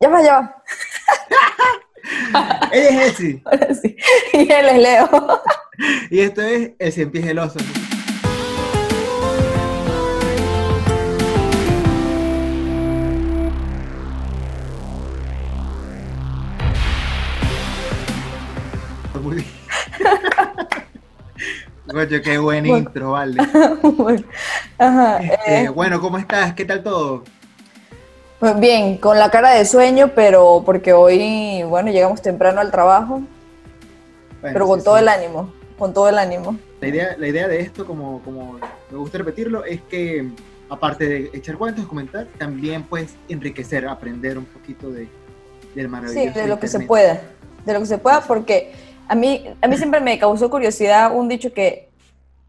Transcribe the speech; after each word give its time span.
Ya 0.00 0.08
va, 0.08 0.22
ya 0.22 0.40
va. 0.40 0.62
Ella 2.72 3.04
es. 3.06 3.20
Ahora 3.44 3.74
sí. 3.74 3.96
Y 4.32 4.50
él 4.50 4.68
es 4.68 4.78
Leo. 4.78 5.08
Y 6.10 6.20
esto 6.20 6.42
es 6.42 6.72
El 6.78 6.92
Cien 6.92 7.10
Pies 7.10 7.24
Geloso. 7.24 7.58
Muy 19.22 19.36
bien. 19.36 19.46
Qué 22.22 22.38
buen 22.38 22.64
Bueno. 22.64 22.78
intro, 22.78 23.10
vale. 23.12 23.36
Bueno, 23.82 24.22
Ajá. 24.78 25.18
Este, 25.18 25.62
eh, 25.64 25.68
bueno, 25.68 26.00
¿cómo 26.00 26.18
estás? 26.18 26.54
¿Qué 26.54 26.64
tal 26.64 26.82
todo? 26.82 27.24
Pues 28.40 28.58
bien, 28.58 28.96
con 28.96 29.18
la 29.18 29.30
cara 29.30 29.50
de 29.52 29.66
sueño, 29.66 30.12
pero 30.14 30.62
porque 30.64 30.94
hoy, 30.94 31.62
bueno, 31.64 31.90
llegamos 31.90 32.22
temprano 32.22 32.60
al 32.60 32.70
trabajo, 32.70 33.20
Bueno, 34.40 34.54
pero 34.54 34.66
con 34.66 34.78
sí, 34.80 34.84
todo 34.86 34.96
sí. 34.96 35.02
el 35.02 35.08
ánimo, 35.10 35.52
con 35.78 35.92
todo 35.92 36.08
el 36.08 36.18
ánimo. 36.18 36.56
La 36.80 36.88
idea, 36.88 37.14
la 37.18 37.28
idea 37.28 37.46
de 37.46 37.60
esto, 37.60 37.86
como, 37.86 38.22
como 38.22 38.58
me 38.90 38.96
gusta 38.96 39.18
repetirlo, 39.18 39.66
es 39.66 39.82
que 39.82 40.30
aparte 40.70 41.06
de 41.06 41.30
echar 41.34 41.58
cuentos, 41.58 41.86
comentar, 41.86 42.26
también 42.38 42.84
pues 42.84 43.14
enriquecer, 43.28 43.86
aprender 43.86 44.38
un 44.38 44.46
poquito 44.46 44.90
de, 44.90 45.06
del 45.74 45.88
maravilloso 45.88 46.32
Sí, 46.32 46.40
de 46.40 46.46
lo 46.48 46.58
que 46.58 46.68
se 46.68 46.80
pueda, 46.80 47.20
de 47.66 47.72
lo 47.74 47.80
que 47.80 47.86
se 47.86 47.98
pueda, 47.98 48.22
porque 48.22 48.72
a 49.06 49.14
mí, 49.14 49.44
a 49.60 49.68
mí 49.68 49.76
siempre 49.76 50.00
me 50.00 50.18
causó 50.18 50.48
curiosidad 50.48 51.14
un 51.14 51.28
dicho 51.28 51.52
que, 51.52 51.89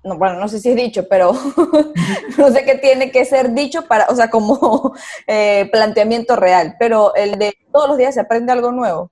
no, 0.03 0.17
bueno, 0.17 0.39
no 0.39 0.47
sé 0.47 0.59
si 0.59 0.69
es 0.69 0.75
dicho, 0.75 1.07
pero 1.07 1.31
no 2.37 2.51
sé 2.51 2.65
qué 2.65 2.75
tiene 2.75 3.11
que 3.11 3.25
ser 3.25 3.53
dicho 3.53 3.87
para, 3.87 4.07
o 4.07 4.15
sea, 4.15 4.29
como 4.29 4.93
eh, 5.27 5.69
planteamiento 5.71 6.35
real, 6.35 6.75
pero 6.79 7.13
el 7.15 7.37
de 7.37 7.55
todos 7.71 7.89
los 7.89 7.97
días 7.97 8.13
se 8.15 8.21
aprende 8.21 8.51
algo 8.51 8.71
nuevo, 8.71 9.11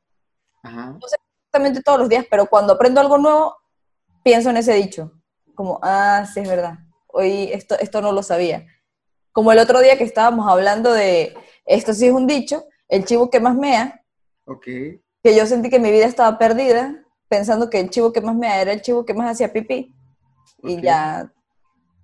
Ajá. 0.64 0.98
exactamente 1.02 1.82
todos 1.84 2.00
los 2.00 2.10
días, 2.10 2.26
pero 2.30 2.48
cuando 2.48 2.74
aprendo 2.74 3.02
algo 3.02 3.18
nuevo, 3.18 3.56
pienso 4.24 4.50
en 4.50 4.58
ese 4.58 4.74
dicho, 4.74 5.12
como, 5.56 5.80
ah, 5.84 6.26
sí, 6.32 6.40
es 6.40 6.50
verdad, 6.50 6.80
hoy 7.08 7.50
esto, 7.54 7.78
esto 7.80 8.02
no 8.02 8.12
lo 8.12 8.24
sabía. 8.24 8.66
Como 9.32 9.52
el 9.52 9.60
otro 9.60 9.80
día 9.80 9.98
que 9.98 10.04
estábamos 10.04 10.50
hablando 10.50 10.92
de, 10.92 11.36
esto 11.66 11.94
sí 11.94 12.08
es 12.08 12.14
un 12.14 12.26
dicho, 12.28 12.66
el 12.88 13.06
chivo 13.06 13.30
que 13.30 13.40
más 13.40 13.56
mea, 13.56 14.04
Ok. 14.46 14.64
que 14.66 15.36
yo 15.36 15.46
sentí 15.46 15.70
que 15.70 15.80
mi 15.80 15.92
vida 15.92 16.06
estaba 16.06 16.40
perdida, 16.40 17.06
pensando 17.28 17.70
que 17.70 17.80
el 17.80 17.92
chivo 17.92 18.12
que 18.12 18.22
más 18.22 18.36
me 18.36 18.60
era 18.60 18.72
el 18.74 18.82
chivo 18.82 19.06
que 19.06 19.14
más 19.14 19.30
hacía 19.30 19.54
pipí. 19.54 19.96
Y 20.64 20.78
Ok. 20.78 20.82
ya, 20.84 21.32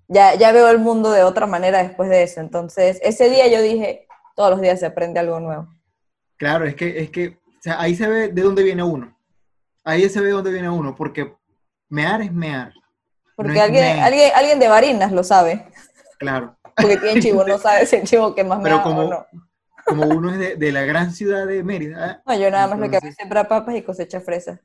ya, 0.08 0.34
ya 0.34 0.52
veo 0.52 0.68
el 0.70 0.78
mundo 0.78 1.10
de 1.10 1.22
otra 1.24 1.46
manera 1.46 1.82
después 1.82 2.08
de 2.08 2.22
eso. 2.22 2.40
Entonces, 2.40 2.98
ese 3.02 3.28
día 3.30 3.46
yo 3.48 3.60
dije, 3.62 4.06
todos 4.34 4.50
los 4.50 4.60
días 4.60 4.80
se 4.80 4.86
aprende 4.86 5.20
algo 5.20 5.40
nuevo. 5.40 5.68
Claro, 6.36 6.64
es 6.66 6.74
que, 6.74 7.00
es 7.00 7.10
que 7.10 7.38
o 7.46 7.62
sea, 7.62 7.80
ahí 7.80 7.94
se 7.96 8.06
ve 8.08 8.28
de 8.28 8.42
dónde 8.42 8.62
viene 8.62 8.82
uno. 8.82 9.16
Ahí 9.84 10.08
se 10.08 10.20
ve 10.20 10.26
de 10.26 10.32
dónde 10.32 10.52
viene 10.52 10.68
uno, 10.70 10.94
porque 10.94 11.34
mear 11.88 12.20
es 12.22 12.32
mear. 12.32 12.72
Porque 13.36 13.52
No 13.54 13.62
alguien, 13.62 13.96
me. 13.96 14.02
alguien, 14.02 14.30
alguien 14.34 14.58
de 14.58 14.68
Barinas 14.68 15.12
lo 15.12 15.22
sabe, 15.24 15.66
Claro. 16.18 16.56
porque 16.76 16.96
tiene 16.96 17.20
chivo, 17.20 17.44
no 17.46 17.58
sabe 17.58 17.86
si 17.86 17.96
el 17.96 18.02
chivo 18.04 18.34
que 18.34 18.44
más 18.44 18.60
Pero 18.62 18.76
mea 18.76 18.84
como, 18.84 19.00
o 19.02 19.10
no. 19.10 19.26
como 19.84 20.04
uno 20.06 20.30
es 20.32 20.38
de, 20.38 20.56
de 20.56 20.72
la 20.72 20.82
gran 20.82 21.12
ciudad 21.12 21.46
de 21.46 21.62
Mérida, 21.62 22.22
No, 22.26 22.34
yo 22.38 22.50
nada 22.50 22.66
más 22.66 22.78
lo 22.78 22.88
que 22.88 22.96
hago 22.96 23.06
es 23.06 23.12
Entonces- 23.12 23.16
sembrar 23.16 23.48
papas 23.48 23.74
y 23.76 23.82
cosecha 23.82 24.20
fresas. 24.20 24.60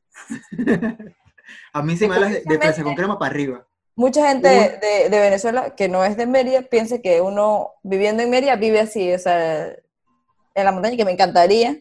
a 1.74 1.82
mí 1.84 1.98
se 1.98 2.08
me 2.08 2.16
habla 2.16 2.28
de, 2.30 2.44
de 2.46 2.58
fresa 2.60 2.84
con 2.84 2.96
crema 2.96 3.18
para 3.20 3.32
arriba. 3.32 3.66
Mucha 4.02 4.28
gente 4.30 4.50
de, 4.50 5.10
de 5.12 5.20
Venezuela 5.20 5.76
que 5.76 5.88
no 5.88 6.04
es 6.04 6.18
de 6.18 6.26
Mérida 6.26 6.64
piensa 6.64 6.98
que 7.04 7.22
uno 7.22 7.74
viviendo 7.84 8.24
en 8.24 8.32
Mérida 8.32 8.56
vive 8.56 8.80
así, 8.80 9.14
o 9.14 9.20
sea, 9.20 9.68
en 9.68 10.66
la 10.66 10.72
montaña, 10.72 10.98
que 10.98 11.06
me 11.06 11.12
encantaría 11.12 11.80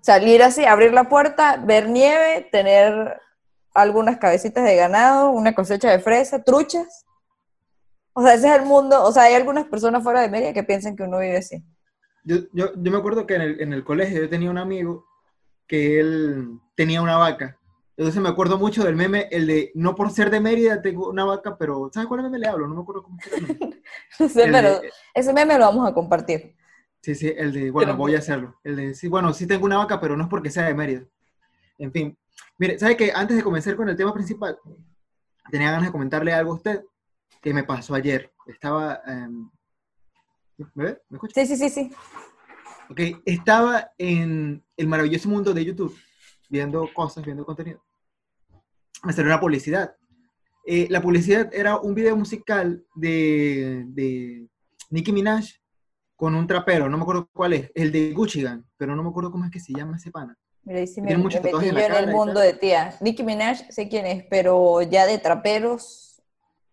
salir 0.00 0.44
así, 0.44 0.64
abrir 0.64 0.92
la 0.92 1.08
puerta, 1.08 1.56
ver 1.56 1.88
nieve, 1.88 2.48
tener 2.52 3.20
algunas 3.74 4.18
cabecitas 4.18 4.62
de 4.62 4.76
ganado, 4.76 5.30
una 5.30 5.56
cosecha 5.56 5.90
de 5.90 5.98
fresa, 5.98 6.44
truchas. 6.44 7.04
O 8.12 8.22
sea, 8.22 8.34
ese 8.34 8.46
es 8.46 8.54
el 8.54 8.64
mundo, 8.64 9.02
o 9.02 9.10
sea, 9.10 9.24
hay 9.24 9.34
algunas 9.34 9.66
personas 9.66 10.04
fuera 10.04 10.20
de 10.20 10.28
Mérida 10.28 10.52
que 10.52 10.62
piensan 10.62 10.94
que 10.94 11.02
uno 11.02 11.18
vive 11.18 11.38
así. 11.38 11.64
Yo, 12.22 12.36
yo, 12.52 12.74
yo 12.76 12.92
me 12.92 12.98
acuerdo 12.98 13.26
que 13.26 13.34
en 13.34 13.42
el, 13.42 13.60
en 13.60 13.72
el 13.72 13.82
colegio 13.82 14.20
yo 14.20 14.28
tenía 14.28 14.52
un 14.52 14.58
amigo 14.58 15.04
que 15.66 15.98
él 15.98 16.60
tenía 16.76 17.02
una 17.02 17.16
vaca. 17.16 17.56
Entonces 18.00 18.22
me 18.22 18.30
acuerdo 18.30 18.56
mucho 18.56 18.82
del 18.82 18.96
meme, 18.96 19.28
el 19.30 19.46
de 19.46 19.72
no 19.74 19.94
por 19.94 20.10
ser 20.10 20.30
de 20.30 20.40
Mérida 20.40 20.80
tengo 20.80 21.10
una 21.10 21.26
vaca, 21.26 21.58
pero 21.58 21.90
¿sabes 21.92 22.08
cuál 22.08 22.22
meme 22.22 22.38
le 22.38 22.46
hablo? 22.48 22.66
No 22.66 22.74
me 22.76 22.80
acuerdo 22.80 23.02
cómo 23.02 23.18
meme. 23.30 23.82
No 24.18 24.26
sé, 24.26 24.44
El 24.44 24.52
pero 24.52 24.80
de- 24.80 24.90
ese 25.12 25.34
meme 25.34 25.58
lo 25.58 25.66
vamos 25.66 25.86
a 25.86 25.92
compartir. 25.92 26.56
Sí, 27.02 27.14
sí, 27.14 27.30
el 27.36 27.52
de, 27.52 27.70
bueno, 27.70 27.88
Pero- 27.92 27.98
voy 27.98 28.14
a 28.14 28.20
hacerlo. 28.20 28.58
El 28.64 28.76
de, 28.76 28.94
sí, 28.94 29.06
bueno, 29.06 29.34
sí 29.34 29.46
tengo 29.46 29.66
una 29.66 29.76
vaca, 29.76 30.00
pero 30.00 30.16
no 30.16 30.22
es 30.22 30.30
porque 30.30 30.48
sea 30.48 30.64
de 30.64 30.72
Mérida. 30.72 31.04
En 31.76 31.92
fin, 31.92 32.16
mire, 32.56 32.78
¿sabe 32.78 32.96
que 32.96 33.12
Antes 33.14 33.36
de 33.36 33.42
comenzar 33.42 33.76
con 33.76 33.86
el 33.90 33.96
tema 33.96 34.14
principal, 34.14 34.58
tenía 35.50 35.70
ganas 35.70 35.84
de 35.88 35.92
comentarle 35.92 36.32
algo 36.32 36.52
a 36.52 36.56
usted 36.56 36.82
que 37.42 37.52
me 37.52 37.64
pasó 37.64 37.94
ayer. 37.94 38.32
Estaba, 38.46 39.02
em, 39.06 39.50
¿me 40.74 40.84
ve? 40.84 41.02
¿Me 41.10 41.16
escucha? 41.16 41.34
Sí, 41.44 41.54
sí, 41.54 41.56
sí, 41.56 41.68
sí. 41.68 41.92
Ok, 42.88 43.20
estaba 43.26 43.90
en 43.98 44.64
el 44.78 44.86
maravilloso 44.86 45.28
mundo 45.28 45.52
de 45.52 45.66
YouTube, 45.66 45.94
viendo 46.48 46.88
cosas, 46.94 47.22
viendo 47.26 47.44
contenido. 47.44 47.82
Me 49.04 49.12
salió 49.12 49.30
una 49.30 49.40
publicidad. 49.40 49.94
Eh, 50.66 50.86
la 50.90 51.00
publicidad 51.00 51.48
era 51.54 51.78
un 51.78 51.94
video 51.94 52.16
musical 52.16 52.84
de, 52.94 53.84
de 53.88 54.46
Nicki 54.90 55.12
Minaj 55.12 55.44
con 56.16 56.34
un 56.34 56.46
trapero, 56.46 56.86
no 56.88 56.98
me 56.98 57.02
acuerdo 57.02 57.30
cuál 57.32 57.54
es, 57.54 57.70
el 57.74 57.90
de 57.90 58.12
Gucci 58.12 58.42
Gang, 58.42 58.62
pero 58.76 58.94
no 58.94 59.02
me 59.02 59.08
acuerdo 59.08 59.30
cómo 59.32 59.46
es 59.46 59.50
que 59.50 59.58
se 59.58 59.72
llama 59.72 59.96
ese 59.96 60.10
pana. 60.10 60.36
Mira, 60.64 60.86
sí 60.86 61.00
me, 61.00 61.16
me 61.16 61.24
metí 61.24 61.36
tatuajes 61.40 61.72
yo 61.72 61.78
en 61.78 61.84
en, 61.94 61.94
el 62.08 62.14
mundo 62.14 62.38
de 62.40 62.52
tía. 62.52 62.94
Nicki 63.00 63.22
Minaj, 63.22 63.70
sé 63.70 63.88
quién 63.88 64.04
es, 64.04 64.24
pero 64.28 64.82
ya 64.82 65.06
de 65.06 65.16
traperos, 65.18 66.20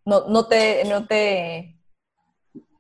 no, 0.04 0.28
no 0.28 0.48
te, 0.48 0.84
no 0.90 1.08
te, 1.08 1.80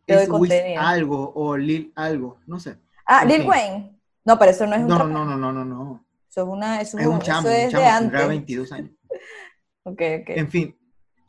te 0.06 0.14
doy 0.14 0.24
Es 0.24 0.30
Wiz 0.30 0.40
contenido. 0.52 0.82
algo 0.82 1.32
o 1.36 1.56
Lil 1.56 1.94
algo, 1.96 2.40
no 2.46 2.60
sé. 2.60 2.78
Ah, 3.06 3.22
en 3.24 3.30
Lil 3.30 3.38
fin. 3.42 3.50
Wayne. 3.50 4.00
No, 4.26 4.38
pero 4.38 4.52
eso 4.52 4.68
no 4.68 4.76
es 4.76 4.82
un 4.82 4.88
No, 4.90 4.96
trapero. 4.98 5.20
no, 5.20 5.26
no, 5.26 5.38
no, 5.38 5.54
no, 5.54 5.64
no. 5.64 6.06
Eso 6.30 6.42
es 6.42 6.48
una, 6.50 6.82
eso 6.82 6.98
es, 6.98 7.04
Es 7.04 7.08
un 7.08 7.14
un- 7.16 7.22
chamo, 7.22 7.48
eso 7.48 7.58
un 7.58 7.64
es 7.64 7.72
chamo, 7.72 7.84
de 7.84 7.90
antes. 7.90 8.28
22 8.28 8.72
años. 8.74 8.92
Ok, 9.84 10.02
ok. 10.22 10.30
En 10.30 10.50
fin, 10.50 10.76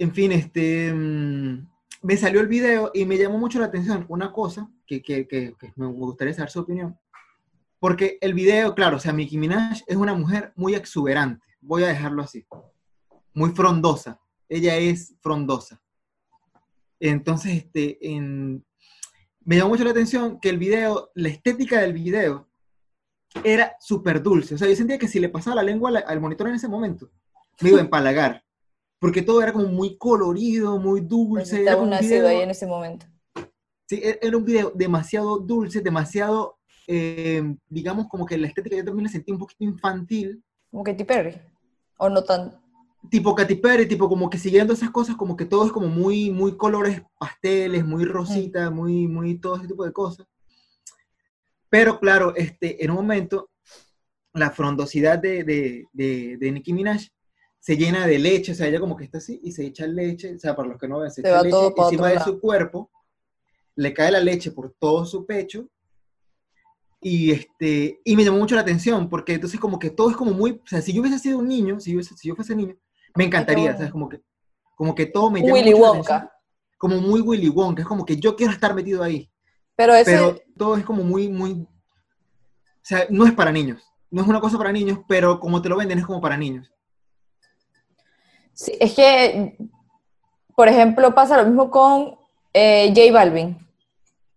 en 0.00 0.12
fin, 0.12 0.33
este, 0.33 0.93
mm, 0.93 1.69
me 2.03 2.16
salió 2.16 2.41
el 2.41 2.49
video 2.49 2.91
y 2.93 3.05
me 3.05 3.16
llamó 3.16 3.39
mucho 3.39 3.61
la 3.61 3.66
atención 3.66 4.05
una 4.09 4.33
cosa 4.33 4.69
que, 4.87 5.00
que, 5.00 5.28
que- 5.28 5.55
que 5.59 5.72
me 5.77 5.87
gustaría 5.87 6.34
saber 6.34 6.50
su 6.50 6.61
opinión. 6.61 6.99
Porque 7.78 8.19
el 8.21 8.34
video, 8.34 8.75
claro, 8.75 8.97
o 8.97 9.00
sea, 9.00 9.12
Nicki 9.12 9.38
Minaj 9.38 9.83
es 9.87 9.97
una 9.97 10.15
mujer 10.15 10.53
muy 10.56 10.75
exuberante, 10.75 11.47
voy 11.61 11.84
a 11.84 11.88
dejarlo 11.88 12.22
así, 12.22 12.44
muy 13.33 13.50
frondosa. 13.50 14.19
Ella 14.49 14.77
es 14.77 15.15
frondosa. 15.21 15.81
Entonces, 17.00 17.53
este, 17.59 17.99
en- 18.09 18.65
me 19.44 19.56
llamó 19.56 19.71
mucho 19.71 19.84
la 19.84 19.91
atención 19.91 20.41
que 20.41 20.49
el 20.49 20.59
video, 20.59 21.11
la 21.15 21.28
estética 21.28 21.81
del 21.81 21.93
video 21.93 22.49
era 23.44 23.77
súper 23.81 24.21
dulce. 24.22 24.56
O 24.56 24.59
sea, 24.59 24.69
yo 24.69 24.75
sentía 24.75 24.99
que 24.99 25.06
si 25.09 25.21
le 25.21 25.28
pasaba 25.28 25.56
la 25.56 25.62
lengua 25.62 25.91
al, 25.91 26.05
al 26.06 26.21
monitor 26.21 26.49
en 26.49 26.55
ese 26.56 26.69
momento, 26.69 27.11
me 27.60 27.70
iba 27.70 27.78
a 27.78 27.82
empalagar. 27.82 28.42
Porque 29.00 29.22
todo 29.22 29.41
era 29.42 29.52
como 29.52 29.66
muy 29.69 29.96
colorido, 29.96 30.78
muy 30.78 31.00
dulce. 31.00 31.56
Era 31.62 31.70
Estaba 31.70 31.82
un 31.82 31.91
nacido 31.91 32.14
video, 32.14 32.28
ahí 32.28 32.41
en 32.42 32.50
ese 32.50 32.66
momento. 32.66 33.06
sí, 33.88 34.00
e- 34.02 34.19
era 34.20 34.36
un 34.36 34.44
video 34.44 34.72
demasiado 34.74 35.38
dulce, 35.38 35.80
demasiado, 35.80 36.58
eh, 36.86 37.42
digamos, 37.69 38.08
como 38.08 38.26
que 38.26 38.36
la 38.38 38.48
estética 38.48 38.76
yo 38.76 38.84
también 38.84 39.04
la 39.04 39.10
sentí 39.10 39.30
un 39.32 39.38
poquito 39.38 39.64
infantil. 39.64 40.42
Como 40.70 40.82
Katy 40.84 41.04
Perry. 41.04 41.41
O 41.98 42.08
no 42.08 42.22
tan. 42.24 42.60
Tipo 43.10 43.34
Katy 43.34 43.54
Perry, 43.54 43.86
tipo 43.86 44.08
como 44.08 44.28
que 44.28 44.38
siguiendo 44.38 44.72
esas 44.72 44.90
cosas, 44.90 45.14
como 45.16 45.36
que 45.36 45.44
todo 45.44 45.64
es 45.64 45.72
como 45.72 45.86
muy, 45.86 46.30
muy 46.30 46.56
colores 46.56 47.00
pasteles, 47.19 47.84
muy 47.84 48.04
rosita, 48.04 48.70
muy, 48.70 49.06
muy 49.06 49.38
todo 49.38 49.56
ese 49.56 49.69
tipo 49.69 49.84
de 49.84 49.92
cosas. 49.92 50.26
Pero 51.70 52.00
claro, 52.00 52.34
este, 52.34 52.82
en 52.84 52.90
un 52.90 52.96
momento, 52.96 53.50
la 54.32 54.50
frondosidad 54.50 55.19
de, 55.19 55.44
de, 55.44 55.87
de, 55.93 56.37
de 56.38 56.52
Nicki 56.52 56.72
Minaj 56.72 57.02
se 57.69 57.76
llena 57.76 58.06
de 58.06 58.19
leche, 58.19 58.53
o 58.53 58.55
sea, 58.55 58.67
ella 58.67 58.81
como 58.81 58.97
que 58.97 59.05
está 59.05 59.19
así 59.19 59.41
y 59.44 59.53
se 59.53 59.67
echa 59.67 59.87
leche, 59.87 60.35
o 60.35 60.38
sea, 60.38 60.56
para 60.56 60.70
los 60.70 60.79
que 60.79 60.88
no 60.88 61.00
ven, 61.00 61.11
se 61.11 61.20
Se 61.20 61.29
echa 61.29 61.43
leche 61.43 61.75
encima 61.76 62.09
de 62.09 62.19
su 62.20 62.41
cuerpo, 62.41 62.91
le 63.76 63.93
cae 63.93 64.11
la 64.11 64.20
leche 64.20 64.53
por 64.53 64.73
todo 64.81 65.05
su 65.05 65.26
pecho 65.26 65.69
y, 67.03 67.31
este, 67.31 68.00
y 68.03 68.17
me 68.17 68.25
llamó 68.25 68.38
mucho 68.38 68.55
la 68.55 68.62
atención, 68.62 69.11
porque 69.11 69.35
entonces 69.35 69.61
como 69.61 69.79
que 69.79 69.91
todo 69.91 70.09
es 70.09 70.17
como 70.17 70.31
muy, 70.31 70.53
o 70.53 70.67
sea, 70.67 70.81
si 70.81 70.94
yo 70.94 71.03
hubiese 71.03 71.19
sido 71.19 71.41
un 71.41 71.47
niño, 71.47 71.79
si 71.79 71.91
yo, 71.93 71.99
hubiese- 71.99 72.17
si 72.17 72.29
yo 72.29 72.35
fuese 72.35 72.56
niño, 72.56 72.75
me 73.15 73.25
encantaría. 73.25 73.76
¿sabes? 73.76 73.93
Como 73.93 74.09
que, 74.09 74.23
como 74.75 74.94
que 74.94 75.05
todo 75.05 75.31
me 75.31 75.41
llama 75.41 75.53
Willy 75.53 75.73
mucho 75.75 75.82
la 75.82 75.91
Wonka. 75.91 76.14
atención, 76.17 76.31
como 76.79 76.97
muy 77.03 77.21
Willy 77.21 77.50
Wonka, 77.50 77.82
es 77.82 77.88
como 77.88 78.06
que 78.06 78.17
yo 78.17 78.35
quiero 78.35 78.55
estar 78.55 78.75
metido 78.75 79.03
ahí, 79.03 79.31
Pero 79.76 79.94
ese. 79.94 80.11
pero 80.11 80.41
todo 80.56 80.75
es 80.79 80.87
como 80.87 81.03
muy, 81.05 81.29
muy, 81.29 81.50
o 81.53 81.67
sea, 82.81 83.06
no 83.11 83.26
es 83.26 83.32
para 83.35 83.53
niños, 83.53 83.82
no 84.11 84.23
es 84.23 84.26
una 84.29 84.41
cosa 84.41 84.56
para 84.56 84.73
niños, 84.73 85.00
pero 85.06 85.38
como 85.38 85.61
te 85.61 85.69
lo 85.69 85.76
venden 85.76 85.99
es 85.99 86.06
como 86.06 86.23
para 86.23 86.38
niños. 86.38 86.73
Es 88.66 88.94
que, 88.94 89.56
por 90.56 90.69
ejemplo, 90.69 91.14
pasa 91.14 91.37
lo 91.37 91.44
mismo 91.44 91.70
con 91.70 92.19
eh, 92.52 92.93
J 92.94 93.12
Balvin. 93.12 93.58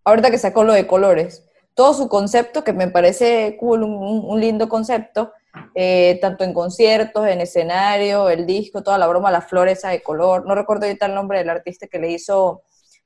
Ahorita 0.04 0.30
que 0.30 0.38
sacó 0.38 0.64
lo 0.64 0.72
de 0.72 0.86
colores. 0.86 1.44
todo 1.74 1.94
su 1.94 2.08
concepto, 2.08 2.64
que 2.64 2.74
me 2.74 2.88
parece 2.88 3.56
cool, 3.58 3.82
un, 3.82 4.38
lindo 4.38 4.68
concepto, 4.68 5.32
eh, 5.74 6.18
tanto 6.20 6.44
en 6.44 6.52
conciertos, 6.52 7.26
en 7.26 7.40
escenario, 7.40 8.28
el 8.28 8.44
disco, 8.44 8.82
toda 8.82 8.98
la 8.98 9.06
broma, 9.06 9.30
las 9.30 9.48
flores 9.48 9.80
de 9.82 10.02
color. 10.02 10.46
No 10.46 10.54
recuerdo 10.54 10.84
ahorita 10.84 11.06
el 11.06 11.14
nombre 11.14 11.38
del 11.38 11.48
artista 11.48 11.86
que 11.86 11.98
le 11.98 12.10
hizo 12.10 12.62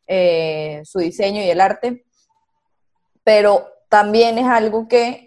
eh, 0.08 0.82
su 0.84 0.98
diseño 0.98 1.42
y 1.42 1.50
el 1.50 1.60
arte, 1.60 2.04
pero 3.22 3.68
también 3.88 4.36
es 4.38 4.46
algo 4.46 4.88
que 4.88 5.25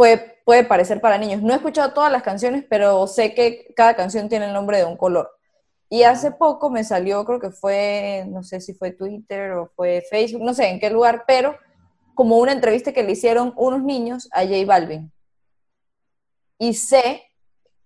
puede, 0.00 0.40
puede 0.46 0.64
parecer 0.64 0.98
para 1.02 1.18
niños. 1.18 1.42
No 1.42 1.52
he 1.52 1.56
escuchado 1.56 1.92
todas 1.92 2.10
las 2.10 2.22
canciones, 2.22 2.64
pero 2.70 3.06
sé 3.06 3.34
que 3.34 3.66
cada 3.76 3.94
canción 3.94 4.30
tiene 4.30 4.46
el 4.46 4.54
nombre 4.54 4.78
de 4.78 4.86
un 4.86 4.96
color. 4.96 5.30
Y 5.90 6.04
hace 6.04 6.30
poco 6.32 6.70
me 6.70 6.84
salió, 6.84 7.22
creo 7.26 7.38
que 7.38 7.50
fue, 7.50 8.24
no 8.30 8.42
sé 8.42 8.62
si 8.62 8.72
fue 8.72 8.92
Twitter 8.92 9.52
o 9.52 9.66
fue 9.76 10.02
Facebook, 10.08 10.42
no 10.42 10.54
sé 10.54 10.70
en 10.70 10.80
qué 10.80 10.88
lugar, 10.88 11.24
pero 11.26 11.54
como 12.14 12.38
una 12.38 12.52
entrevista 12.52 12.94
que 12.94 13.02
le 13.02 13.12
hicieron 13.12 13.52
unos 13.58 13.82
niños 13.82 14.30
a 14.32 14.40
J 14.44 14.64
Balvin. 14.64 15.12
Y 16.58 16.72
sé 16.72 17.24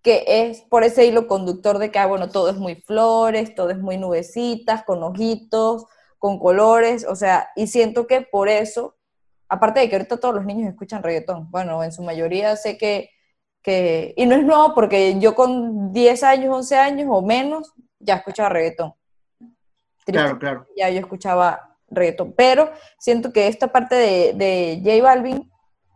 que 0.00 0.24
es 0.24 0.60
por 0.60 0.84
ese 0.84 1.06
hilo 1.06 1.26
conductor 1.26 1.78
de 1.78 1.90
que, 1.90 1.98
ah, 1.98 2.06
bueno, 2.06 2.28
todo 2.28 2.48
es 2.48 2.56
muy 2.58 2.76
flores, 2.76 3.56
todo 3.56 3.70
es 3.70 3.78
muy 3.78 3.98
nubecitas, 3.98 4.84
con 4.84 5.02
ojitos, 5.02 5.86
con 6.20 6.38
colores, 6.38 7.04
o 7.08 7.16
sea, 7.16 7.48
y 7.56 7.66
siento 7.66 8.06
que 8.06 8.20
por 8.20 8.48
eso, 8.48 8.93
aparte 9.54 9.80
de 9.80 9.88
que 9.88 9.96
ahorita 9.96 10.18
todos 10.18 10.34
los 10.34 10.44
niños 10.44 10.68
escuchan 10.68 11.02
reggaetón, 11.02 11.50
bueno, 11.50 11.82
en 11.82 11.92
su 11.92 12.02
mayoría 12.02 12.56
sé 12.56 12.76
que, 12.76 13.10
que 13.62 14.12
y 14.16 14.26
no 14.26 14.34
es 14.34 14.44
nuevo 14.44 14.74
porque 14.74 15.18
yo 15.18 15.34
con 15.34 15.92
10 15.92 16.22
años, 16.24 16.54
11 16.54 16.76
años 16.76 17.08
o 17.10 17.22
menos, 17.22 17.72
ya 17.98 18.16
escuchaba 18.16 18.50
reggaetón. 18.50 18.94
Claro, 20.04 20.38
claro. 20.38 20.66
Ya 20.76 20.90
yo 20.90 21.00
escuchaba 21.00 21.78
reggaetón, 21.88 22.34
pero 22.36 22.70
siento 22.98 23.32
que 23.32 23.48
esta 23.48 23.68
parte 23.68 23.94
de, 23.94 24.32
de 24.34 24.80
J 24.84 25.02
Balvin 25.02 25.50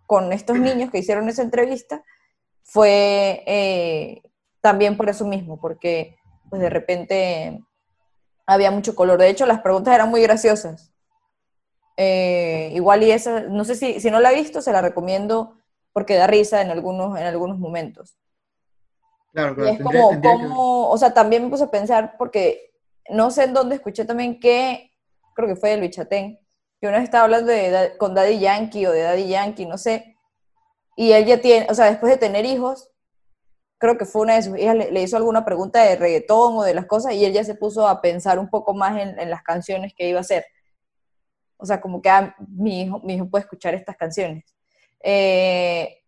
con 0.07 0.33
estos 0.33 0.59
niños 0.59 0.91
que 0.91 0.99
hicieron 0.99 1.29
esa 1.29 1.43
entrevista 1.43 2.03
fue 2.63 3.43
eh, 3.47 4.23
también 4.61 4.97
por 4.97 5.09
eso 5.09 5.27
mismo, 5.27 5.61
porque 5.61 6.17
pues 6.49 6.63
de 6.63 6.71
repente 6.71 7.61
había 8.47 8.71
mucho 8.71 8.95
color. 8.95 9.19
De 9.19 9.29
hecho, 9.29 9.45
las 9.47 9.61
preguntas 9.61 9.95
eran 9.95 10.11
muy 10.11 10.23
graciosas. 10.23 10.88
Eh, 12.01 12.71
igual 12.75 13.03
y 13.03 13.11
esa, 13.11 13.41
no 13.41 13.65
sé 13.65 13.75
si, 13.75 13.99
si 13.99 14.09
no 14.09 14.21
la 14.21 14.29
ha 14.29 14.33
visto, 14.33 14.63
se 14.63 14.71
la 14.71 14.81
recomiendo 14.81 15.59
porque 15.93 16.15
da 16.15 16.29
risa 16.29 16.63
en 16.63 16.71
algunos, 16.71 17.19
en 17.19 17.27
algunos 17.27 17.59
momentos. 17.59 18.17
Claro, 19.33 19.57
claro. 19.57 19.71
es 19.73 19.83
como, 19.83 20.21
como, 20.21 20.91
o 20.91 20.97
sea, 20.97 21.13
también 21.13 21.43
me 21.43 21.51
puse 21.51 21.65
a 21.65 21.71
pensar, 21.73 22.15
porque 22.17 22.73
no 23.11 23.33
sé 23.33 23.45
en 23.45 23.53
dónde 23.53 23.75
escuché 23.75 24.05
también 24.05 24.39
que, 24.39 24.93
creo 25.35 25.49
que 25.49 25.57
fue 25.57 25.71
de 25.71 25.79
Luis 25.79 25.91
Chatén, 25.91 26.39
que 26.81 26.87
una 26.87 26.99
vez 26.99 27.05
estaba 27.05 27.25
hablando 27.25 27.51
de, 27.51 27.95
con 27.99 28.15
Daddy 28.15 28.39
Yankee 28.39 28.87
o 28.87 28.93
de 28.93 29.03
Daddy 29.03 29.27
Yankee, 29.27 29.67
no 29.67 29.77
sé, 29.77 30.17
y 30.95 31.11
él 31.11 31.27
ya 31.27 31.41
tiene, 31.41 31.67
o 31.69 31.75
sea, 31.75 31.87
después 31.87 32.13
de 32.13 32.19
tener 32.19 32.47
hijos, 32.47 32.93
creo 33.79 33.99
que 33.99 34.05
fue 34.05 34.23
una 34.23 34.37
de 34.37 34.43
sus 34.43 34.57
hijas, 34.57 34.77
le, 34.77 35.03
hizo 35.03 35.17
alguna 35.17 35.45
pregunta 35.45 35.83
de 35.83 35.97
reggaetón 35.97 36.59
o 36.59 36.63
de 36.63 36.75
las 36.75 36.87
cosas, 36.87 37.15
y 37.15 37.25
él 37.25 37.33
ya 37.33 37.43
se 37.43 37.57
puso 37.57 37.89
a 37.89 38.01
pensar 38.01 38.39
un 38.39 38.49
poco 38.49 38.73
más 38.73 39.01
en, 39.01 39.19
en 39.19 39.31
las 39.31 39.43
canciones 39.43 39.93
que 39.97 40.09
iba 40.09 40.19
a 40.19 40.21
hacer. 40.21 40.47
O 41.59 41.67
sea, 41.67 41.81
como 41.81 42.01
que 42.01 42.09
ah, 42.09 42.35
mi, 42.49 42.83
hijo, 42.83 43.01
mi 43.01 43.15
hijo 43.15 43.29
puede 43.29 43.43
escuchar 43.43 43.75
estas 43.75 43.97
canciones. 43.97 44.45
Eh, 45.01 45.99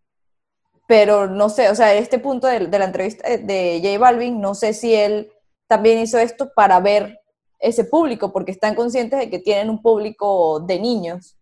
pero 0.87 1.29
no 1.29 1.49
sé, 1.49 1.71
o 1.71 1.75
sea, 1.75 1.95
este 1.95 2.19
punto 2.19 2.49
de, 2.49 2.67
la 2.67 2.85
entrevista 2.85 3.29
de 3.29 3.81
J 3.83 3.99
Balvin, 3.99 4.41
no 4.41 4.55
sé 4.57 4.73
si 4.73 4.95
él 4.95 5.31
también 5.69 6.01
hizo 6.01 6.19
esto 6.19 6.53
para 6.53 6.81
ver 6.81 7.21
ese 7.61 7.85
público, 7.85 8.33
porque 8.33 8.51
están 8.51 8.75
conscientes 8.75 9.19
de 9.19 9.31
que 9.31 9.39
tienen 9.39 9.71
un 9.71 9.83
público 9.83 10.59
de 10.61 10.81
niños, 10.81 11.37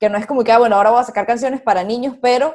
que 0.00 0.08
no 0.08 0.18
es 0.18 0.26
como 0.26 0.42
que, 0.42 0.50
ah, 0.50 0.58
bueno, 0.58 0.76
ahora 0.76 0.90
voy 0.90 1.00
a 1.00 1.04
sacar 1.04 1.26
canciones 1.26 1.60
para 1.60 1.84
niños, 1.84 2.16
pero 2.20 2.54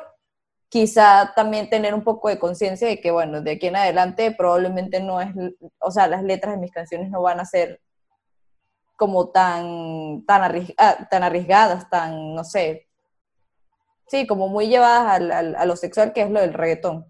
quizá 0.68 1.32
también 1.36 1.70
tener 1.70 1.94
un 1.94 2.04
poco 2.04 2.28
de 2.28 2.40
conciencia 2.40 2.88
de 2.88 3.00
que, 3.00 3.12
bueno, 3.12 3.42
de 3.42 3.52
aquí 3.52 3.68
en 3.68 3.78
adelante 3.78 4.32
probablemente 4.32 5.00
no 5.00 5.22
es, 5.22 5.30
o 5.80 5.92
sea, 5.92 6.08
las 6.08 6.24
letras 6.24 6.56
de 6.56 6.60
mis 6.60 6.72
canciones 6.72 7.10
no 7.10 7.22
van 7.22 7.40
a 7.40 7.46
ser 7.46 7.80
como 8.96 9.30
tan, 9.30 10.24
tan, 10.26 10.66
ah, 10.78 11.08
tan 11.10 11.24
arriesgadas, 11.24 11.90
tan, 11.90 12.36
no 12.36 12.44
sé, 12.44 12.88
sí, 14.08 14.28
como 14.28 14.48
muy 14.48 14.68
llevadas 14.68 15.22
a 15.22 15.66
lo 15.66 15.76
sexual, 15.76 16.14
que 16.14 16.22
es 16.22 16.30
lo 16.30 16.40
del 16.40 16.54
reggaetón. 16.54 17.06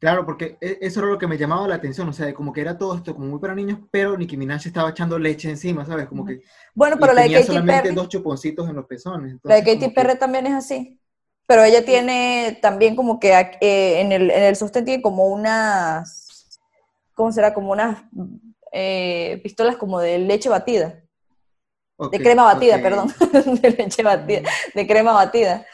Claro, 0.00 0.24
porque 0.24 0.56
e, 0.62 0.78
eso 0.80 1.00
era 1.00 1.10
lo 1.10 1.18
que 1.18 1.26
me 1.26 1.36
llamaba 1.36 1.68
la 1.68 1.74
atención, 1.74 2.08
o 2.08 2.12
sea, 2.12 2.32
como 2.32 2.52
que 2.52 2.62
era 2.62 2.78
todo 2.78 2.96
esto 2.96 3.14
como 3.14 3.26
muy 3.26 3.38
para 3.38 3.54
niños, 3.54 3.80
pero 3.90 4.16
Nicki 4.16 4.36
Minaj 4.36 4.66
estaba 4.66 4.90
echando 4.90 5.18
leche 5.18 5.50
encima, 5.50 5.84
¿sabes? 5.84 6.06
Como 6.06 6.24
que... 6.24 6.40
Bueno, 6.74 6.96
pero 6.98 7.12
la 7.12 7.22
de 7.22 7.32
Katy 7.32 7.44
solamente 7.44 7.92
dos 7.92 8.08
chuponcitos 8.08 8.68
en 8.68 8.76
los 8.76 8.86
pezones. 8.86 9.36
la 9.42 9.56
de 9.56 9.64
Katy 9.64 9.90
Perry 9.90 10.18
también 10.18 10.46
es 10.46 10.54
así, 10.54 10.98
pero 11.46 11.64
ella 11.64 11.84
tiene 11.84 12.58
también 12.62 12.96
como 12.96 13.20
que 13.20 13.32
eh, 13.60 14.00
en, 14.00 14.12
el, 14.12 14.30
en 14.30 14.42
el 14.44 14.56
sostén 14.56 14.86
tiene 14.86 15.02
como 15.02 15.26
unas, 15.26 16.58
¿cómo 17.14 17.30
será? 17.30 17.52
Como 17.52 17.72
unas 17.72 18.02
eh, 18.72 19.38
pistolas 19.42 19.76
como 19.76 20.00
de 20.00 20.18
leche 20.18 20.48
batida. 20.48 21.02
De 22.08 22.18
crema 22.18 22.44
batida, 22.44 22.80
perdón, 22.80 23.12
de 23.62 23.70
leche 23.70 24.02
batida, 24.02 24.48
de 24.74 24.86
crema 24.86 25.12
batida 25.12 25.66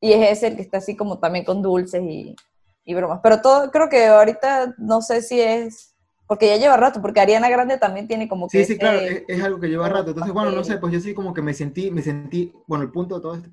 y 0.00 0.12
es 0.12 0.30
ese 0.30 0.48
el 0.48 0.56
que 0.56 0.62
está 0.62 0.78
así 0.78 0.96
como 0.96 1.18
también 1.18 1.44
con 1.44 1.62
dulces 1.62 2.02
y, 2.02 2.36
y 2.84 2.94
bromas. 2.94 3.20
Pero 3.22 3.40
todo, 3.40 3.70
creo 3.70 3.88
que 3.88 4.06
ahorita 4.06 4.74
no 4.78 5.02
sé 5.02 5.22
si 5.22 5.40
es, 5.40 5.94
porque 6.26 6.48
ya 6.48 6.56
lleva 6.56 6.76
rato, 6.76 7.00
porque 7.00 7.20
Ariana 7.20 7.48
Grande 7.48 7.78
también 7.78 8.06
tiene 8.06 8.28
como 8.28 8.48
que... 8.48 8.58
Sí, 8.58 8.72
sí, 8.72 8.78
claro, 8.78 9.00
es, 9.00 9.42
algo 9.42 9.58
que 9.58 9.68
lleva 9.68 9.88
rato. 9.88 10.10
Entonces, 10.10 10.32
bueno, 10.32 10.50
no 10.50 10.64
sé, 10.64 10.78
pues 10.78 10.92
yo 10.92 11.00
sí 11.00 11.14
como 11.14 11.32
que 11.32 11.42
me 11.42 11.54
sentí, 11.54 11.90
me 11.90 12.02
sentí, 12.02 12.52
bueno, 12.66 12.84
el 12.84 12.90
punto 12.90 13.16
de 13.16 13.20
todo 13.20 13.34
esto 13.34 13.50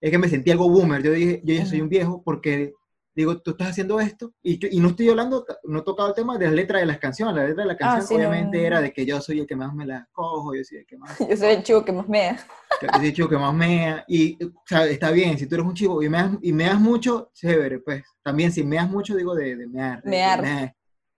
es 0.00 0.10
que 0.10 0.18
me 0.18 0.28
sentí 0.28 0.50
algo 0.50 0.68
boomer. 0.68 1.02
Yo 1.02 1.12
dije, 1.12 1.40
yo 1.44 1.54
ya 1.54 1.64
soy 1.64 1.80
un 1.80 1.88
viejo 1.88 2.22
porque 2.22 2.74
digo, 3.14 3.40
tú 3.40 3.52
estás 3.52 3.70
haciendo 3.70 4.00
esto, 4.00 4.34
y, 4.42 4.76
y, 4.76 4.80
no 4.80 4.88
estoy 4.88 5.08
hablando, 5.08 5.46
no 5.64 5.78
he 5.78 5.82
tocado 5.82 6.08
el 6.08 6.14
tema 6.14 6.36
de 6.36 6.46
la 6.46 6.52
letra 6.52 6.80
de 6.80 6.86
las 6.86 6.98
canciones, 6.98 7.34
la 7.34 7.44
letra 7.44 7.62
de 7.62 7.68
la 7.68 7.74
ah, 7.74 7.76
canción 7.76 8.20
obviamente 8.20 8.64
era 8.64 8.80
de 8.80 8.92
que 8.92 9.06
yo 9.06 9.20
soy 9.20 9.40
el 9.40 9.46
que 9.46 9.54
más 9.56 9.72
me 9.72 9.86
la 9.86 10.08
cojo, 10.12 10.54
yo 10.54 10.64
soy 10.64 10.78
el 10.78 10.86
que 10.86 10.96
más... 10.96 11.18
yo 11.30 11.36
soy 11.36 11.48
el 11.48 11.62
chivo 11.62 11.84
que 11.84 11.92
más 11.92 12.08
mea. 12.08 12.36
Yo 12.82 12.88
soy 12.96 13.06
el 13.06 13.12
chivo 13.14 13.28
que 13.28 13.38
más 13.38 13.54
mea, 13.54 14.04
y 14.08 14.42
o 14.44 14.52
sea, 14.66 14.86
está 14.86 15.10
bien, 15.10 15.38
si 15.38 15.46
tú 15.46 15.54
eres 15.54 15.66
un 15.66 15.74
chivo 15.74 16.02
y 16.02 16.08
meas, 16.08 16.32
y 16.42 16.52
meas 16.52 16.80
mucho, 16.80 17.30
chévere, 17.34 17.78
pues, 17.78 18.02
también 18.22 18.50
si 18.50 18.64
meas 18.64 18.90
mucho, 18.90 19.14
digo 19.14 19.34
de, 19.34 19.56
de 19.56 19.66
mear. 19.66 20.04
mear. 20.04 20.74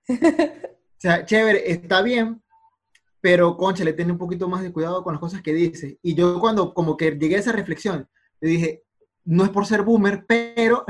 o 0.08 0.98
sea, 0.98 1.25
chévere, 1.25 1.70
está 1.70 2.02
bien, 2.02 2.43
pero 3.20 3.56
concha, 3.56 3.84
le 3.84 3.94
tiene 3.94 4.12
un 4.12 4.19
poquito 4.19 4.48
más 4.48 4.62
de 4.62 4.72
cuidado 4.72 5.02
con 5.02 5.14
las 5.14 5.20
cosas 5.20 5.43
que 5.43 5.52
dice. 5.52 5.98
Y 6.02 6.14
yo 6.14 6.38
cuando 6.38 6.72
como 6.72 6.96
que 6.96 7.10
llegué 7.10 7.37
a 7.37 7.40
esa 7.40 7.52
reflexión, 7.52 8.08
le 8.40 8.48
dije, 8.48 8.84
no 9.25 9.44
es 9.44 9.50
por 9.50 9.66
ser 9.66 9.82
boomer, 9.82 10.25
pero 10.26 10.84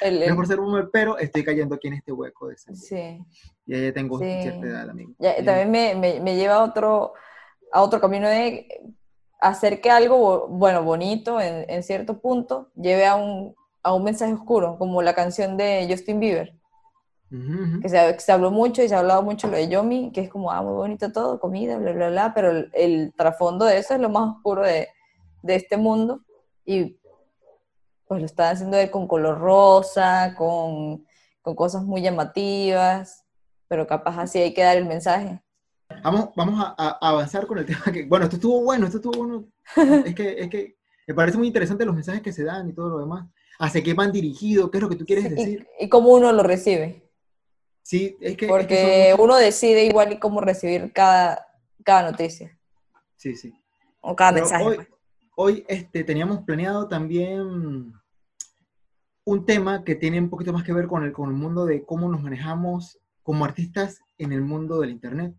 el, 0.00 0.34
por 0.34 0.46
ser 0.46 0.58
boomer, 0.58 0.88
pero 0.92 1.18
estoy 1.18 1.44
cayendo 1.44 1.74
aquí 1.74 1.88
en 1.88 1.94
este 1.94 2.12
hueco. 2.12 2.48
De 2.48 2.56
sí. 2.56 3.18
Y 3.66 3.86
ya 3.86 3.92
tengo 3.92 4.18
cierta 4.18 4.66
edad, 4.66 4.90
amigo. 4.90 5.12
también 5.44 5.70
me, 5.70 5.94
me, 5.94 6.20
me, 6.20 6.36
lleva 6.36 6.56
a 6.56 6.64
otro, 6.64 7.14
a 7.72 7.82
otro 7.82 8.00
camino 8.00 8.28
de 8.28 8.66
hacer 9.40 9.80
que 9.80 9.90
algo, 9.90 10.48
bueno, 10.48 10.82
bonito 10.82 11.40
en, 11.40 11.64
en 11.68 11.82
cierto 11.82 12.20
punto, 12.20 12.70
lleve 12.74 13.06
a 13.06 13.16
un, 13.16 13.54
a 13.82 13.94
un 13.94 14.04
mensaje 14.04 14.32
oscuro, 14.32 14.76
como 14.78 15.02
la 15.02 15.14
canción 15.14 15.56
de 15.56 15.86
Justin 15.88 16.20
Bieber. 16.20 16.54
Que, 17.80 17.88
se, 17.88 18.18
se, 18.18 18.32
habló 18.32 18.50
mucho 18.50 18.82
y 18.82 18.88
se 18.88 18.94
ha 18.96 18.98
hablado 18.98 19.22
mucho 19.22 19.46
lo 19.46 19.56
de 19.56 19.68
Yomi, 19.68 20.10
que 20.10 20.22
es 20.22 20.28
como, 20.28 20.50
ah, 20.50 20.62
muy 20.62 20.72
bonito 20.72 21.12
todo, 21.12 21.38
comida, 21.38 21.78
bla, 21.78 21.92
bla, 21.92 22.10
bla, 22.10 22.34
pero 22.34 22.50
el, 22.50 22.70
el 22.74 23.12
trasfondo 23.16 23.66
de 23.66 23.78
eso 23.78 23.94
es 23.94 24.00
lo 24.00 24.08
más 24.08 24.34
oscuro 24.34 24.62
de, 24.62 24.88
de 25.42 25.54
este 25.54 25.76
mundo. 25.76 26.22
Y 26.64 26.98
pues 28.10 28.18
lo 28.18 28.26
están 28.26 28.52
haciendo 28.52 28.76
él 28.76 28.90
con 28.90 29.06
color 29.06 29.38
rosa, 29.38 30.34
con, 30.36 31.06
con 31.42 31.54
cosas 31.54 31.84
muy 31.84 32.02
llamativas, 32.02 33.24
pero 33.68 33.86
capaz 33.86 34.18
así 34.18 34.40
hay 34.40 34.52
que 34.52 34.64
dar 34.64 34.76
el 34.76 34.84
mensaje. 34.84 35.40
Vamos, 36.02 36.30
vamos 36.34 36.74
a, 36.76 36.98
avanzar 37.00 37.46
con 37.46 37.58
el 37.58 37.66
tema 37.66 37.84
que, 37.92 38.06
bueno, 38.06 38.24
esto 38.24 38.34
estuvo 38.34 38.64
bueno, 38.64 38.86
esto 38.86 38.96
estuvo 38.98 39.16
bueno. 39.16 39.44
es, 40.04 40.12
que, 40.16 40.40
es 40.40 40.50
que 40.50 40.76
me 41.06 41.14
parece 41.14 41.38
muy 41.38 41.46
interesante 41.46 41.84
los 41.84 41.94
mensajes 41.94 42.20
que 42.20 42.32
se 42.32 42.42
dan 42.42 42.68
y 42.68 42.72
todo 42.72 42.88
lo 42.88 42.98
demás. 42.98 43.28
¿Hacia 43.60 43.80
qué 43.80 43.94
van 43.94 44.10
dirigidos? 44.10 44.72
¿Qué 44.72 44.78
es 44.78 44.82
lo 44.82 44.88
que 44.88 44.96
tú 44.96 45.06
quieres 45.06 45.30
decir? 45.30 45.68
Y, 45.78 45.88
cómo 45.88 46.08
uno 46.08 46.32
lo 46.32 46.42
recibe. 46.42 47.08
Sí, 47.82 48.16
es 48.20 48.36
que... 48.36 48.48
Porque 48.48 49.14
uno 49.20 49.36
decide 49.36 49.84
igual 49.84 50.14
y 50.14 50.18
cómo 50.18 50.40
recibir 50.40 50.92
cada, 50.92 51.46
cada 51.84 52.10
noticia. 52.10 52.58
Sí, 53.14 53.36
sí. 53.36 53.54
O 54.00 54.16
cada 54.16 54.32
mensaje. 54.32 54.64
Hoy, 54.64 54.74
pues. 54.74 54.88
hoy 55.36 55.64
este, 55.68 56.02
teníamos 56.02 56.40
planeado 56.40 56.88
también 56.88 57.99
un 59.24 59.46
tema 59.46 59.84
que 59.84 59.94
tiene 59.94 60.18
un 60.18 60.30
poquito 60.30 60.52
más 60.52 60.64
que 60.64 60.72
ver 60.72 60.86
con 60.86 61.04
el, 61.04 61.12
con 61.12 61.28
el 61.28 61.36
mundo 61.36 61.66
de 61.66 61.84
cómo 61.84 62.08
nos 62.08 62.22
manejamos 62.22 62.98
como 63.22 63.44
artistas 63.44 64.00
en 64.18 64.32
el 64.32 64.40
mundo 64.40 64.80
del 64.80 64.90
Internet. 64.90 65.34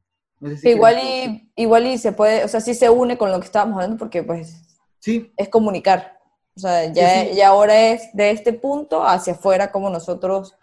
igual, 0.64 0.98
y, 1.04 1.52
igual 1.56 1.88
y 1.88 1.98
se 1.98 2.12
puede, 2.12 2.44
o 2.44 2.48
sea, 2.48 2.62
sí 2.62 2.74
se 2.74 2.90
une 2.90 3.18
con 3.18 3.32
lo 3.32 3.40
que 3.40 3.46
estábamos 3.46 3.76
hablando 3.76 3.98
porque 3.98 4.24
pues 4.24 4.80
sí. 5.00 5.32
es 5.38 5.50
comunicar. 5.50 6.18
O 6.56 6.60
sea, 6.60 6.92
ya, 6.92 7.32
ya 7.32 7.48
ahora 7.48 7.92
es 7.92 8.10
de 8.14 8.32
este 8.32 8.54
punto 8.54 9.06
hacia 9.06 9.34
afuera 9.34 9.72
cómo 9.72 9.90
nosotros 9.90 10.56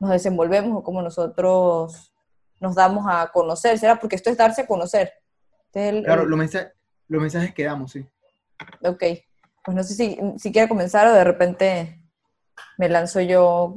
nos 0.00 0.10
desenvolvemos 0.10 0.78
o 0.78 0.82
cómo 0.82 1.02
nosotros 1.02 2.12
nos 2.60 2.74
damos 2.74 3.04
a 3.08 3.30
conocer, 3.32 3.78
¿será? 3.78 3.98
Porque 3.98 4.16
esto 4.16 4.30
es 4.30 4.36
darse 4.36 4.62
a 4.62 4.66
conocer. 4.66 5.12
claro, 5.72 6.26
los, 6.26 6.38
mensajes, 6.38 6.72
los 7.08 7.22
mensajes 7.22 7.54
que 7.54 7.64
damos, 7.64 7.92
sí. 7.92 8.06
Ok. 8.82 9.04
pues 9.64 9.76
no 9.76 9.82
sé 9.82 9.94
si, 9.94 10.18
si 10.38 10.50
quiere 10.52 10.68
comenzar 10.68 11.06
o 11.06 11.12
de 11.12 11.24
repente 11.24 12.00
me 12.78 12.88
lanzo 12.88 13.20
yo. 13.20 13.76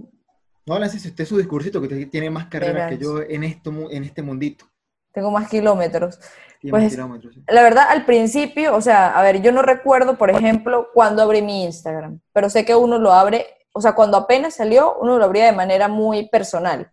No, 0.65 0.77
lance 0.77 1.07
usted 1.07 1.25
su 1.25 1.37
discursito, 1.37 1.81
que 1.81 2.05
tiene 2.05 2.29
más 2.29 2.47
carrera 2.47 2.89
que 2.89 2.97
yo 2.97 3.21
en, 3.21 3.43
esto, 3.43 3.71
en 3.89 4.03
este 4.03 4.21
mundito. 4.21 4.65
Tengo 5.11 5.31
más 5.31 5.49
kilómetros. 5.49 6.19
Pues, 6.69 6.97
La 7.47 7.63
verdad, 7.63 7.85
al 7.89 8.05
principio, 8.05 8.75
o 8.75 8.81
sea, 8.81 9.17
a 9.17 9.23
ver, 9.23 9.41
yo 9.41 9.51
no 9.51 9.61
recuerdo, 9.61 10.17
por 10.17 10.29
ejemplo, 10.29 10.89
cuando 10.93 11.23
abrí 11.23 11.41
mi 11.41 11.63
Instagram, 11.63 12.19
pero 12.33 12.49
sé 12.49 12.65
que 12.65 12.75
uno 12.75 12.99
lo 12.99 13.13
abre, 13.13 13.45
o 13.71 13.81
sea, 13.81 13.93
cuando 13.93 14.17
apenas 14.17 14.55
salió, 14.55 14.97
uno 14.99 15.17
lo 15.17 15.23
abría 15.23 15.45
de 15.45 15.53
manera 15.53 15.87
muy 15.87 16.27
personal. 16.27 16.91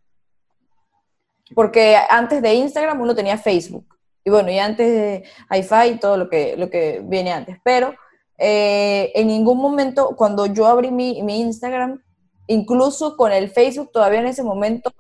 Porque 1.55 1.97
antes 2.09 2.43
de 2.43 2.55
Instagram 2.55 3.01
uno 3.01 3.15
tenía 3.15 3.39
Facebook. 3.39 3.87
Y 4.25 4.31
bueno, 4.31 4.51
y 4.51 4.59
antes 4.59 4.89
de 4.89 5.25
hi 5.51 5.91
y 5.91 5.99
todo 5.99 6.17
lo 6.17 6.29
que, 6.29 6.57
lo 6.57 6.71
que 6.71 7.01
viene 7.05 7.33
antes. 7.33 7.59
Pero 7.65 7.95
eh, 8.39 9.13
en 9.15 9.29
ningún 9.29 9.59
momento, 9.59 10.15
cuando 10.17 10.47
yo 10.47 10.67
abrí 10.67 10.91
mi, 10.91 11.19
Instagram, 11.19 12.03
incluso 12.47 13.17
con 13.17 13.33
el 13.33 13.51
Facebook, 13.51 13.91
todavía 13.93 14.21
en 14.21 14.27
ese 14.27 14.43
momento, 14.43 14.93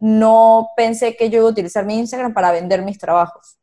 no 0.00 0.70
pensé 0.76 1.16
que 1.16 1.30
yo 1.30 1.38
iba 1.38 1.48
a 1.48 1.52
utilizar 1.52 1.84
mi 1.84 1.98
Instagram 1.98 2.34
para 2.34 2.52
vender 2.52 2.82
mis 2.82 2.98
trabajos 2.98 3.58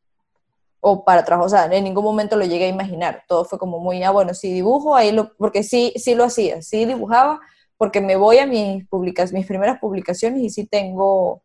o 0.80 1.04
para 1.04 1.24
trabajar, 1.24 1.46
o 1.46 1.50
sea, 1.50 1.76
en 1.76 1.84
ningún 1.84 2.04
momento 2.04 2.36
lo 2.36 2.46
llegué 2.46 2.64
a 2.64 2.68
imaginar, 2.68 3.24
todo 3.28 3.44
fue 3.44 3.58
como 3.58 3.78
muy, 3.78 4.02
ah, 4.02 4.10
bueno, 4.10 4.32
si 4.32 4.50
dibujo, 4.50 4.96
ahí 4.96 5.14
porque 5.36 5.62
sí, 5.62 5.92
sí 5.96 6.14
lo 6.14 6.24
hacía, 6.24 6.62
sí 6.62 6.86
dibujaba, 6.86 7.38
porque 7.76 8.00
me 8.00 8.16
voy 8.16 8.38
a 8.38 8.46
mis, 8.46 8.88
publicas, 8.88 9.32
mis 9.32 9.46
primeras 9.46 9.78
publicaciones 9.78 10.40
y 10.40 10.48
sí 10.48 10.66
tengo 10.66 11.42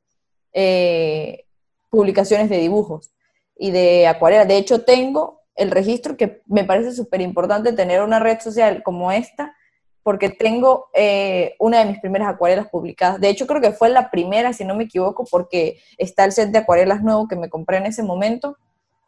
eh, 0.54 1.44
publicaciones 1.90 2.50
de 2.50 2.58
dibujos 2.60 3.14
y 3.58 3.72
de 3.72 4.08
acuarela, 4.08 4.46
de 4.46 4.58
hecho 4.58 4.86
tengo 4.86 5.45
el 5.56 5.72
registro 5.72 6.18
que 6.18 6.42
me 6.48 6.64
parece 6.64 6.92
súper 6.92 7.22
importante 7.22 7.74
tener 7.74 8.02
una 8.02 8.20
red 8.20 8.40
social 8.40 8.84
como 8.84 9.12
esta, 9.12 9.56
porque 10.04 10.30
tengo 10.30 10.88
eh, 10.94 11.56
una 11.58 11.80
de 11.80 11.86
mis 11.86 12.00
primeras 12.00 12.28
acuarelas 12.28 12.68
publicadas. 12.70 13.20
De 13.20 13.30
hecho, 13.30 13.48
creo 13.48 13.62
que 13.62 13.72
fue 13.72 13.90
la 13.90 14.12
primera, 14.12 14.54
si 14.54 14.64
no 14.64 14.76
me 14.76 14.84
equivoco, 14.84 15.26
porque 15.26 15.80
está 15.98 16.26
el 16.26 16.32
set 16.32 16.52
de 16.52 16.60
acuarelas 16.60 17.02
nuevo 17.02 17.28
que 17.28 17.36
me 17.36 17.50
compré 17.50 17.78
en 17.78 17.88
ese 17.88 18.04
momento, 18.04 18.58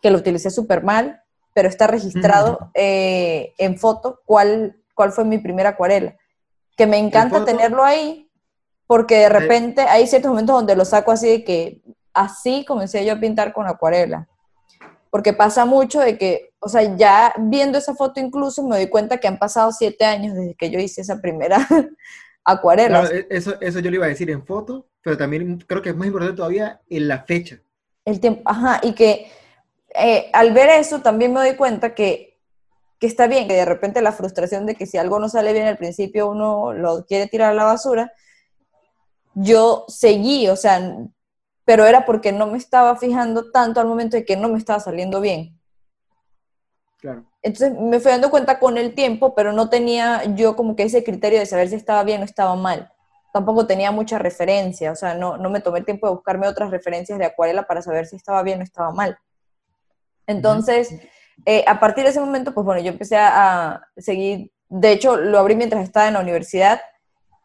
que 0.02 0.10
lo 0.10 0.18
utilicé 0.18 0.50
súper 0.50 0.84
mal, 0.84 1.22
pero 1.54 1.68
está 1.68 1.86
registrado 1.86 2.72
eh, 2.74 3.54
en 3.58 3.78
foto 3.78 4.22
cuál, 4.26 4.78
cuál 4.96 5.12
fue 5.12 5.26
mi 5.26 5.38
primera 5.38 5.70
acuarela. 5.70 6.16
Que 6.76 6.88
me 6.88 6.98
encanta 6.98 7.46
tenerlo 7.46 7.84
ahí, 7.84 8.30
porque 8.88 9.18
de 9.18 9.30
repente 9.30 9.82
hay 9.82 10.08
ciertos 10.08 10.32
momentos 10.32 10.56
donde 10.56 10.76
lo 10.76 10.86
saco 10.86 11.12
así 11.12 11.28
de 11.28 11.44
que 11.44 11.82
así 12.14 12.64
comencé 12.66 13.06
yo 13.06 13.14
a 13.14 13.20
pintar 13.20 13.54
con 13.54 13.68
acuarela 13.68 14.28
porque 15.18 15.34
pasa 15.34 15.66
mucho 15.66 16.00
de 16.00 16.16
que, 16.16 16.54
o 16.60 16.70
sea, 16.70 16.96
ya 16.96 17.34
viendo 17.40 17.80
esa 17.80 17.96
foto 17.96 18.20
incluso 18.20 18.62
me 18.62 18.76
doy 18.76 18.88
cuenta 18.88 19.18
que 19.18 19.28
han 19.28 19.40
pasado 19.40 19.72
siete 19.72 20.06
años 20.06 20.36
desde 20.36 20.54
que 20.54 20.70
yo 20.70 20.78
hice 20.78 21.02
esa 21.02 21.20
primera 21.20 21.58
acuarela. 22.46 23.04
E, 23.06 23.26
eso, 23.32 23.60
eso 23.60 23.80
yo 23.80 23.90
le 23.90 23.96
iba 23.96 24.06
a 24.06 24.10
decir 24.10 24.30
en 24.30 24.46
foto, 24.46 24.86
pero 25.02 25.18
también 25.18 25.58
creo 25.66 25.82
que 25.82 25.90
es 25.90 25.96
más 25.96 26.06
importante 26.06 26.38
todavía 26.38 26.82
en 26.88 27.08
la 27.08 27.24
fecha. 27.24 27.60
El 28.06 28.20
tiempo, 28.20 28.44
ajá, 28.46 28.80
y 28.84 28.94
que 28.94 29.32
eh, 29.96 30.30
al 30.34 30.54
ver 30.54 30.70
eso 30.70 31.00
también 31.00 31.34
me 31.34 31.40
doy 31.40 31.56
cuenta 31.56 31.96
que, 31.96 32.38
que 33.00 33.08
está 33.08 33.26
bien, 33.26 33.48
que 33.48 33.56
de 33.56 33.66
repente 33.66 34.04
la 34.04 34.12
frustración 34.12 34.68
de 34.68 34.76
que 34.76 34.86
si 34.86 35.00
algo 35.00 35.18
no 35.18 35.30
sale 35.30 35.52
bien 35.52 35.66
al 35.66 35.80
principio 35.80 36.30
uno 36.30 36.74
lo 36.74 37.08
quiere 37.08 37.26
tirar 37.26 37.54
a 37.54 37.56
la 37.56 37.64
basura, 37.64 38.14
yo 39.34 39.84
seguí, 39.88 40.48
o 40.48 40.56
sea, 40.56 40.96
pero 41.68 41.86
era 41.86 42.06
porque 42.06 42.32
no 42.32 42.48
me 42.48 42.58
estaba 42.58 42.96
fijando 42.96 43.52
tanto 43.52 43.82
al 43.82 43.88
momento 43.88 44.16
de 44.16 44.24
que 44.24 44.38
no 44.38 44.48
me 44.48 44.58
estaba 44.58 44.80
saliendo 44.80 45.20
bien. 45.20 45.60
Claro. 47.02 47.26
Entonces 47.42 47.78
me 47.78 48.00
fui 48.00 48.10
dando 48.10 48.32
cuenta 48.32 48.58
con 48.58 48.78
el 48.78 48.96
tiempo, 48.96 49.36
pero 49.36 49.52
no 49.52 49.70
tenía 49.70 50.24
yo 50.34 50.56
como 50.56 50.78
que 50.78 50.84
ese 50.84 51.04
criterio 51.04 51.40
de 51.40 51.46
saber 51.46 51.68
si 51.68 51.76
estaba 51.76 52.06
bien 52.06 52.22
o 52.22 52.24
estaba 52.24 52.56
mal. 52.56 52.90
Tampoco 53.34 53.68
tenía 53.68 53.92
mucha 53.92 54.18
referencia, 54.18 54.94
o 54.94 54.96
sea, 54.96 55.14
no, 55.16 55.38
no 55.38 55.50
me 55.50 55.60
tomé 55.60 55.80
el 55.80 55.86
tiempo 55.86 56.08
de 56.08 56.14
buscarme 56.14 56.48
otras 56.48 56.72
referencias 56.72 57.20
de 57.20 57.26
acuarela 57.26 57.68
para 57.68 57.82
saber 57.82 58.06
si 58.06 58.16
estaba 58.16 58.44
bien 58.44 58.62
o 58.62 58.64
estaba 58.64 58.92
mal. 58.92 59.18
Entonces, 60.26 60.96
eh, 61.46 61.66
a 61.68 61.82
partir 61.82 62.06
de 62.06 62.12
ese 62.12 62.22
momento, 62.22 62.54
pues 62.54 62.64
bueno, 62.64 62.80
yo 62.82 62.94
empecé 62.94 63.18
a 63.18 63.82
seguir, 63.98 64.54
de 64.70 64.94
hecho, 64.94 65.18
lo 65.18 65.38
abrí 65.38 65.58
mientras 65.58 65.84
estaba 65.84 66.08
en 66.08 66.14
la 66.14 66.22
universidad 66.22 66.80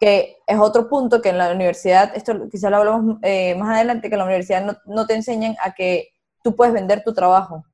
que 0.02 0.38
es 0.48 0.58
otro 0.58 0.88
punto 0.88 1.22
que 1.22 1.28
en 1.28 1.38
la 1.38 1.52
universidad, 1.52 2.10
esto 2.16 2.48
quizá 2.50 2.70
lo 2.70 2.78
hablamos 2.78 3.18
eh, 3.22 3.54
más 3.54 3.76
adelante, 3.76 4.08
que 4.08 4.16
en 4.16 4.18
la 4.18 4.24
universidad 4.24 4.64
no, 4.64 4.76
no, 4.84 5.06
te 5.06 5.14
enseñan 5.14 5.54
a 5.62 5.74
que 5.74 6.08
tú 6.42 6.56
puedes 6.56 6.74
vender 6.74 7.04
tu 7.04 7.14
trabajo. 7.14 7.64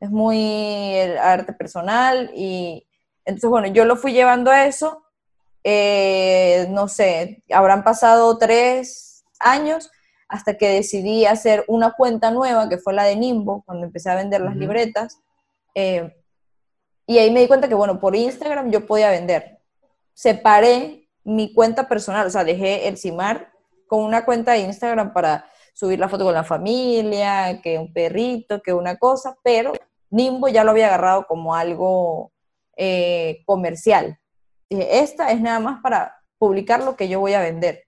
Es 0.00 0.10
muy 0.10 0.36
el 0.96 1.16
arte 1.16 1.54
personal 1.54 2.30
y 2.34 2.86
entonces, 3.24 3.48
bueno, 3.48 3.68
yo 3.68 3.86
lo 3.86 3.96
fui 3.96 4.12
llevando 4.12 4.50
a 4.50 4.66
eso, 4.66 5.02
eh, 5.64 6.66
no 6.68 6.88
sé, 6.88 7.42
habrán 7.50 7.84
pasado 7.84 8.36
tres 8.36 9.24
años 9.38 9.90
hasta 10.28 10.58
que 10.58 10.68
decidí 10.68 11.24
hacer 11.24 11.64
una 11.68 11.92
cuenta 11.92 12.30
nueva, 12.30 12.68
que 12.68 12.76
fue 12.76 12.92
la 12.92 13.04
de 13.04 13.16
Nimbo, 13.16 13.62
cuando 13.64 13.86
empecé 13.86 14.10
a 14.10 14.16
vender 14.16 14.42
las 14.42 14.56
libretas. 14.56 15.22
Eh, 15.74 16.14
y 17.06 17.16
ahí 17.16 17.30
me 17.30 17.40
di 17.40 17.48
cuenta 17.48 17.66
que, 17.66 17.74
bueno, 17.74 17.98
por 17.98 18.14
Instagram 18.14 18.70
yo 18.70 18.86
podía 18.86 19.08
vender. 19.08 19.58
Separé 20.12 20.99
mi 21.24 21.52
cuenta 21.52 21.88
personal, 21.88 22.26
o 22.26 22.30
sea, 22.30 22.44
dejé 22.44 22.88
el 22.88 22.98
CIMAR 22.98 23.52
con 23.86 24.04
una 24.04 24.24
cuenta 24.24 24.52
de 24.52 24.60
Instagram 24.60 25.12
para 25.12 25.46
subir 25.74 25.98
la 25.98 26.08
foto 26.08 26.24
con 26.24 26.34
la 26.34 26.44
familia, 26.44 27.60
que 27.62 27.78
un 27.78 27.92
perrito, 27.92 28.62
que 28.62 28.72
una 28.72 28.96
cosa, 28.96 29.36
pero 29.42 29.72
Nimbo 30.10 30.48
ya 30.48 30.64
lo 30.64 30.70
había 30.72 30.86
agarrado 30.86 31.26
como 31.26 31.54
algo 31.54 32.32
eh, 32.76 33.42
comercial. 33.46 34.18
Dije, 34.68 35.00
esta 35.00 35.30
es 35.30 35.40
nada 35.40 35.60
más 35.60 35.80
para 35.82 36.16
publicar 36.38 36.82
lo 36.82 36.96
que 36.96 37.08
yo 37.08 37.20
voy 37.20 37.34
a 37.34 37.40
vender. 37.40 37.84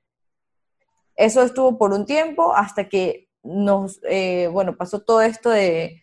Eso 1.17 1.43
estuvo 1.43 1.79
por 1.79 1.93
un 1.93 2.07
tiempo 2.07 2.55
hasta 2.55 2.89
que 2.89 3.29
nos, 3.43 4.01
eh, 4.09 4.49
bueno, 4.53 4.77
pasó 4.77 5.03
todo 5.03 5.23
esto 5.23 5.51
de 5.51 6.03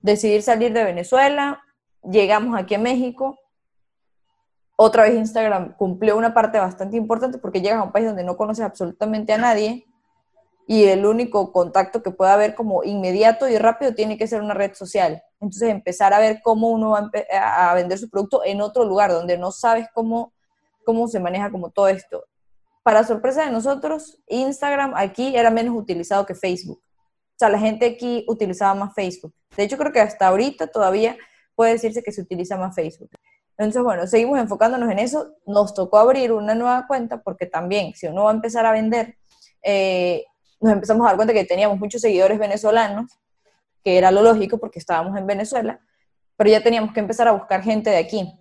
decidir 0.00 0.42
salir 0.42 0.72
de 0.72 0.84
Venezuela, 0.84 1.62
llegamos 2.02 2.58
aquí 2.58 2.74
a 2.74 2.78
México, 2.78 3.38
otra 4.76 5.04
vez 5.04 5.14
Instagram 5.14 5.76
cumplió 5.76 6.16
una 6.16 6.34
parte 6.34 6.58
bastante 6.58 6.96
importante 6.96 7.38
porque 7.38 7.60
llegas 7.60 7.80
a 7.80 7.84
un 7.84 7.92
país 7.92 8.06
donde 8.06 8.24
no 8.24 8.36
conoces 8.36 8.64
absolutamente 8.64 9.32
a 9.32 9.38
nadie 9.38 9.86
y 10.66 10.84
el 10.84 11.06
único 11.06 11.52
contacto 11.52 12.02
que 12.02 12.10
pueda 12.10 12.32
haber 12.34 12.54
como 12.54 12.82
inmediato 12.84 13.48
y 13.48 13.58
rápido 13.58 13.94
tiene 13.94 14.16
que 14.16 14.26
ser 14.26 14.40
una 14.40 14.54
red 14.54 14.74
social. 14.74 15.22
Entonces 15.40 15.68
empezar 15.68 16.14
a 16.14 16.18
ver 16.18 16.40
cómo 16.42 16.70
uno 16.70 16.90
va 16.90 17.10
a, 17.40 17.74
vender 17.74 17.98
su 17.98 18.08
producto 18.08 18.42
en 18.44 18.60
otro 18.60 18.84
lugar 18.84 19.12
donde 19.12 19.36
no 19.36 19.52
sabes 19.52 19.86
cómo, 19.94 20.32
cómo 20.84 21.06
se 21.06 21.20
maneja 21.20 21.50
como 21.50 21.70
todo 21.70 21.88
esto. 21.88 22.24
Para 22.82 23.04
sorpresa 23.04 23.44
de 23.44 23.50
nosotros, 23.50 24.22
Instagram 24.26 24.94
aquí 24.96 25.36
era 25.36 25.50
menos 25.50 25.76
utilizado 25.76 26.26
que 26.26 26.34
Facebook. 26.34 26.82
O 26.82 27.36
sea, 27.38 27.48
la 27.48 27.58
gente 27.58 27.86
aquí 27.86 28.24
utilizaba 28.28 28.74
más 28.74 28.94
Facebook. 28.94 29.34
De 29.56 29.64
hecho, 29.64 29.76
creo 29.76 29.92
que 29.92 30.00
hasta 30.00 30.28
ahorita 30.28 30.66
todavía 30.66 31.16
puede 31.54 31.72
decirse 31.72 32.02
que 32.02 32.12
se 32.12 32.22
utiliza 32.22 32.56
más 32.56 32.74
Facebook. 32.74 33.10
Entonces, 33.56 33.82
bueno, 33.82 34.06
seguimos 34.06 34.38
enfocándonos 34.38 34.90
en 34.90 34.98
eso. 34.98 35.34
Nos 35.46 35.74
tocó 35.74 35.98
abrir 35.98 36.32
una 36.32 36.54
nueva 36.54 36.86
cuenta 36.86 37.22
porque 37.22 37.46
también, 37.46 37.94
si 37.94 38.06
uno 38.06 38.24
va 38.24 38.30
a 38.30 38.34
empezar 38.34 38.66
a 38.66 38.72
vender, 38.72 39.16
eh, 39.62 40.24
nos 40.60 40.72
empezamos 40.72 41.04
a 41.04 41.10
dar 41.10 41.16
cuenta 41.16 41.32
que 41.34 41.44
teníamos 41.44 41.78
muchos 41.78 42.00
seguidores 42.00 42.38
venezolanos, 42.38 43.12
que 43.84 43.98
era 43.98 44.10
lo 44.10 44.22
lógico 44.22 44.58
porque 44.58 44.78
estábamos 44.78 45.16
en 45.16 45.26
Venezuela, 45.26 45.80
pero 46.36 46.50
ya 46.50 46.62
teníamos 46.62 46.92
que 46.92 47.00
empezar 47.00 47.28
a 47.28 47.32
buscar 47.32 47.62
gente 47.62 47.90
de 47.90 47.98
aquí, 47.98 48.32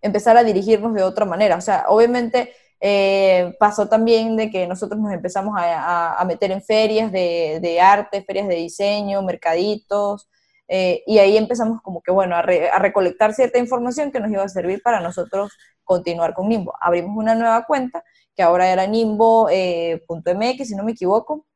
empezar 0.00 0.36
a 0.36 0.44
dirigirnos 0.44 0.94
de 0.94 1.02
otra 1.02 1.24
manera. 1.24 1.56
O 1.56 1.60
sea, 1.60 1.86
obviamente 1.88 2.52
eh, 2.80 3.54
pasó 3.58 3.88
también 3.88 4.36
de 4.36 4.50
que 4.50 4.66
nosotros 4.66 5.00
nos 5.00 5.12
empezamos 5.12 5.54
a, 5.56 6.22
meter 6.26 6.52
en 6.52 6.62
ferias 6.62 7.10
de, 7.10 7.58
de, 7.60 7.80
arte, 7.80 8.22
ferias 8.22 8.46
de 8.46 8.56
diseño, 8.56 9.22
mercaditos, 9.22 10.28
eh, 10.68 11.02
y 11.06 11.18
ahí 11.18 11.36
empezamos 11.36 11.80
como 11.82 12.02
que, 12.02 12.10
bueno, 12.10 12.36
a, 12.36 12.42
recolectar 12.42 13.34
cierta 13.34 13.58
información 13.58 14.10
que 14.10 14.20
nos 14.20 14.30
iba 14.30 14.42
a 14.42 14.48
servir 14.48 14.82
para 14.82 15.00
nosotros 15.00 15.52
continuar 15.82 16.34
con 16.34 16.48
Nimbo. 16.48 16.72
Abrimos 16.80 17.16
una 17.16 17.34
nueva 17.34 17.64
cuenta 17.66 18.02
que 18.34 18.42
ahora 18.42 18.70
era 18.70 18.86
nimbo.mx, 18.86 19.50
eh, 19.52 20.64
si 20.64 20.74
no 20.74 20.84
me 20.84 20.92
equivoco. 20.92 21.46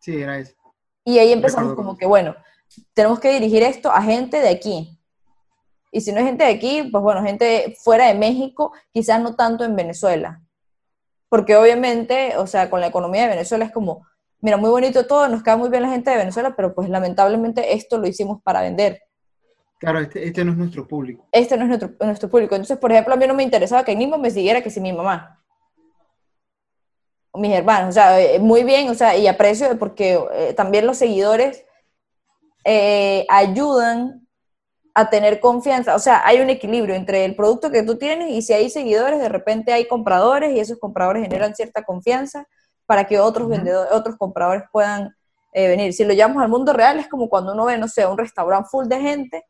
Sí, 0.00 0.20
era 0.20 0.38
eso. 0.38 0.54
Y 1.04 1.18
ahí 1.18 1.32
empezamos 1.32 1.74
como 1.74 1.96
que, 1.96 2.06
bueno, 2.06 2.36
tenemos 2.92 3.18
que 3.18 3.32
dirigir 3.32 3.62
esto 3.62 3.90
a 3.90 4.02
gente 4.02 4.38
de 4.38 4.50
aquí. 4.50 4.98
Y 5.92 6.02
si 6.02 6.12
no 6.12 6.20
es 6.20 6.26
gente 6.26 6.44
de 6.44 6.50
aquí, 6.50 6.88
pues 6.90 7.02
bueno, 7.02 7.22
gente 7.22 7.76
fuera 7.82 8.06
de 8.06 8.14
México, 8.14 8.72
quizás 8.92 9.20
no 9.20 9.34
tanto 9.34 9.64
en 9.64 9.74
Venezuela. 9.74 10.40
Porque 11.28 11.56
obviamente, 11.56 12.36
o 12.36 12.46
sea, 12.46 12.70
con 12.70 12.80
la 12.80 12.88
economía 12.88 13.22
de 13.22 13.30
Venezuela 13.30 13.64
es 13.64 13.72
como, 13.72 14.06
mira, 14.40 14.56
muy 14.56 14.70
bonito 14.70 15.06
todo, 15.06 15.28
nos 15.28 15.42
queda 15.42 15.56
muy 15.56 15.68
bien 15.68 15.82
la 15.82 15.90
gente 15.90 16.10
de 16.10 16.16
Venezuela, 16.16 16.54
pero 16.56 16.74
pues 16.74 16.88
lamentablemente 16.88 17.74
esto 17.74 17.98
lo 17.98 18.06
hicimos 18.06 18.40
para 18.42 18.62
vender. 18.62 19.02
Claro, 19.78 20.00
este, 20.00 20.26
este 20.26 20.44
no 20.44 20.52
es 20.52 20.58
nuestro 20.58 20.86
público. 20.86 21.26
Este 21.32 21.56
no 21.56 21.62
es 21.62 21.68
nuestro, 21.68 21.90
nuestro 22.04 22.28
público. 22.28 22.54
Entonces, 22.54 22.78
por 22.78 22.92
ejemplo, 22.92 23.14
a 23.14 23.16
mí 23.16 23.26
no 23.26 23.34
me 23.34 23.42
interesaba 23.42 23.84
que 23.84 23.96
mismo 23.96 24.18
me 24.18 24.30
siguiera 24.30 24.62
que 24.62 24.70
si 24.70 24.80
mi 24.80 24.92
mamá. 24.92 25.42
O 27.30 27.38
mis 27.38 27.52
hermanos. 27.52 27.90
O 27.90 27.92
sea, 27.92 28.20
eh, 28.20 28.38
muy 28.38 28.62
bien, 28.62 28.90
o 28.90 28.94
sea, 28.94 29.16
y 29.16 29.26
aprecio 29.26 29.78
porque 29.78 30.20
eh, 30.32 30.52
también 30.52 30.86
los 30.86 30.98
seguidores 30.98 31.64
eh, 32.64 33.24
ayudan 33.30 34.28
a 34.94 35.08
tener 35.08 35.40
confianza. 35.40 35.94
O 35.94 35.98
sea, 35.98 36.20
hay 36.26 36.40
un 36.40 36.50
equilibrio 36.50 36.94
entre 36.94 37.24
el 37.24 37.34
producto 37.34 37.70
que 37.70 37.82
tú 37.82 37.96
tienes 37.96 38.32
y 38.32 38.42
si 38.42 38.52
hay 38.52 38.68
seguidores, 38.68 39.18
de 39.18 39.30
repente 39.30 39.72
hay 39.72 39.86
compradores 39.88 40.52
y 40.52 40.60
esos 40.60 40.78
compradores 40.78 41.22
generan 41.22 41.54
cierta 41.54 41.84
confianza 41.84 42.46
para 42.90 43.04
que 43.04 43.20
otros 43.20 43.48
vendedores, 43.48 43.92
otros 43.92 44.16
compradores 44.16 44.64
puedan 44.72 45.14
eh, 45.52 45.68
venir. 45.68 45.92
Si 45.92 46.04
lo 46.04 46.12
llevamos 46.12 46.42
al 46.42 46.48
mundo 46.48 46.72
real, 46.72 46.98
es 46.98 47.06
como 47.06 47.28
cuando 47.28 47.52
uno 47.52 47.66
ve, 47.66 47.78
no 47.78 47.86
sé, 47.86 48.04
un 48.04 48.18
restaurante 48.18 48.68
full 48.68 48.86
de 48.88 49.00
gente. 49.00 49.44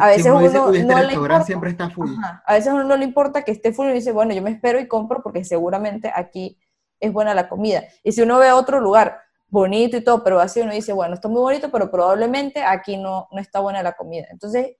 A 0.00 0.06
veces 0.06 0.32
uno 0.32 0.40
no 0.40 1.02
le 1.02 1.12
importa, 1.12 1.42
siempre 1.42 1.68
está 1.68 1.90
full. 1.90 2.08
a 2.46 2.54
veces 2.54 2.72
uno 2.72 2.84
no 2.84 2.96
le 2.96 3.04
importa 3.04 3.42
que 3.42 3.52
esté 3.52 3.74
full 3.74 3.90
y 3.90 3.92
dice, 3.92 4.10
bueno, 4.10 4.32
yo 4.32 4.40
me 4.40 4.52
espero 4.52 4.80
y 4.80 4.88
compro 4.88 5.22
porque 5.22 5.44
seguramente 5.44 6.10
aquí 6.14 6.58
es 6.98 7.12
buena 7.12 7.34
la 7.34 7.46
comida. 7.46 7.82
Y 8.02 8.12
si 8.12 8.22
uno 8.22 8.38
ve 8.38 8.52
otro 8.52 8.80
lugar 8.80 9.20
bonito 9.50 9.98
y 9.98 10.00
todo, 10.02 10.24
pero 10.24 10.40
así 10.40 10.62
uno 10.62 10.72
dice, 10.72 10.94
bueno, 10.94 11.12
está 11.12 11.28
muy 11.28 11.42
bonito, 11.42 11.70
pero 11.70 11.90
probablemente 11.90 12.64
aquí 12.64 12.96
no, 12.96 13.28
no 13.32 13.38
está 13.38 13.60
buena 13.60 13.82
la 13.82 13.92
comida. 13.92 14.28
Entonces, 14.30 14.78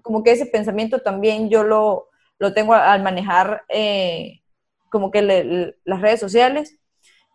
como 0.00 0.22
que 0.22 0.32
ese 0.32 0.46
pensamiento 0.46 1.00
también 1.00 1.50
yo 1.50 1.62
lo, 1.62 2.08
lo 2.38 2.54
tengo 2.54 2.72
al 2.72 3.02
manejar 3.02 3.64
eh, 3.68 4.40
como 4.88 5.10
que 5.10 5.74
las 5.84 6.00
redes 6.00 6.20
sociales. 6.20 6.78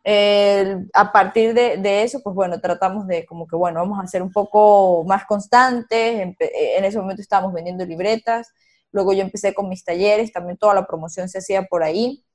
A 0.04 1.12
partir 1.12 1.54
de, 1.54 1.78
de, 1.78 2.04
eso, 2.04 2.22
pues 2.24 2.36
bueno, 2.36 2.60
tratamos 2.60 3.08
de 3.08 3.26
como 3.26 3.48
que, 3.48 3.56
bueno, 3.56 3.80
vamos 3.80 4.00
a 4.04 4.08
ser 4.08 4.22
un 4.22 4.32
poco 4.32 5.04
más 5.06 5.26
constantes. 5.26 6.20
En, 6.20 6.36
en 6.40 6.86
ese 6.86 7.00
momento 7.00 7.22
estábamos 7.22 7.54
vendiendo 7.54 7.86
libretas. 7.86 8.52
Luego 8.92 9.14
yo 9.14 9.22
empecé 9.22 9.54
con 9.54 9.70
mis 9.70 9.84
talleres, 9.86 10.34
también 10.34 10.58
toda 10.58 10.74
la 10.74 10.86
promoción 10.86 11.30
se 11.30 11.38
hacía 11.38 11.64
por 11.64 11.84
ahí. 11.84 12.26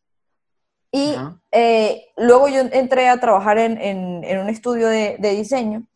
Y 0.93 1.15
eh, 1.51 2.07
luego 2.17 2.49
yo 2.49 2.61
entré 2.61 3.09
a 3.09 3.21
trabajar 3.21 3.59
en, 3.59 3.77
en, 3.79 4.39
un 4.39 4.49
estudio 4.49 4.89
de, 4.89 5.17
de, 5.19 5.31
diseño 5.33 5.87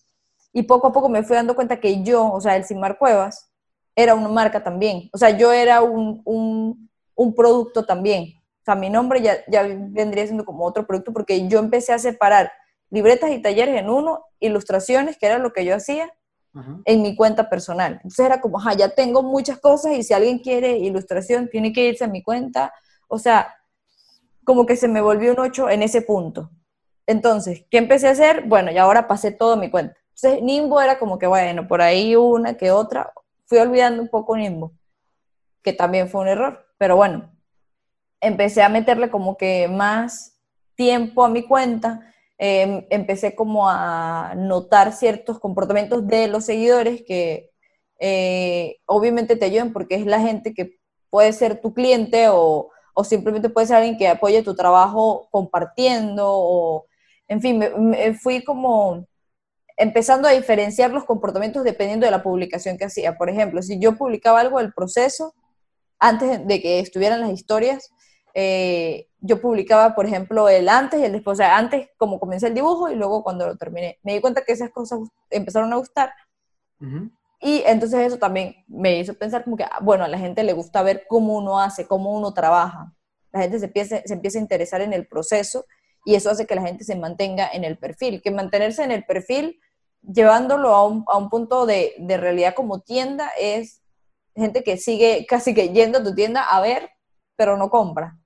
y 0.53 0.65
poco 0.65 0.89
a 0.89 0.93
poco 0.93 1.09
me 1.09 1.23
fui 1.23 1.37
dando 1.37 1.55
cuenta 1.55 1.81
que 1.81 2.03
yo, 2.03 2.31
o 2.31 2.41
sea, 2.41 2.57
el 2.57 2.65
Simar 2.65 2.99
Cuevas, 2.99 3.51
era 3.97 4.15
una 4.15 4.29
marca 4.29 4.63
también. 4.63 5.09
O 5.13 5.19
sea, 5.19 5.31
yo 5.31 5.53
era 5.53 5.81
un, 5.83 6.21
un, 6.25 6.91
un 7.15 7.35
producto 7.35 7.87
también. 7.87 8.35
O 8.61 8.65
sea, 8.65 8.75
mi 8.75 8.91
nombre 8.91 9.23
ya, 9.23 9.39
ya, 9.49 9.63
vendría 9.63 10.25
siendo 10.27 10.45
como 10.45 10.65
otro 10.65 10.87
producto 10.87 11.13
porque 11.13 11.49
yo 11.49 11.59
empecé 11.59 11.93
a 11.93 11.99
separar 11.99 12.53
libretas 12.91 13.31
y 13.31 13.41
talleres 13.41 13.77
en 13.81 13.89
uno, 13.89 14.27
ilustraciones, 14.39 15.17
que 15.17 15.27
era 15.27 15.39
lo 15.39 15.53
que 15.53 15.65
yo 15.65 15.75
hacía, 15.75 16.13
en 16.85 17.03
mi 17.03 17.15
cuenta 17.15 17.49
personal. 17.49 17.95
Entonces 17.95 18.27
era 18.27 18.41
como, 18.41 18.59
ajá, 18.59 18.75
ya 18.75 18.89
tengo 18.89 19.23
muchas 19.23 19.59
cosas 19.61 19.93
y 19.93 20.03
si 20.03 20.13
alguien 20.13 20.41
quiere 20.41 20.79
ilustración, 20.79 21.49
tiene 21.49 21.73
que 21.73 21.87
irse 21.87 22.05
a 22.05 22.09
mi 22.09 22.23
cuenta. 22.23 22.75
O 23.09 23.19
sea, 23.19 23.55
como 24.45 24.67
que 24.67 24.77
se 24.77 24.89
me 24.89 25.01
volvió 25.01 25.33
un 25.33 25.39
8 25.39 25.71
en 25.71 25.83
ese 25.83 26.03
punto. 26.03 26.51
Entonces, 27.07 27.65
¿qué 27.71 27.79
empecé 27.79 28.09
a 28.09 28.13
hacer? 28.13 28.43
Bueno, 28.47 28.73
y 28.73 28.79
ahora 28.79 29.07
pasé 29.07 29.31
todo 29.31 29.57
mi 29.57 29.71
cuenta. 29.71 29.97
Entonces, 30.15 30.43
Nimbo 30.43 30.81
era 30.81 30.99
como 30.99 31.19
que, 31.19 31.27
bueno, 31.27 31.67
por 31.69 31.83
ahí 31.83 32.17
una 32.17 32.55
que 32.55 32.71
otra. 32.73 33.13
Fui 33.47 33.59
olvidando 33.59 34.03
un 34.03 34.09
poco 34.09 34.37
Nimbo, 34.37 34.73
que 35.63 35.73
también 35.73 36.09
fue 36.09 36.21
un 36.23 36.29
error. 36.29 36.67
Pero 36.79 36.97
bueno, 36.97 37.33
empecé 38.21 38.63
a 38.63 38.69
meterle 38.69 39.11
como 39.11 39.37
que 39.37 39.69
más 39.69 40.39
tiempo 40.75 41.25
a 41.25 41.29
mi 41.29 41.47
cuenta. 41.47 42.13
Em, 42.39 42.87
empecé 42.91 43.35
como 43.35 43.69
a 43.69 44.35
notar 44.37 44.93
ciertos 44.93 45.39
comportamientos 45.39 46.07
de 46.07 46.29
los 46.29 46.47
seguidores 46.47 47.03
que 47.07 47.51
eh, 47.99 48.79
obviamente 48.87 49.37
te 49.37 49.45
ayudan 49.45 49.73
porque 49.73 49.97
es 49.97 50.07
la 50.07 50.21
gente 50.21 50.55
que 50.55 50.79
puede 51.11 51.33
ser 51.35 51.61
tu 51.61 51.75
cliente 51.75 52.29
o 52.31 52.71
o 52.95 53.05
simplemente 53.05 53.49
puede 53.49 53.67
ser 53.67 53.77
alguien 53.77 53.97
que 53.97 54.09
apoye 54.09 54.43
tu 54.43 54.55
trabajo 54.55 55.29
compartiendo, 55.31 56.27
o, 56.29 56.87
en 57.29 57.41
fin, 57.41 57.59
me, 57.59 58.15
fui 58.15 58.45
como 58.45 59.07
empezando 59.77 60.29
a 60.29 60.33
diferenciar 60.33 60.91
los 60.91 61.05
comportamientos 61.05 61.65
dependiendo 61.65 62.05
de 62.05 62.11
la 62.11 62.23
publicación 62.23 62.77
que 62.77 62.85
hacía. 62.85 63.17
Por 63.17 63.31
ejemplo, 63.31 63.63
si 63.63 63.79
yo 63.79 63.97
publicaba 63.97 64.41
algo 64.41 64.59
del 64.59 64.73
proceso, 64.75 65.35
antes 65.99 66.47
de 66.47 66.61
que 66.61 66.81
estuvieran 66.81 67.21
las 67.21 67.31
historias, 67.31 67.91
eh, 68.35 69.09
yo 69.21 69.41
publicaba, 69.41 69.95
por 69.95 70.07
ejemplo, 70.07 70.49
el 70.49 70.69
antes 70.69 71.01
y 71.01 71.05
el 71.05 71.13
después, 71.13 71.37
o 71.37 71.43
sea, 71.43 71.57
antes 71.57 71.89
como 71.97 72.19
comencé 72.19 72.47
el 72.47 72.55
dibujo 72.55 72.91
y 72.91 72.95
luego 72.95 73.23
cuando 73.23 73.47
lo 73.47 73.57
terminé. 73.57 73.99
Me 74.03 74.15
di 74.15 74.21
cuenta 74.21 74.43
que 74.43 74.53
esas 74.53 74.71
cosas 74.71 75.01
empezaron 75.31 75.73
a 75.73 75.77
gustar. 75.77 76.13
Y 77.41 77.63
entonces 77.67 78.07
eso 78.07 78.19
también 78.19 78.57
me 78.69 78.99
hizo 78.99 79.15
pensar 79.15 79.45
como 79.45 79.57
que, 79.57 79.65
ah, 79.65 79.79
bueno, 79.83 80.05
a 80.05 80.09
la 80.09 80.19
gente 80.19 80.45
le 80.45 80.53
gusta 80.53 80.83
ver 80.83 81.07
cómo 81.09 81.37
uno 81.37 81.61
hace, 81.61 81.87
cómo 81.87 82.17
uno 82.17 82.33
trabaja. 82.33 82.95
La 83.33 83.41
gente 83.41 83.59
se 83.59 83.67
empieza, 83.67 84.03
se 84.05 84.15
empieza 84.15 84.39
a 84.39 84.43
interesar 84.43 84.81
en 84.81 84.93
el 84.93 85.07
proceso 85.07 85.65
y 86.05 86.15
eso 86.15 86.31
hace 86.31 86.47
que 86.47 86.55
la 86.55 86.63
gente 86.63 86.85
se 86.85 86.97
mantenga 86.97 87.49
en 87.53 87.65
el 87.65 87.79
perfil. 87.79 88.23
Que 88.23 88.31
mantenerse 88.31 88.83
en 88.83 88.91
el 88.91 89.05
perfil, 89.05 89.61
llevándolo 90.03 90.75
a 90.75 90.87
un, 90.87 91.05
a 91.07 91.17
un 91.17 91.29
punto 91.31 91.67
de, 91.67 91.95
de, 91.99 92.17
realidad 92.17 92.55
como 92.55 92.81
tienda, 92.81 93.31
es 93.39 93.83
gente 94.35 94.63
que 94.63 94.77
sigue 94.77 95.27
casi 95.29 95.55
que 95.55 95.71
yendo 95.71 95.99
a 95.99 96.03
tu 96.03 96.15
tienda 96.15 96.43
a 96.43 96.61
ver, 96.61 96.91
pero 97.37 97.57
no 97.57 97.71
compra. 97.71 98.20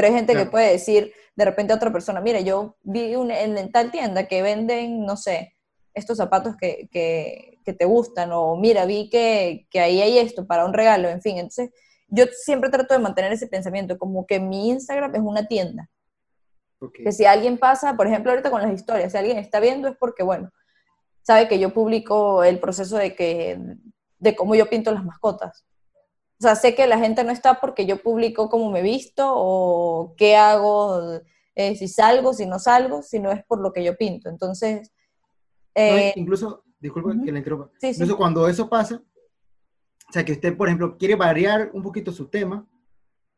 Pero 0.00 0.14
hay 0.14 0.18
gente 0.18 0.34
que 0.34 0.46
puede 0.46 0.72
decir 0.72 1.12
de 1.36 1.44
repente 1.44 1.74
a 1.74 1.76
otra 1.76 1.92
persona, 1.92 2.22
mira, 2.22 2.40
yo 2.40 2.78
vi 2.82 3.14
un, 3.16 3.30
en 3.30 3.70
tal 3.70 3.90
tienda 3.90 4.26
que 4.26 4.40
venden, 4.40 5.04
no 5.04 5.18
sé, 5.18 5.52
estos 5.92 6.16
zapatos 6.16 6.56
que, 6.56 6.88
que, 6.90 7.58
que 7.66 7.74
te 7.74 7.84
gustan, 7.84 8.32
o 8.32 8.56
mira, 8.56 8.86
vi 8.86 9.10
que, 9.10 9.66
que, 9.68 9.78
ahí 9.78 10.00
hay 10.00 10.16
esto 10.16 10.46
para 10.46 10.64
un 10.64 10.72
regalo, 10.72 11.10
en 11.10 11.20
fin. 11.20 11.36
Entonces, 11.36 11.68
yo 12.08 12.24
siempre 12.32 12.70
trato 12.70 12.94
de 12.94 13.00
mantener 13.00 13.30
ese 13.30 13.46
pensamiento, 13.46 13.98
como 13.98 14.26
que 14.26 14.40
mi 14.40 14.70
Instagram 14.70 15.14
es 15.16 15.20
una 15.20 15.46
tienda. 15.46 15.90
Que 16.94 17.12
si 17.12 17.26
alguien 17.26 17.58
pasa, 17.58 17.94
por 17.94 18.06
ejemplo, 18.06 18.32
ahorita 18.32 18.50
con 18.50 18.62
las 18.62 18.72
historias, 18.72 19.12
si 19.12 19.18
alguien 19.18 19.36
está 19.36 19.60
viendo 19.60 19.86
es 19.86 19.98
porque, 19.98 20.22
bueno, 20.22 20.50
sabe 21.20 21.46
que 21.46 21.58
yo 21.58 21.74
publico 21.74 22.42
el 22.42 22.58
proceso 22.58 22.96
de, 22.96 23.14
que, 23.14 23.60
de 24.18 24.34
cómo 24.34 24.54
yo 24.54 24.70
pinto 24.70 24.92
las 24.92 25.04
mascotas. 25.04 25.66
O 26.40 26.42
sea, 26.42 26.54
sé 26.54 26.74
que 26.74 26.86
la 26.86 26.98
gente 26.98 27.22
no 27.22 27.32
está 27.32 27.60
porque 27.60 27.84
yo 27.84 28.02
publico 28.02 28.48
cómo 28.48 28.70
me 28.70 28.80
visto 28.80 29.30
o 29.30 30.14
qué 30.16 30.36
hago, 30.36 31.20
eh, 31.54 31.76
si 31.76 31.86
salgo, 31.86 32.32
si 32.32 32.46
no 32.46 32.58
salgo, 32.58 33.02
sino 33.02 33.30
es 33.30 33.44
por 33.44 33.60
lo 33.60 33.74
que 33.74 33.84
yo 33.84 33.94
pinto. 33.94 34.30
Entonces, 34.30 34.90
eh, 35.74 36.14
incluso, 36.16 36.64
disculpe 36.78 37.22
que 37.22 37.30
le 37.30 37.38
interrumpa, 37.40 37.70
incluso 37.82 38.16
cuando 38.16 38.48
eso 38.48 38.70
pasa, 38.70 39.02
o 40.08 40.12
sea, 40.12 40.24
que 40.24 40.32
usted, 40.32 40.56
por 40.56 40.68
ejemplo, 40.68 40.96
quiere 40.96 41.14
variar 41.14 41.70
un 41.74 41.82
poquito 41.82 42.10
su 42.10 42.28
tema, 42.28 42.66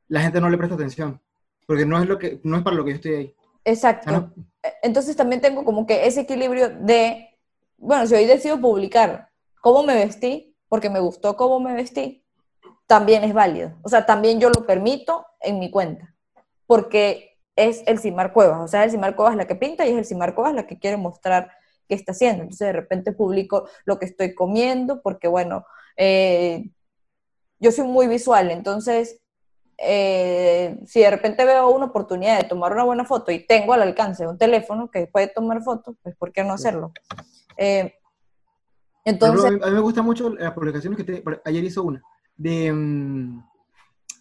la 0.06 0.20
gente 0.20 0.40
no 0.40 0.48
le 0.48 0.56
presta 0.56 0.76
atención, 0.76 1.20
porque 1.66 1.84
no 1.84 2.00
es, 2.00 2.08
lo 2.08 2.20
que, 2.20 2.40
no 2.44 2.56
es 2.56 2.62
para 2.62 2.76
lo 2.76 2.84
que 2.84 2.90
yo 2.90 2.96
estoy 2.96 3.14
ahí. 3.14 3.34
Exacto. 3.64 4.32
E, 4.62 4.74
entonces 4.84 5.16
también 5.16 5.40
tengo 5.40 5.64
como 5.64 5.86
que 5.86 6.06
ese 6.06 6.20
equilibrio 6.20 6.70
de, 6.70 7.36
bueno, 7.78 8.06
si 8.06 8.14
hoy 8.14 8.26
decido 8.26 8.60
publicar 8.60 9.28
cómo 9.60 9.82
me 9.82 9.94
vestí, 9.96 10.56
porque 10.68 10.88
me 10.88 11.00
gustó 11.00 11.36
cómo 11.36 11.58
me 11.58 11.74
vestí, 11.74 12.21
también 12.92 13.24
es 13.24 13.33
válido. 13.33 13.72
O 13.81 13.88
sea, 13.88 14.05
también 14.05 14.38
yo 14.38 14.50
lo 14.50 14.66
permito 14.66 15.24
en 15.40 15.59
mi 15.59 15.70
cuenta, 15.70 16.14
porque 16.66 17.38
es 17.57 17.83
el 17.87 17.98
Simar 17.98 18.35
Cuevas. 18.35 18.61
O 18.61 18.68
sea, 18.68 18.85
el 18.85 18.90
Simar 18.90 19.16
Cuevas 19.16 19.35
la 19.35 19.46
que 19.46 19.55
pinta 19.55 19.87
y 19.87 19.92
es 19.92 19.96
el 19.96 20.05
Simar 20.05 20.35
Cuevas 20.35 20.52
la 20.52 20.66
que 20.66 20.78
quiere 20.78 20.98
mostrar 20.98 21.50
qué 21.88 21.94
está 21.94 22.12
haciendo. 22.12 22.42
Entonces 22.42 22.66
de 22.66 22.74
repente 22.74 23.12
publico 23.12 23.66
lo 23.87 23.98
que 23.98 24.05
estoy 24.05 24.35
comiendo, 24.35 25.00
porque 25.00 25.26
bueno, 25.26 25.64
eh, 25.96 26.68
yo 27.61 27.72
soy 27.72 27.87
muy 27.87 28.09
visual, 28.09 28.50
entonces 28.50 29.22
eh, 29.78 30.78
si 30.85 31.00
de 31.00 31.11
repente 31.11 31.46
veo 31.46 31.70
una 31.70 31.87
oportunidad 31.87 32.42
de 32.42 32.44
tomar 32.46 32.74
una 32.74 32.85
buena 32.85 33.07
foto 33.07 33.33
y 33.33 33.46
tengo 33.46 33.72
al 33.72 33.81
alcance 33.81 34.26
un 34.28 34.37
teléfono 34.37 34.90
que 34.90 35.07
puede 35.07 35.28
tomar 35.28 35.62
fotos, 35.62 35.96
pues 36.02 36.14
¿por 36.14 36.31
qué 36.31 36.44
no 36.44 36.52
hacerlo? 36.52 36.92
Eh, 37.57 37.94
entonces... 39.07 39.46
A 39.46 39.50
mí 39.50 39.74
me 39.76 39.81
gusta 39.81 40.02
mucho 40.02 40.28
las 40.28 40.52
publicaciones 40.52 40.98
que 40.98 41.05
te, 41.05 41.24
ayer 41.46 41.64
hizo 41.64 41.85
una, 41.85 42.02
de 42.42 42.72
mm, 42.72 43.44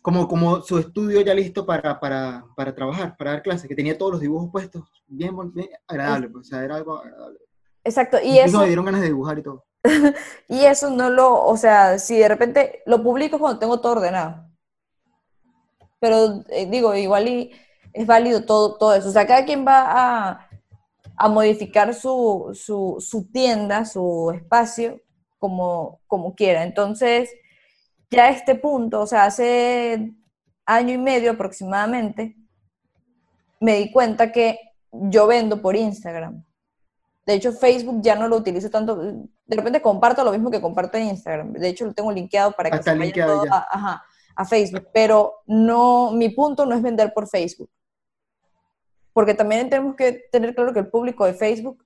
como, 0.01 0.27
como 0.27 0.61
su 0.61 0.77
estudio 0.79 1.21
ya 1.21 1.33
listo 1.33 1.65
para, 1.65 1.99
para, 1.99 2.45
para, 2.55 2.73
trabajar, 2.73 3.15
para 3.17 3.31
dar 3.31 3.43
clases, 3.43 3.67
que 3.67 3.75
tenía 3.75 3.97
todos 3.97 4.13
los 4.13 4.21
dibujos 4.21 4.49
puestos, 4.51 4.83
bien, 5.07 5.35
bien 5.53 5.69
agradable, 5.87 6.29
pues, 6.29 6.47
o 6.47 6.49
sea, 6.49 6.63
era 6.63 6.75
algo 6.75 6.97
agradable. 6.97 7.39
Exacto, 7.83 8.17
y 8.23 8.39
eso... 8.39 8.59
me 8.59 8.67
dieron 8.67 8.85
ganas 8.85 9.01
de 9.01 9.07
dibujar 9.07 9.39
y 9.39 9.43
todo. 9.43 9.63
y 10.47 10.59
eso 10.65 10.89
no 10.89 11.09
lo, 11.09 11.43
o 11.43 11.57
sea, 11.57 11.99
si 11.99 12.17
de 12.17 12.27
repente 12.27 12.81
lo 12.85 13.01
publico 13.03 13.39
cuando 13.39 13.59
tengo 13.59 13.79
todo 13.79 13.93
ordenado. 13.93 14.47
Pero 15.99 16.43
eh, 16.49 16.67
digo, 16.69 16.95
igual 16.95 17.27
y 17.27 17.51
es 17.93 18.07
válido 18.07 18.43
todo, 18.43 18.77
todo 18.77 18.95
eso. 18.95 19.09
O 19.09 19.11
sea, 19.11 19.27
cada 19.27 19.45
quien 19.45 19.65
va 19.65 19.83
a, 19.85 20.49
a 21.15 21.29
modificar 21.29 21.93
su, 21.93 22.51
su, 22.53 22.97
su, 22.99 23.31
tienda, 23.31 23.85
su 23.85 24.31
espacio, 24.33 24.99
como, 25.37 25.99
como 26.07 26.33
quiera. 26.33 26.63
Entonces, 26.63 27.29
ya 28.11 28.25
a 28.25 28.29
este 28.29 28.55
punto, 28.55 29.01
o 29.01 29.07
sea, 29.07 29.25
hace 29.25 30.13
año 30.65 30.93
y 30.93 30.97
medio 30.97 31.31
aproximadamente, 31.31 32.35
me 33.59 33.77
di 33.77 33.91
cuenta 33.91 34.31
que 34.31 34.59
yo 34.91 35.27
vendo 35.27 35.61
por 35.61 35.75
Instagram. 35.75 36.43
De 37.25 37.35
hecho, 37.35 37.53
Facebook 37.53 38.01
ya 38.01 38.15
no 38.15 38.27
lo 38.27 38.37
utilizo 38.37 38.69
tanto. 38.69 38.95
De 38.97 39.55
repente 39.55 39.81
comparto 39.81 40.23
lo 40.23 40.31
mismo 40.31 40.51
que 40.51 40.59
comparto 40.59 40.97
en 40.97 41.07
Instagram. 41.07 41.53
De 41.53 41.69
hecho, 41.69 41.85
lo 41.85 41.93
tengo 41.93 42.11
linkeado 42.11 42.51
para 42.51 42.69
que 42.69 42.83
se 42.83 42.97
vaya 42.97 43.25
todo 43.25 43.45
a, 43.49 44.03
a, 44.35 44.45
Facebook. 44.45 44.87
Pero 44.91 45.35
no, 45.45 46.11
mi 46.11 46.29
punto 46.29 46.65
no 46.65 46.75
es 46.75 46.81
vender 46.81 47.13
por 47.13 47.27
Facebook. 47.27 47.69
Porque 49.13 49.35
también 49.35 49.69
tenemos 49.69 49.95
que 49.95 50.23
tener 50.31 50.55
claro 50.55 50.73
que 50.73 50.79
el 50.79 50.89
público 50.89 51.25
de 51.25 51.33
Facebook 51.33 51.85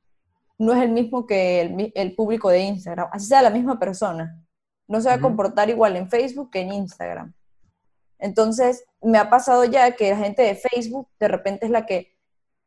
no 0.57 0.73
es 0.73 0.81
el 0.81 0.89
mismo 0.89 1.25
que 1.25 1.61
el, 1.61 1.91
el 1.93 2.15
público 2.15 2.49
de 2.49 2.61
Instagram. 2.61 3.09
Así 3.11 3.27
sea 3.27 3.41
la 3.41 3.49
misma 3.49 3.77
persona. 3.77 4.44
No 4.87 5.01
se 5.01 5.09
va 5.09 5.15
a 5.15 5.21
comportar 5.21 5.69
igual 5.69 5.95
en 5.95 6.09
Facebook 6.09 6.51
que 6.51 6.61
en 6.61 6.73
Instagram. 6.73 7.33
Entonces, 8.19 8.85
me 9.01 9.17
ha 9.17 9.29
pasado 9.29 9.65
ya 9.65 9.91
que 9.91 10.09
la 10.11 10.17
gente 10.17 10.41
de 10.41 10.55
Facebook 10.55 11.07
de 11.19 11.27
repente 11.27 11.65
es 11.65 11.71
la 11.71 11.85
que, 11.85 12.15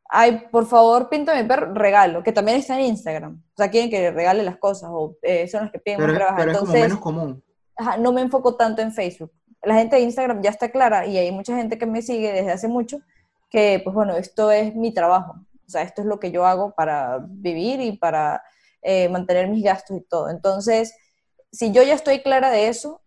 ay, 0.09 0.43
por 0.51 0.67
favor, 0.67 1.09
píntame 1.09 1.43
perro, 1.45 1.73
regalo, 1.73 2.23
que 2.23 2.31
también 2.31 2.57
está 2.57 2.79
en 2.79 2.85
Instagram. 2.85 3.41
O 3.53 3.57
sea, 3.57 3.69
quieren 3.69 3.89
que 3.89 3.99
le 3.99 4.11
regale 4.11 4.43
las 4.43 4.57
cosas 4.57 4.89
o 4.93 5.17
eh, 5.21 5.47
son 5.47 5.63
los 5.63 5.71
que 5.71 5.79
piden 5.79 5.99
Pero, 5.99 6.13
pero 6.35 6.51
es 6.51 6.57
Entonces, 6.57 6.59
como 6.61 6.73
menos 6.73 6.99
común. 6.99 7.43
ajá, 7.75 7.97
no 7.97 8.11
me 8.11 8.21
enfoco 8.21 8.55
tanto 8.55 8.81
en 8.81 8.91
Facebook. 8.91 9.31
La 9.63 9.75
gente 9.75 9.95
de 9.95 10.03
Instagram 10.03 10.41
ya 10.41 10.51
está 10.51 10.69
clara 10.69 11.05
y 11.05 11.17
hay 11.17 11.31
mucha 11.31 11.55
gente 11.55 11.77
que 11.77 11.85
me 11.85 12.01
sigue 12.01 12.31
desde 12.31 12.51
hace 12.51 12.67
mucho 12.67 12.99
que, 13.49 13.81
pues 13.83 13.93
bueno, 13.93 14.15
esto 14.15 14.51
es 14.51 14.75
mi 14.75 14.93
trabajo. 14.93 15.35
O 15.67 15.69
sea, 15.69 15.81
esto 15.81 16.01
es 16.01 16.07
lo 16.07 16.19
que 16.19 16.31
yo 16.31 16.45
hago 16.45 16.73
para 16.73 17.19
vivir 17.27 17.81
y 17.81 17.97
para 17.97 18.41
eh, 18.81 19.09
mantener 19.09 19.49
mis 19.49 19.63
gastos 19.63 19.97
y 19.97 20.01
todo. 20.01 20.29
Entonces, 20.29 20.95
si 21.51 21.71
yo 21.71 21.83
ya 21.83 21.93
estoy 21.93 22.21
clara 22.21 22.51
de 22.51 22.67
eso, 22.67 23.01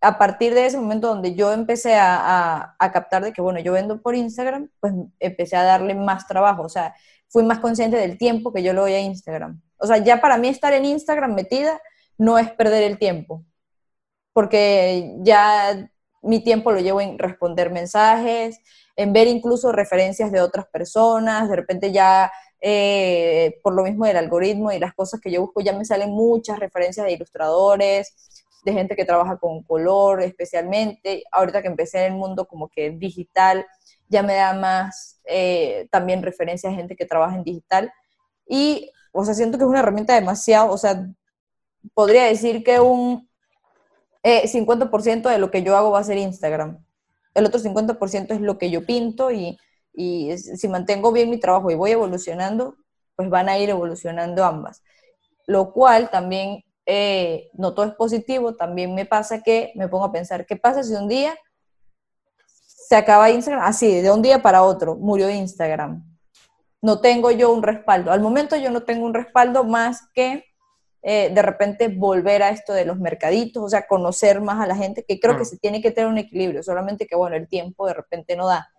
a 0.00 0.18
partir 0.18 0.54
de 0.54 0.66
ese 0.66 0.76
momento 0.76 1.08
donde 1.08 1.34
yo 1.34 1.52
empecé 1.52 1.96
a, 1.96 2.76
captar 2.92 3.24
de 3.24 3.32
que, 3.32 3.40
bueno, 3.40 3.58
yo 3.60 3.72
vendo 3.72 4.02
por 4.02 4.14
Instagram, 4.14 4.70
pues 4.80 4.92
empecé 5.18 5.56
a 5.56 5.62
darle 5.64 5.94
más 5.94 6.26
trabajo. 6.26 6.62
O 6.62 6.68
sea, 6.68 6.94
fui 7.28 7.42
más 7.42 7.58
consciente 7.58 7.96
del 7.96 8.18
tiempo 8.18 8.52
que 8.52 8.62
yo 8.62 8.72
le 8.74 8.80
doy 8.80 8.92
a 8.92 9.00
Instagram. 9.00 9.62
O 9.78 9.86
sea, 9.86 9.98
ya 9.98 10.20
para 10.20 10.36
mí 10.36 10.48
estar 10.48 10.74
en 10.74 10.84
Instagram 10.84 11.34
metida 11.34 11.80
no 12.18 12.38
es 12.38 12.50
perder 12.52 12.84
el 12.84 12.98
tiempo, 12.98 13.44
porque 14.32 15.14
ya 15.20 15.90
mi 16.22 16.42
tiempo 16.42 16.70
lo 16.70 16.80
llevo 16.80 17.00
en 17.00 17.18
responder 17.18 17.70
mensajes, 17.70 18.60
en 18.96 19.12
ver 19.12 19.26
incluso 19.26 19.72
referencias 19.72 20.30
de 20.30 20.40
otras 20.40 20.66
personas, 20.66 21.48
de 21.48 21.56
repente 21.56 21.92
ya 21.92 22.30
eh, 22.66 23.60
por 23.62 23.74
lo 23.74 23.82
mismo 23.82 24.06
del 24.06 24.16
algoritmo 24.16 24.72
y 24.72 24.78
las 24.78 24.94
cosas 24.94 25.20
que 25.20 25.30
yo 25.30 25.42
busco, 25.42 25.60
ya 25.60 25.74
me 25.74 25.84
salen 25.84 26.10
muchas 26.12 26.58
referencias 26.58 27.04
de 27.04 27.12
ilustradores, 27.12 28.40
de 28.64 28.72
gente 28.72 28.96
que 28.96 29.04
trabaja 29.04 29.36
con 29.36 29.62
color 29.64 30.22
especialmente. 30.22 31.24
Ahorita 31.30 31.60
que 31.60 31.68
empecé 31.68 32.06
en 32.06 32.14
el 32.14 32.18
mundo 32.18 32.46
como 32.46 32.70
que 32.70 32.90
digital, 32.92 33.66
ya 34.08 34.22
me 34.22 34.36
da 34.36 34.54
más 34.54 35.20
eh, 35.26 35.88
también 35.90 36.22
referencias 36.22 36.72
de 36.72 36.78
gente 36.78 36.96
que 36.96 37.04
trabaja 37.04 37.36
en 37.36 37.44
digital. 37.44 37.92
Y, 38.48 38.90
o 39.12 39.26
sea, 39.26 39.34
siento 39.34 39.58
que 39.58 39.64
es 39.64 39.68
una 39.68 39.80
herramienta 39.80 40.14
demasiado, 40.14 40.72
o 40.72 40.78
sea, 40.78 41.06
podría 41.92 42.24
decir 42.24 42.64
que 42.64 42.80
un 42.80 43.28
eh, 44.22 44.48
50% 44.48 45.28
de 45.28 45.38
lo 45.38 45.50
que 45.50 45.62
yo 45.62 45.76
hago 45.76 45.90
va 45.90 45.98
a 45.98 46.04
ser 46.04 46.16
Instagram. 46.16 46.82
El 47.34 47.44
otro 47.44 47.60
50% 47.60 48.30
es 48.30 48.40
lo 48.40 48.56
que 48.56 48.70
yo 48.70 48.86
pinto 48.86 49.30
y, 49.30 49.58
y 49.94 50.36
si 50.36 50.68
mantengo 50.68 51.12
bien 51.12 51.30
mi 51.30 51.38
trabajo 51.38 51.70
y 51.70 51.74
voy 51.74 51.92
evolucionando, 51.92 52.76
pues 53.16 53.30
van 53.30 53.48
a 53.48 53.58
ir 53.58 53.70
evolucionando 53.70 54.44
ambas. 54.44 54.82
Lo 55.46 55.72
cual 55.72 56.10
también, 56.10 56.64
eh, 56.86 57.50
no 57.54 57.74
todo 57.74 57.86
es 57.86 57.94
positivo, 57.94 58.54
también 58.56 58.94
me 58.94 59.06
pasa 59.06 59.42
que 59.42 59.72
me 59.76 59.88
pongo 59.88 60.06
a 60.06 60.12
pensar, 60.12 60.46
¿qué 60.46 60.56
pasa 60.56 60.82
si 60.82 60.94
un 60.94 61.08
día 61.08 61.34
se 62.46 62.96
acaba 62.96 63.30
Instagram? 63.30 63.64
Así, 63.64 64.00
de 64.00 64.10
un 64.10 64.22
día 64.22 64.42
para 64.42 64.62
otro, 64.62 64.96
murió 64.96 65.30
Instagram. 65.30 66.04
No 66.82 67.00
tengo 67.00 67.30
yo 67.30 67.52
un 67.52 67.62
respaldo. 67.62 68.10
Al 68.10 68.20
momento 68.20 68.56
yo 68.56 68.70
no 68.70 68.82
tengo 68.82 69.06
un 69.06 69.14
respaldo 69.14 69.64
más 69.64 70.00
que 70.12 70.44
eh, 71.06 71.30
de 71.34 71.42
repente 71.42 71.88
volver 71.88 72.42
a 72.42 72.48
esto 72.48 72.72
de 72.72 72.86
los 72.86 72.98
mercaditos, 72.98 73.62
o 73.62 73.68
sea, 73.68 73.86
conocer 73.86 74.40
más 74.40 74.60
a 74.60 74.66
la 74.66 74.74
gente, 74.74 75.04
que 75.06 75.20
creo 75.20 75.36
que 75.36 75.44
se 75.44 75.58
tiene 75.58 75.82
que 75.82 75.90
tener 75.90 76.08
un 76.08 76.16
equilibrio, 76.16 76.62
solamente 76.62 77.06
que, 77.06 77.14
bueno, 77.14 77.36
el 77.36 77.46
tiempo 77.46 77.86
de 77.86 77.92
repente 77.92 78.36
no 78.36 78.46
da. 78.46 78.73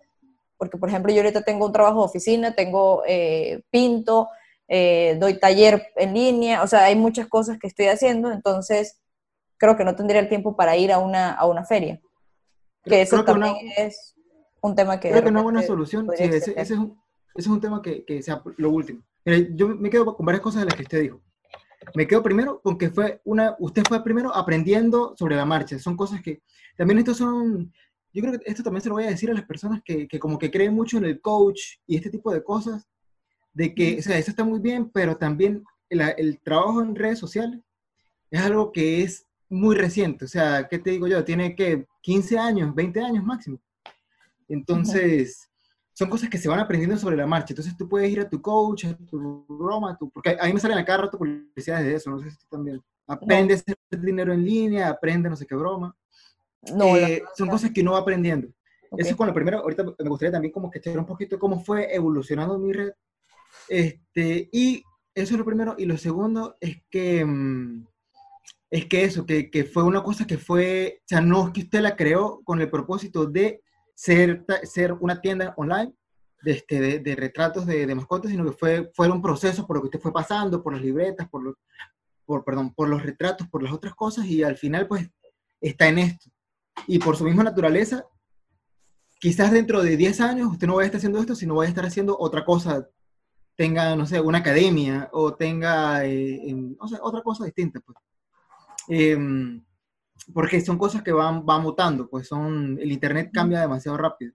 Porque, 0.58 0.78
por 0.78 0.88
ejemplo, 0.88 1.12
yo 1.12 1.20
ahorita 1.22 1.42
tengo 1.42 1.66
un 1.66 1.72
trabajo 1.72 2.00
de 2.00 2.06
oficina, 2.06 2.54
tengo 2.54 3.02
eh, 3.06 3.62
pinto, 3.70 4.28
eh, 4.68 5.16
doy 5.20 5.38
taller 5.38 5.86
en 5.96 6.14
línea, 6.14 6.62
o 6.62 6.66
sea, 6.66 6.84
hay 6.84 6.96
muchas 6.96 7.28
cosas 7.28 7.58
que 7.58 7.66
estoy 7.66 7.86
haciendo, 7.86 8.32
entonces 8.32 8.98
creo 9.58 9.76
que 9.76 9.84
no 9.84 9.94
tendría 9.94 10.20
el 10.20 10.28
tiempo 10.28 10.56
para 10.56 10.76
ir 10.76 10.92
a 10.92 10.98
una, 10.98 11.32
a 11.32 11.46
una 11.46 11.64
feria. 11.64 12.00
Que 12.82 12.90
Creo- 12.90 13.02
eso 13.02 13.10
creo 13.16 13.24
que 13.24 13.32
también 13.32 13.54
una- 13.66 13.72
es 13.74 14.14
un 14.60 14.74
tema 14.74 14.98
que... 15.00 15.10
Creo 15.10 15.22
que 15.22 15.28
una 15.28 15.42
buena 15.42 15.62
solución, 15.62 16.08
sí, 16.16 16.24
ese, 16.24 16.52
ese 16.52 16.60
es 16.60 16.70
un, 16.70 16.98
ese 17.34 17.40
es 17.40 17.46
un 17.48 17.60
tema 17.60 17.82
que, 17.82 18.04
que 18.04 18.22
sea 18.22 18.42
lo 18.56 18.70
último. 18.70 19.02
Mira, 19.24 19.48
yo 19.54 19.68
me 19.68 19.90
quedo 19.90 20.16
con 20.16 20.24
varias 20.24 20.42
cosas 20.42 20.60
de 20.62 20.66
las 20.66 20.74
que 20.74 20.82
usted 20.82 21.00
dijo. 21.02 21.20
Me 21.94 22.06
quedo 22.06 22.22
primero 22.22 22.60
con 22.62 22.78
que 22.78 22.90
fue 22.90 23.20
una, 23.24 23.54
usted 23.58 23.82
fue 23.86 24.02
primero 24.02 24.34
aprendiendo 24.34 25.14
sobre 25.16 25.36
la 25.36 25.44
marcha. 25.44 25.78
Son 25.78 25.96
cosas 25.96 26.20
que, 26.22 26.42
también 26.76 26.98
estos 26.98 27.18
son, 27.18 27.72
yo 28.16 28.22
creo 28.22 28.38
que 28.40 28.50
esto 28.50 28.62
también 28.62 28.82
se 28.82 28.88
lo 28.88 28.94
voy 28.96 29.04
a 29.04 29.08
decir 29.10 29.30
a 29.30 29.34
las 29.34 29.44
personas 29.44 29.82
que, 29.84 30.08
que 30.08 30.18
como 30.18 30.38
que 30.38 30.50
creen 30.50 30.74
mucho 30.74 30.96
en 30.98 31.04
el 31.04 31.20
coach 31.20 31.60
y 31.86 31.96
este 31.96 32.10
tipo 32.10 32.32
de 32.32 32.42
cosas, 32.42 32.86
de 33.52 33.74
que, 33.74 33.98
o 33.98 34.02
sea, 34.02 34.18
eso 34.18 34.30
está 34.30 34.44
muy 34.44 34.58
bien, 34.60 34.90
pero 34.90 35.16
también 35.16 35.64
el, 35.88 36.00
el 36.16 36.40
trabajo 36.40 36.82
en 36.82 36.94
redes 36.96 37.18
sociales 37.18 37.60
es 38.30 38.40
algo 38.40 38.72
que 38.72 39.02
es 39.02 39.26
muy 39.48 39.76
reciente. 39.76 40.24
O 40.24 40.28
sea, 40.28 40.66
¿qué 40.68 40.78
te 40.78 40.90
digo 40.90 41.06
yo? 41.06 41.24
Tiene 41.24 41.54
que 41.54 41.86
15 42.02 42.38
años, 42.38 42.74
20 42.74 43.00
años 43.00 43.24
máximo. 43.24 43.60
Entonces, 44.48 45.50
son 45.92 46.08
cosas 46.10 46.28
que 46.28 46.38
se 46.38 46.48
van 46.48 46.60
aprendiendo 46.60 46.96
sobre 46.98 47.16
la 47.16 47.26
marcha. 47.26 47.52
Entonces, 47.52 47.76
tú 47.76 47.88
puedes 47.88 48.10
ir 48.10 48.20
a 48.20 48.28
tu 48.28 48.40
coach, 48.42 48.84
a 48.86 48.96
tu 48.96 49.44
broma, 49.48 49.96
tu- 49.96 50.10
porque 50.10 50.36
a 50.38 50.46
mí 50.46 50.52
me 50.52 50.60
salen 50.60 50.78
a 50.78 50.84
cada 50.84 51.02
rato 51.02 51.18
publicidades 51.18 51.86
de 51.86 51.94
eso, 51.94 52.10
no 52.10 52.18
sé 52.20 52.30
si 52.30 52.36
tú 52.38 52.46
también. 52.50 52.80
Aprende 53.06 53.54
a 53.54 53.56
hacer 53.56 53.76
dinero 53.90 54.32
en 54.32 54.44
línea, 54.44 54.88
aprende 54.88 55.30
no 55.30 55.36
sé 55.36 55.46
qué 55.46 55.54
broma. 55.54 55.96
No, 56.74 56.96
Eh, 56.96 57.22
son 57.36 57.48
cosas 57.48 57.70
que 57.70 57.82
uno 57.82 57.92
va 57.92 57.98
aprendiendo. 58.00 58.48
Ok. 58.90 59.00
Eso 59.00 59.10
es 59.10 59.16
con 59.16 59.26
lo 59.26 59.34
primero. 59.34 59.58
Ahorita 59.60 59.84
me 59.84 60.08
gustaría 60.08 60.32
también 60.32 60.52
como 60.52 60.70
que 60.70 60.78
echar 60.78 60.98
un 60.98 61.06
poquito 61.06 61.38
cómo 61.38 61.60
fue 61.60 61.94
evolucionando 61.94 62.58
mi 62.58 62.72
red. 62.72 62.92
Este, 63.68 64.48
y 64.52 64.82
eso 65.14 65.34
es 65.34 65.38
lo 65.38 65.44
primero. 65.44 65.74
Y 65.78 65.86
lo 65.86 65.96
segundo 65.96 66.56
es 66.60 66.82
que, 66.90 67.24
mm, 67.24 67.86
es 68.70 68.86
que 68.86 69.04
eso, 69.04 69.26
que, 69.26 69.50
que 69.50 69.64
fue 69.64 69.84
una 69.84 70.02
cosa 70.02 70.26
que 70.26 70.38
fue, 70.38 71.00
o 71.00 71.04
sea, 71.06 71.20
no 71.20 71.46
es 71.46 71.52
que 71.52 71.60
usted 71.60 71.80
la 71.80 71.96
creó 71.96 72.40
con 72.44 72.60
el 72.60 72.70
propósito 72.70 73.26
de 73.26 73.62
ser, 73.94 74.44
ser 74.64 74.92
una 74.92 75.20
tienda 75.20 75.54
online 75.56 75.94
de, 76.42 76.52
este, 76.52 76.80
de, 76.80 76.98
de 76.98 77.16
retratos 77.16 77.66
de, 77.66 77.86
de 77.86 77.94
mascotas, 77.94 78.30
sino 78.30 78.44
que 78.44 78.52
fue, 78.52 78.90
fue 78.94 79.10
un 79.10 79.22
proceso 79.22 79.66
por 79.66 79.76
lo 79.76 79.82
que 79.82 79.86
usted 79.86 80.00
fue 80.00 80.12
pasando, 80.12 80.62
por 80.62 80.74
las 80.74 80.82
libretas, 80.82 81.28
por, 81.28 81.42
los, 81.42 81.54
por, 82.24 82.44
perdón, 82.44 82.74
por 82.74 82.88
los 82.88 83.02
retratos, 83.02 83.48
por 83.48 83.62
las 83.62 83.72
otras 83.72 83.94
cosas, 83.94 84.26
y 84.26 84.42
al 84.42 84.56
final 84.56 84.86
pues 84.86 85.08
está 85.60 85.88
en 85.88 85.98
esto. 85.98 86.30
Y 86.86 86.98
por 86.98 87.16
su 87.16 87.24
misma 87.24 87.44
naturaleza, 87.44 88.04
quizás 89.18 89.50
dentro 89.50 89.82
de 89.82 89.96
10 89.96 90.20
años 90.20 90.52
usted 90.52 90.66
no 90.66 90.76
vaya 90.76 90.84
a 90.84 90.86
estar 90.86 90.98
haciendo 90.98 91.20
esto, 91.20 91.34
sino 91.34 91.54
vaya 91.54 91.68
a 91.68 91.70
estar 91.70 91.86
haciendo 91.86 92.16
otra 92.18 92.44
cosa, 92.44 92.88
tenga, 93.56 93.96
no 93.96 94.06
sé, 94.06 94.20
una 94.20 94.38
academia 94.38 95.08
o 95.12 95.34
tenga, 95.34 96.04
eh, 96.04 96.54
o 96.78 96.88
sea, 96.88 96.98
otra 97.02 97.22
cosa 97.22 97.44
distinta, 97.44 97.80
pues. 97.80 97.98
Em, 98.88 99.64
porque 100.32 100.60
son 100.60 100.78
cosas 100.78 101.02
que 101.02 101.12
van, 101.12 101.44
van 101.44 101.62
mutando, 101.62 102.08
pues 102.08 102.28
son, 102.28 102.78
el 102.80 102.92
internet 102.92 103.30
cambia 103.32 103.60
demasiado 103.60 103.96
rápido. 103.96 104.32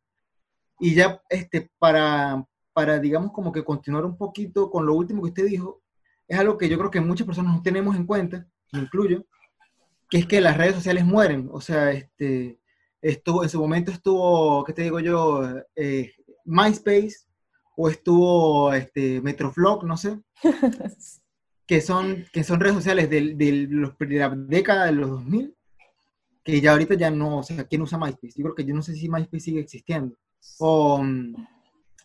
Y 0.80 0.95
ya, 0.95 1.21
este, 1.30 1.71
para, 1.80 2.45
para, 2.73 2.99
digamos, 2.99 3.32
como 3.32 3.51
que 3.51 3.63
continuar 3.63 4.06
un 4.06 4.17
poquito 4.17 4.69
con 4.71 4.86
lo 4.86 4.95
último 4.95 5.21
que 5.21 5.30
usted 5.30 5.45
dijo, 5.45 5.82
es 6.27 6.39
algo 6.39 6.58
que 6.58 6.69
yo 6.69 6.77
creo 6.77 6.91
que 6.91 7.01
muchas 7.01 7.27
personas 7.27 7.56
no 7.56 7.62
tenemos 7.62 7.95
en 7.95 8.06
cuenta, 8.06 8.47
me 8.71 8.80
incluyo, 8.80 9.25
que 10.12 10.17
es 10.19 10.28
que 10.28 10.41
las 10.41 10.58
redes 10.58 10.76
sociales 10.76 11.06
mueren. 11.06 11.50
O 11.52 11.60
sea, 11.62 11.89
este, 11.91 12.60
estuvo, 13.02 13.41
en 13.43 13.50
su 13.50 13.60
momento 13.60 13.91
estuvo, 13.91 14.63
¿qué 14.65 14.74
te 14.74 14.84
digo 14.84 15.00
yo? 15.00 15.41
Eh, 15.76 16.12
MySpace 16.45 17.15
o 17.78 17.89
estuvo 17.89 18.74
este, 18.74 19.21
Metroflog, 19.21 19.86
no 19.86 19.95
sé, 19.97 20.19
que 21.65 21.82
son, 21.82 22.26
que 22.34 22.43
son 22.43 22.60
redes 22.60 22.76
sociales 22.76 23.10
del- 23.10 23.38
del- 23.38 23.69
los- 23.69 23.97
de 23.97 24.17
la 24.19 24.30
década 24.30 24.86
de 24.88 24.91
los 24.91 25.10
2000, 25.10 25.56
que 26.43 26.60
ya 26.60 26.71
ahorita 26.74 26.95
ya 26.95 27.10
no, 27.10 27.38
o 27.38 27.43
sea, 27.43 27.63
¿quién 27.63 27.82
usa 27.82 27.97
MySpace? 27.97 28.34
Yo 28.36 28.43
creo 28.43 28.56
que 28.56 28.65
yo 28.65 28.76
no 28.76 28.82
sé 28.82 28.93
si 28.95 29.08
MySpace 29.08 29.39
sigue 29.45 29.62
existiendo. 29.62 30.15
O, 30.60 31.02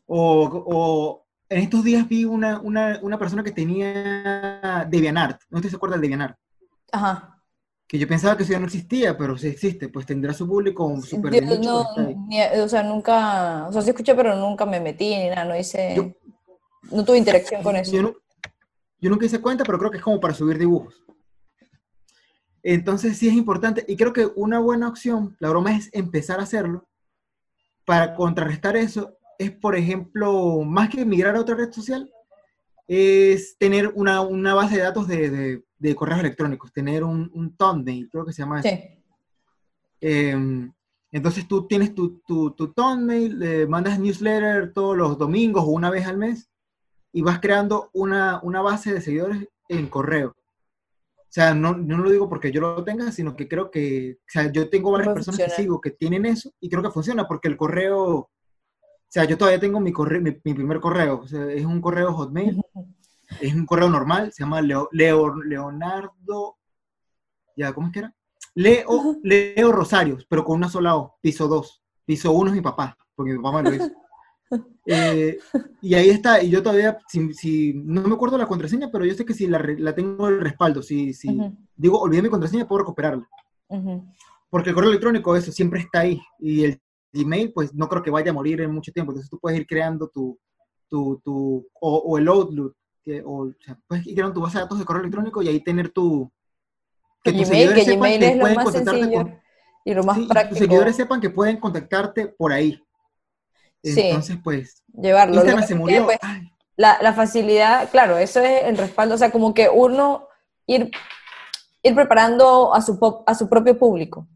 o, 0.06 0.64
o 0.66 1.26
en 1.48 1.62
estos 1.62 1.82
días 1.84 2.08
vi 2.08 2.24
una, 2.24 2.60
una, 2.60 2.98
una 3.02 3.18
persona 3.18 3.42
que 3.42 3.50
tenía 3.52 4.86
DeviantArt, 4.88 5.40
no 5.50 5.58
sé 5.58 5.64
si 5.64 5.70
se 5.70 5.76
acuerda 5.76 5.96
de 5.96 6.02
DeviantArt, 6.02 6.38
Ajá. 6.92 7.35
Que 7.88 7.98
yo 7.98 8.08
pensaba 8.08 8.36
que 8.36 8.42
eso 8.42 8.52
ya 8.52 8.58
no 8.58 8.66
existía, 8.66 9.16
pero 9.16 9.38
sí 9.38 9.46
existe, 9.48 9.88
pues 9.88 10.06
tendrá 10.06 10.32
su 10.32 10.46
público 10.46 11.00
súper 11.02 11.32
nicho, 11.44 11.84
no, 11.94 12.64
o 12.64 12.68
sea, 12.68 12.82
nunca, 12.82 13.68
o 13.68 13.72
sea, 13.72 13.82
sí 13.82 13.90
escuché, 13.90 14.14
pero 14.14 14.34
nunca 14.34 14.66
me 14.66 14.80
metí 14.80 15.10
ni 15.14 15.28
nada, 15.28 15.44
no 15.44 15.56
hice, 15.56 15.94
Yo- 15.94 16.12
no 16.90 17.04
tuve 17.04 17.18
interacción 17.18 17.62
con 17.62 17.76
eso. 17.76 17.92
Yo, 17.92 18.02
no- 18.02 18.14
yo 19.00 19.10
nunca 19.10 19.26
hice 19.26 19.40
cuenta, 19.40 19.64
pero 19.64 19.78
creo 19.78 19.90
que 19.90 19.98
es 19.98 20.02
como 20.02 20.18
para 20.20 20.34
subir 20.34 20.58
dibujos. 20.58 21.00
Entonces 22.62 23.16
sí 23.16 23.28
es 23.28 23.34
importante, 23.34 23.84
y 23.86 23.96
creo 23.96 24.12
que 24.12 24.26
una 24.34 24.58
buena 24.58 24.88
opción, 24.88 25.36
la 25.38 25.50
broma 25.50 25.76
es 25.76 25.88
empezar 25.92 26.40
a 26.40 26.42
hacerlo, 26.42 26.88
para 27.84 28.16
contrarrestar 28.16 28.76
eso, 28.76 29.16
es 29.38 29.52
por 29.52 29.76
ejemplo, 29.76 30.62
más 30.64 30.88
que 30.88 31.04
migrar 31.04 31.36
a 31.36 31.40
otra 31.40 31.54
red 31.54 31.70
social, 31.72 32.10
es 32.88 33.56
tener 33.58 33.92
una, 33.94 34.22
una 34.22 34.54
base 34.54 34.76
de 34.76 34.82
datos 34.82 35.06
de, 35.06 35.30
de- 35.30 35.65
de 35.78 35.94
correos 35.94 36.20
electrónicos, 36.20 36.72
tener 36.72 37.04
un, 37.04 37.30
un 37.34 37.56
thumbnail, 37.56 38.08
creo 38.10 38.24
que 38.24 38.32
se 38.32 38.42
llama 38.42 38.60
eso. 38.60 38.68
Sí. 38.68 39.04
Eh, 40.00 40.70
entonces 41.12 41.48
tú 41.48 41.66
tienes 41.66 41.94
tu, 41.94 42.18
tu, 42.20 42.50
tu 42.50 42.72
thumbnail, 42.72 43.38
le 43.38 43.66
mandas 43.66 43.98
newsletter 43.98 44.72
todos 44.72 44.96
los 44.96 45.16
domingos 45.16 45.64
o 45.64 45.68
una 45.68 45.90
vez 45.90 46.06
al 46.06 46.18
mes 46.18 46.50
y 47.12 47.22
vas 47.22 47.40
creando 47.40 47.90
una, 47.94 48.40
una 48.42 48.60
base 48.60 48.92
de 48.92 49.00
seguidores 49.00 49.48
en 49.68 49.88
correo. 49.88 50.36
O 51.16 51.32
sea, 51.36 51.54
no, 51.54 51.74
no 51.74 51.98
lo 51.98 52.10
digo 52.10 52.28
porque 52.28 52.52
yo 52.52 52.60
lo 52.60 52.84
tenga, 52.84 53.12
sino 53.12 53.36
que 53.36 53.48
creo 53.48 53.70
que, 53.70 54.18
o 54.20 54.28
sea, 54.28 54.50
yo 54.52 54.68
tengo 54.68 54.90
varias 54.90 55.14
personas 55.14 55.40
que 55.40 55.50
sigo 55.50 55.80
que 55.80 55.90
tienen 55.90 56.26
eso 56.26 56.52
y 56.60 56.68
creo 56.68 56.82
que 56.82 56.90
funciona 56.90 57.26
porque 57.26 57.48
el 57.48 57.56
correo, 57.56 58.04
o 58.04 58.30
sea, 59.08 59.24
yo 59.24 59.36
todavía 59.38 59.60
tengo 59.60 59.80
mi, 59.80 59.92
correo, 59.92 60.20
mi, 60.20 60.32
mi 60.44 60.54
primer 60.54 60.80
correo, 60.80 61.20
o 61.20 61.26
sea, 61.26 61.50
es 61.50 61.64
un 61.64 61.80
correo 61.80 62.12
Hotmail, 62.12 62.60
es 63.40 63.54
un 63.54 63.66
correo 63.66 63.88
normal, 63.88 64.32
se 64.32 64.42
llama 64.44 64.60
Leo, 64.60 64.88
Leo- 64.92 65.34
Leonardo, 65.44 66.56
ya, 67.56 67.72
¿cómo 67.72 67.88
es 67.88 67.92
que 67.92 67.98
era? 68.00 68.14
Leo, 68.54 69.16
Leo 69.22 69.72
Rosarios, 69.72 70.26
pero 70.28 70.44
con 70.44 70.56
una 70.56 70.68
sola 70.68 70.96
O, 70.96 71.16
piso 71.20 71.46
2. 71.48 71.82
Piso 72.04 72.32
1 72.32 72.50
es 72.50 72.56
mi 72.56 72.62
papá, 72.62 72.96
porque 73.14 73.32
mi 73.32 73.38
papá 73.42 73.62
me 73.62 73.68
lo 73.70 73.74
hizo. 73.74 73.90
Eh, 74.88 75.36
y 75.82 75.94
ahí 75.94 76.10
está, 76.10 76.40
y 76.40 76.48
yo 76.48 76.62
todavía, 76.62 76.96
si, 77.08 77.34
si- 77.34 77.72
no 77.74 78.02
me 78.02 78.14
acuerdo 78.14 78.38
la 78.38 78.46
contraseña, 78.46 78.88
pero 78.92 79.04
yo 79.04 79.12
sé 79.14 79.24
que 79.24 79.34
si 79.34 79.48
la, 79.48 79.60
tengo 79.96 80.28
el 80.28 80.40
respaldo, 80.40 80.80
si, 80.80 81.12
si 81.12 81.26
digo, 81.74 81.98
olvidé 82.00 82.22
mi 82.22 82.28
contraseña, 82.28 82.68
puedo 82.68 82.82
recuperarla. 82.82 83.28
Porque 84.48 84.68
el 84.68 84.74
correo 84.76 84.90
electrónico, 84.90 85.34
eso, 85.34 85.50
siempre 85.50 85.80
está 85.80 86.00
ahí. 86.02 86.20
Y 86.38 86.62
el 86.64 86.80
Gmail, 87.12 87.52
pues 87.52 87.74
no 87.74 87.88
creo 87.88 88.00
que 88.04 88.12
vaya 88.12 88.30
a 88.30 88.34
morir 88.34 88.60
en 88.60 88.70
mucho 88.72 88.92
tiempo. 88.92 89.10
Entonces 89.10 89.28
tú 89.28 89.40
puedes 89.40 89.58
ir 89.58 89.66
creando 89.66 90.06
tu, 90.08 90.38
tu, 90.88 91.20
tu 91.24 91.66
o, 91.80 91.96
o 91.96 92.16
el 92.18 92.28
Outlook, 92.28 92.76
que, 93.06 93.22
o, 93.24 93.46
o 93.46 93.52
sea, 93.64 93.78
puedes 93.86 94.04
ir 94.06 94.14
creando 94.14 94.34
tu 94.34 94.40
base 94.40 94.58
de 94.58 94.64
datos 94.64 94.80
de 94.80 94.84
correo 94.84 95.02
electrónico 95.02 95.40
y 95.40 95.48
ahí 95.48 95.60
tener 95.60 95.90
tu... 95.90 96.30
Que 97.22 97.32
tus 97.32 97.48
Gmail, 97.48 97.74
que 97.74 97.84
sepan 97.84 97.98
Gmail 97.98 98.22
es 98.22 98.36
lo 98.36 98.54
más 98.54 98.72
sencillo 98.72 99.12
con- 99.12 99.40
y 99.84 99.94
lo 99.94 100.02
más 100.02 100.16
sí, 100.16 100.22
y 100.22 100.24
tus 100.26 100.32
práctico 100.32 100.58
seguidores 100.58 100.96
sepan 100.96 101.20
que 101.20 101.30
pueden 101.30 101.58
contactarte 101.58 102.26
por 102.26 102.52
ahí. 102.52 102.82
Sí. 103.82 104.00
Entonces, 104.00 104.36
pues, 104.42 104.82
llevarlo. 104.92 105.36
Lo 105.36 105.40
Instagram 105.42 105.62
que 105.62 105.66
se 105.68 105.74
que, 105.74 105.78
murió. 105.78 106.04
pues, 106.04 106.18
la, 106.76 106.98
la 107.00 107.12
facilidad, 107.12 107.88
claro, 107.90 108.18
eso 108.18 108.40
es 108.40 108.64
el 108.64 108.76
respaldo, 108.76 109.14
o 109.14 109.18
sea, 109.18 109.30
como 109.30 109.54
que 109.54 109.68
uno 109.68 110.26
ir, 110.66 110.90
ir 111.84 111.94
preparando 111.94 112.74
a 112.74 112.82
su, 112.82 112.98
a 113.24 113.34
su 113.36 113.48
propio 113.48 113.78
público. 113.78 114.26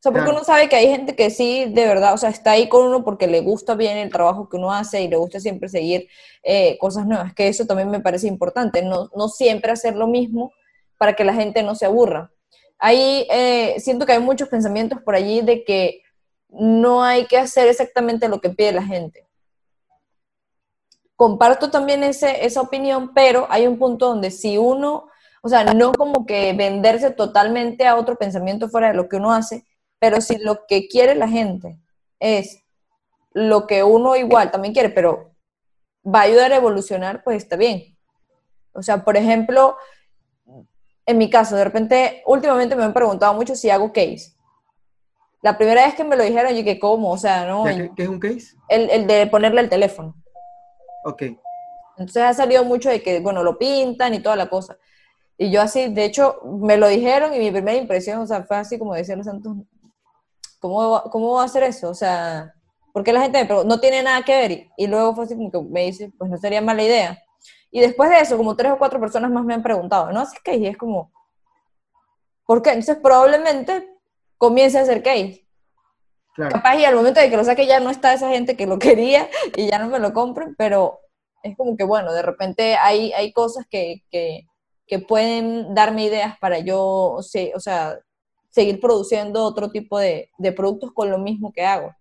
O 0.00 0.02
sea, 0.02 0.12
porque 0.12 0.24
Claro. 0.24 0.38
uno 0.38 0.44
sabe 0.44 0.68
que 0.68 0.76
hay 0.76 0.88
gente 0.88 1.14
que 1.14 1.28
sí, 1.28 1.66
de 1.68 1.86
verdad, 1.86 2.14
o 2.14 2.16
sea, 2.16 2.30
está 2.30 2.52
ahí 2.52 2.68
con 2.70 2.86
uno 2.86 3.04
porque 3.04 3.26
le 3.26 3.42
gusta 3.42 3.74
bien 3.74 3.98
el 3.98 4.10
trabajo 4.10 4.48
que 4.48 4.56
uno 4.56 4.72
hace 4.72 5.02
y 5.02 5.08
le 5.08 5.16
gusta 5.16 5.40
siempre 5.40 5.68
seguir 5.68 6.08
eh, 6.42 6.78
cosas 6.78 7.06
nuevas, 7.06 7.34
que 7.34 7.48
eso 7.48 7.66
también 7.66 7.90
me 7.90 8.00
parece 8.00 8.26
importante, 8.26 8.82
no, 8.82 9.10
no 9.14 9.28
siempre 9.28 9.72
hacer 9.72 9.96
lo 9.96 10.06
mismo 10.06 10.52
para 10.96 11.14
que 11.14 11.24
la 11.24 11.34
gente 11.34 11.62
no 11.62 11.74
se 11.74 11.84
aburra. 11.84 12.32
Ahí 12.78 13.26
eh, 13.30 13.76
siento 13.78 14.06
que 14.06 14.12
hay 14.12 14.20
muchos 14.20 14.48
pensamientos 14.48 15.00
por 15.02 15.14
allí 15.14 15.42
de 15.42 15.64
que 15.64 16.02
no 16.48 17.02
hay 17.04 17.26
que 17.26 17.36
hacer 17.36 17.68
exactamente 17.68 18.28
lo 18.28 18.40
que 18.40 18.50
pide 18.50 18.72
la 18.72 18.82
gente 18.82 19.26
comparto 21.20 21.70
también 21.70 22.02
ese, 22.02 22.46
esa 22.46 22.62
opinión, 22.62 23.12
pero 23.12 23.46
hay 23.50 23.66
un 23.66 23.78
punto 23.78 24.08
donde 24.08 24.30
si 24.30 24.56
uno, 24.56 25.08
o 25.42 25.50
sea, 25.50 25.64
no 25.74 25.92
como 25.92 26.24
que 26.24 26.54
venderse 26.54 27.10
totalmente 27.10 27.86
a 27.86 27.96
otro 27.96 28.16
pensamiento 28.16 28.70
fuera 28.70 28.88
de 28.88 28.94
lo 28.94 29.06
que 29.06 29.16
uno 29.16 29.30
hace, 29.30 29.66
pero 30.00 30.20
si 30.20 30.38
lo 30.38 30.66
que 30.66 30.88
quiere 30.88 31.14
la 31.14 31.28
gente 31.28 31.78
es 32.18 32.64
lo 33.32 33.68
que 33.68 33.84
uno 33.84 34.16
igual 34.16 34.50
también 34.50 34.74
quiere, 34.74 34.88
pero 34.88 35.36
va 36.04 36.20
a 36.20 36.24
ayudar 36.24 36.52
a 36.52 36.56
evolucionar, 36.56 37.22
pues 37.22 37.36
está 37.36 37.56
bien. 37.56 37.96
O 38.72 38.82
sea, 38.82 39.04
por 39.04 39.16
ejemplo, 39.16 39.76
en 41.06 41.18
mi 41.18 41.30
caso, 41.30 41.54
de 41.54 41.64
repente, 41.64 42.22
últimamente 42.26 42.74
me 42.74 42.82
han 42.82 42.92
preguntado 42.92 43.34
mucho 43.34 43.54
si 43.54 43.70
hago 43.70 43.92
case. 43.92 44.34
La 45.42 45.56
primera 45.56 45.86
vez 45.86 45.94
que 45.94 46.04
me 46.04 46.16
lo 46.16 46.24
dijeron, 46.24 46.54
yo 46.54 46.64
que 46.64 46.78
cómo, 46.78 47.12
o 47.12 47.18
sea, 47.18 47.46
no, 47.46 47.66
¿ya 47.66 47.76
¿Qué, 47.76 47.90
qué 47.96 48.02
es 48.02 48.08
un 48.08 48.20
case? 48.20 48.56
el, 48.68 48.90
el 48.90 49.06
de 49.06 49.26
ponerle 49.26 49.60
el 49.60 49.68
teléfono. 49.68 50.14
Ok. 51.04 51.22
Entonces 51.96 52.22
ha 52.22 52.34
salido 52.34 52.64
mucho 52.64 52.88
de 52.88 53.02
que, 53.02 53.20
bueno, 53.20 53.42
lo 53.42 53.58
pintan 53.58 54.14
y 54.14 54.20
toda 54.20 54.36
la 54.36 54.48
cosa. 54.48 54.78
Y 55.36 55.50
yo 55.50 55.62
así, 55.62 55.92
de 55.92 56.04
hecho, 56.04 56.40
me 56.44 56.76
lo 56.76 56.88
dijeron 56.88 57.34
y 57.34 57.38
mi 57.38 57.50
primera 57.50 57.76
impresión, 57.76 58.20
o 58.20 58.26
sea, 58.26 58.42
fue 58.42 58.56
así 58.56 58.78
como 58.78 58.94
decía 58.94 59.16
los 59.16 59.26
santos, 59.26 59.56
¿cómo, 60.60 60.90
va- 60.90 61.04
¿cómo 61.10 61.32
va 61.34 61.42
a 61.42 61.46
hacer 61.46 61.62
eso? 61.64 61.90
O 61.90 61.94
sea, 61.94 62.54
porque 62.92 63.12
la 63.12 63.22
gente 63.22 63.38
me 63.40 63.46
preguntó, 63.46 63.68
no 63.68 63.80
tiene 63.80 64.02
nada 64.02 64.22
que 64.22 64.36
ver. 64.36 64.50
Y, 64.52 64.70
y 64.76 64.86
luego 64.86 65.14
fue 65.14 65.24
así 65.24 65.34
como 65.36 65.50
que 65.50 65.60
me 65.62 65.84
dice, 65.86 66.12
pues 66.18 66.30
no 66.30 66.36
sería 66.38 66.60
mala 66.60 66.82
idea. 66.82 67.18
Y 67.70 67.80
después 67.80 68.10
de 68.10 68.18
eso, 68.20 68.36
como 68.36 68.56
tres 68.56 68.72
o 68.72 68.78
cuatro 68.78 69.00
personas 69.00 69.30
más 69.30 69.44
me 69.44 69.54
han 69.54 69.62
preguntado, 69.62 70.12
¿no? 70.12 70.20
Así 70.20 70.36
que 70.44 70.56
y 70.56 70.66
es 70.66 70.76
como, 70.76 71.12
¿por 72.46 72.62
qué? 72.62 72.70
Entonces 72.70 72.98
probablemente 73.02 73.88
comience 74.38 74.78
a 74.78 74.82
hacer 74.82 75.02
case. 75.02 75.46
Claro. 76.34 76.52
Capaz 76.52 76.76
y 76.76 76.84
al 76.84 76.94
momento 76.94 77.20
de 77.20 77.28
que 77.30 77.36
lo 77.36 77.44
saque 77.44 77.66
ya 77.66 77.80
no 77.80 77.90
está 77.90 78.12
esa 78.12 78.30
gente 78.30 78.56
que 78.56 78.66
lo 78.66 78.78
quería 78.78 79.28
y 79.56 79.68
ya 79.68 79.78
no 79.78 79.88
me 79.88 79.98
lo 79.98 80.12
compren, 80.12 80.54
pero 80.56 81.00
es 81.42 81.56
como 81.56 81.76
que 81.76 81.84
bueno, 81.84 82.12
de 82.12 82.22
repente 82.22 82.76
hay, 82.76 83.12
hay 83.12 83.32
cosas 83.32 83.66
que, 83.70 84.02
que, 84.10 84.42
que 84.86 84.98
pueden 84.98 85.74
darme 85.74 86.04
ideas 86.04 86.36
para 86.38 86.58
yo, 86.58 86.80
o 87.12 87.22
sea, 87.22 87.98
seguir 88.50 88.80
produciendo 88.80 89.44
otro 89.44 89.70
tipo 89.70 89.98
de, 89.98 90.30
de 90.38 90.52
productos 90.52 90.92
con 90.92 91.10
lo 91.10 91.18
mismo 91.18 91.52
que 91.52 91.64
hago. 91.64 91.94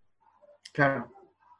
Claro. 0.73 1.11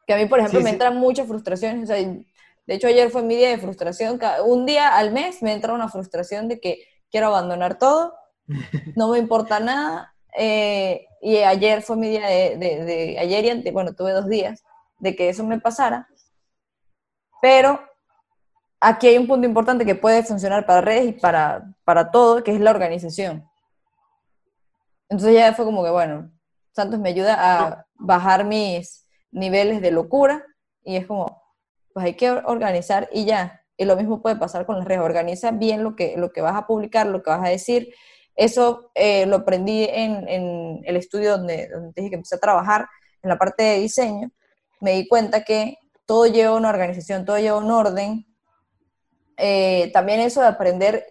Que 0.08 0.14
a 0.14 0.18
mí, 0.18 0.26
por 0.26 0.40
ejemplo, 0.40 0.60
Sí, 0.60 0.64
me 0.64 0.70
sí. 0.72 0.74
entran 0.76 0.98
muchas 0.98 1.28
frustraciones. 1.28 1.84
O 1.84 1.94
sea, 1.94 1.98
de 1.98 2.76
hecho, 2.76 2.88
ayer 2.88 3.10
fue 3.12 3.22
mi 3.24 3.36
día 3.36 3.50
de 3.50 3.58
frustración. 3.58 4.20
Un 4.46 4.66
día 4.66 4.96
al 4.98 5.12
mes 5.12 5.42
me 5.44 5.54
entra 5.54 5.74
una 5.74 5.90
frustración 5.90 6.48
de 6.48 6.60
que 6.60 6.84
quiero 7.12 7.28
abandonar 7.28 7.78
todo, 7.78 8.14
no 8.96 9.10
me 9.10 9.20
importa 9.20 9.60
nada. 9.60 10.14
eh, 10.38 11.06
y 11.22 11.38
ayer 11.38 11.82
fue 11.82 11.98
mi 11.98 12.08
día 12.10 12.28
de, 12.28 12.58
de- 12.58 12.86
de- 12.86 13.20
ayer 13.20 13.44
y 13.46 13.50
ante, 13.50 13.72
bueno, 13.72 13.94
tuve 13.94 14.12
dos 14.14 14.28
días 14.30 14.64
de 15.00 15.16
que 15.16 15.30
eso 15.30 15.44
me 15.44 15.60
pasara. 15.60 16.08
Pero 17.42 17.80
aquí 18.80 19.08
hay 19.08 19.18
un 19.18 19.28
punto 19.28 19.48
importante 19.48 19.86
que 19.86 19.96
puede 19.96 20.24
funcionar 20.24 20.66
para 20.66 20.82
redes 20.82 21.08
y 21.10 21.12
para, 21.14 21.64
para 21.84 22.12
todo, 22.12 22.44
que 22.44 22.52
es 22.54 22.60
la 22.60 22.72
organización. 22.72 23.49
Entonces 25.10 25.36
ya 25.36 25.54
fue 25.54 25.66
como 25.66 25.84
que, 25.84 25.90
bueno, 25.90 26.32
Santos 26.72 27.00
me 27.00 27.10
ayuda 27.10 27.36
a 27.40 27.86
bajar 27.96 28.46
mis 28.46 29.08
niveles 29.32 29.82
de 29.82 29.92
locura 29.92 30.46
y 30.84 30.96
es 30.96 31.06
como, 31.08 31.42
pues 31.94 32.06
hay 32.06 32.14
que 32.14 32.32
or- 32.32 32.44
organizar 32.46 33.10
y 33.12 33.26
ya. 33.26 33.62
Y 33.76 33.86
lo 33.86 33.96
mismo 33.96 34.22
puede 34.22 34.36
pasar 34.36 34.66
con 34.66 34.78
las 34.78 34.86
redes. 34.86 35.02
Organiza 35.02 35.52
bien 35.52 35.84
lo 35.84 35.96
que, 35.96 36.16
lo 36.18 36.32
que 36.32 36.42
vas 36.42 36.56
a 36.56 36.68
publicar, 36.68 37.08
lo 37.08 37.24
que 37.24 37.32
vas 37.32 37.44
a 37.46 37.50
decir. 37.50 37.94
Eso 38.36 38.92
eh, 38.94 39.26
lo 39.26 39.38
aprendí 39.38 39.86
en, 39.90 40.28
en 40.28 40.82
el 40.86 40.96
estudio 40.96 41.38
donde, 41.38 41.68
donde 41.70 41.94
dije 41.96 42.10
que 42.10 42.16
empecé 42.16 42.36
a 42.36 42.40
trabajar, 42.40 42.88
en 43.22 43.30
la 43.30 43.38
parte 43.38 43.64
de 43.64 43.80
diseño. 43.80 44.32
Me 44.80 44.92
di 44.92 45.08
cuenta 45.08 45.44
que 45.44 45.78
todo 46.06 46.26
lleva 46.28 46.56
una 46.56 46.70
organización, 46.70 47.26
todo 47.26 47.38
lleva 47.40 47.58
un 47.58 47.72
orden. 47.72 48.26
Eh, 49.38 49.90
también 49.94 50.20
eso 50.20 50.42
de 50.42 50.48
aprender 50.48 51.06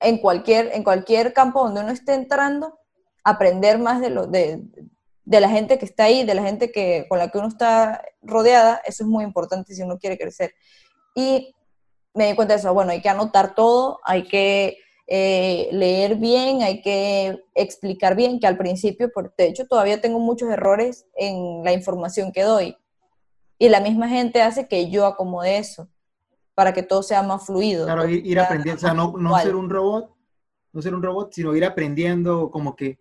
en 0.00 0.18
cualquier, 0.18 0.70
en 0.74 0.84
cualquier 0.84 1.32
campo 1.32 1.64
donde 1.64 1.80
uno 1.80 1.90
esté 1.92 2.14
entrando, 2.14 2.78
aprender 3.28 3.78
más 3.78 4.00
de, 4.00 4.10
lo, 4.10 4.26
de, 4.26 4.62
de 5.24 5.40
la 5.40 5.48
gente 5.48 5.78
que 5.78 5.84
está 5.84 6.04
ahí, 6.04 6.24
de 6.24 6.34
la 6.34 6.42
gente 6.42 6.72
que, 6.72 7.06
con 7.08 7.18
la 7.18 7.28
que 7.28 7.38
uno 7.38 7.48
está 7.48 8.02
rodeada, 8.22 8.80
eso 8.86 9.04
es 9.04 9.08
muy 9.08 9.24
importante 9.24 9.74
si 9.74 9.82
uno 9.82 9.98
quiere 9.98 10.16
crecer. 10.16 10.54
Y 11.14 11.54
me 12.14 12.28
di 12.28 12.34
cuenta 12.34 12.54
de 12.54 12.60
eso, 12.60 12.72
bueno, 12.72 12.92
hay 12.92 13.02
que 13.02 13.10
anotar 13.10 13.54
todo, 13.54 14.00
hay 14.04 14.26
que 14.26 14.78
eh, 15.06 15.68
leer 15.72 16.16
bien, 16.16 16.62
hay 16.62 16.80
que 16.80 17.42
explicar 17.54 18.16
bien, 18.16 18.40
que 18.40 18.46
al 18.46 18.56
principio, 18.56 19.10
por, 19.12 19.34
de 19.36 19.48
hecho, 19.48 19.66
todavía 19.66 20.00
tengo 20.00 20.18
muchos 20.18 20.50
errores 20.50 21.06
en 21.16 21.62
la 21.62 21.72
información 21.72 22.32
que 22.32 22.42
doy. 22.42 22.76
Y 23.58 23.68
la 23.68 23.80
misma 23.80 24.08
gente 24.08 24.40
hace 24.40 24.66
que 24.66 24.88
yo 24.88 25.04
acomode 25.04 25.58
eso, 25.58 25.88
para 26.54 26.72
que 26.72 26.82
todo 26.82 27.02
sea 27.02 27.22
más 27.22 27.44
fluido. 27.44 27.84
Claro, 27.84 28.08
ir, 28.08 28.24
ir 28.26 28.40
aprendiendo, 28.40 28.78
o 28.78 28.80
sea, 28.80 28.94
no, 28.94 29.14
no 29.16 29.38
ser 29.38 29.54
un 29.54 29.68
robot, 29.68 30.14
no 30.72 30.82
ser 30.82 30.94
un 30.94 31.02
robot, 31.02 31.32
sino 31.32 31.54
ir 31.54 31.64
aprendiendo 31.64 32.50
como 32.50 32.74
que 32.74 32.98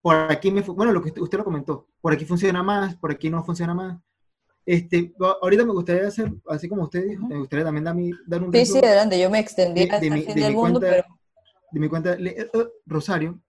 por 0.00 0.14
aquí 0.30 0.50
me, 0.50 0.60
bueno, 0.62 0.92
lo 0.92 1.02
que 1.02 1.08
usted, 1.08 1.20
usted 1.22 1.38
lo 1.38 1.44
comentó, 1.44 1.86
por 2.00 2.12
aquí 2.12 2.24
funciona 2.24 2.62
más, 2.62 2.96
por 2.96 3.10
aquí 3.10 3.28
no 3.30 3.42
funciona 3.44 3.74
más. 3.74 3.98
Este, 4.64 5.14
ahorita 5.42 5.64
me 5.64 5.72
gustaría 5.72 6.06
hacer, 6.08 6.30
así 6.48 6.68
como 6.68 6.82
usted 6.84 7.04
dijo, 7.06 7.26
me 7.26 7.38
gustaría 7.38 7.64
también 7.64 7.84
dar, 7.84 7.94
mi- 7.94 8.12
dar 8.26 8.42
un 8.42 8.52
Sí, 8.52 8.66
sí, 8.66 8.78
adelante, 8.78 9.18
yo 9.20 9.30
me 9.30 9.38
extendí 9.38 9.84
de- 9.86 9.90
hasta 9.90 10.00
de 10.00 10.06
el 10.08 10.12
mi- 10.14 10.20
fin 10.22 10.34
de 10.34 10.40
del 10.42 10.52
mundo, 10.54 10.80
cuenta- 10.80 10.88
pero 11.04 11.18
de 11.72 11.80
mi 11.80 11.88
cuenta, 11.88 12.16
le- 12.16 12.40
eh, 12.40 12.50
Rosario. 12.86 13.40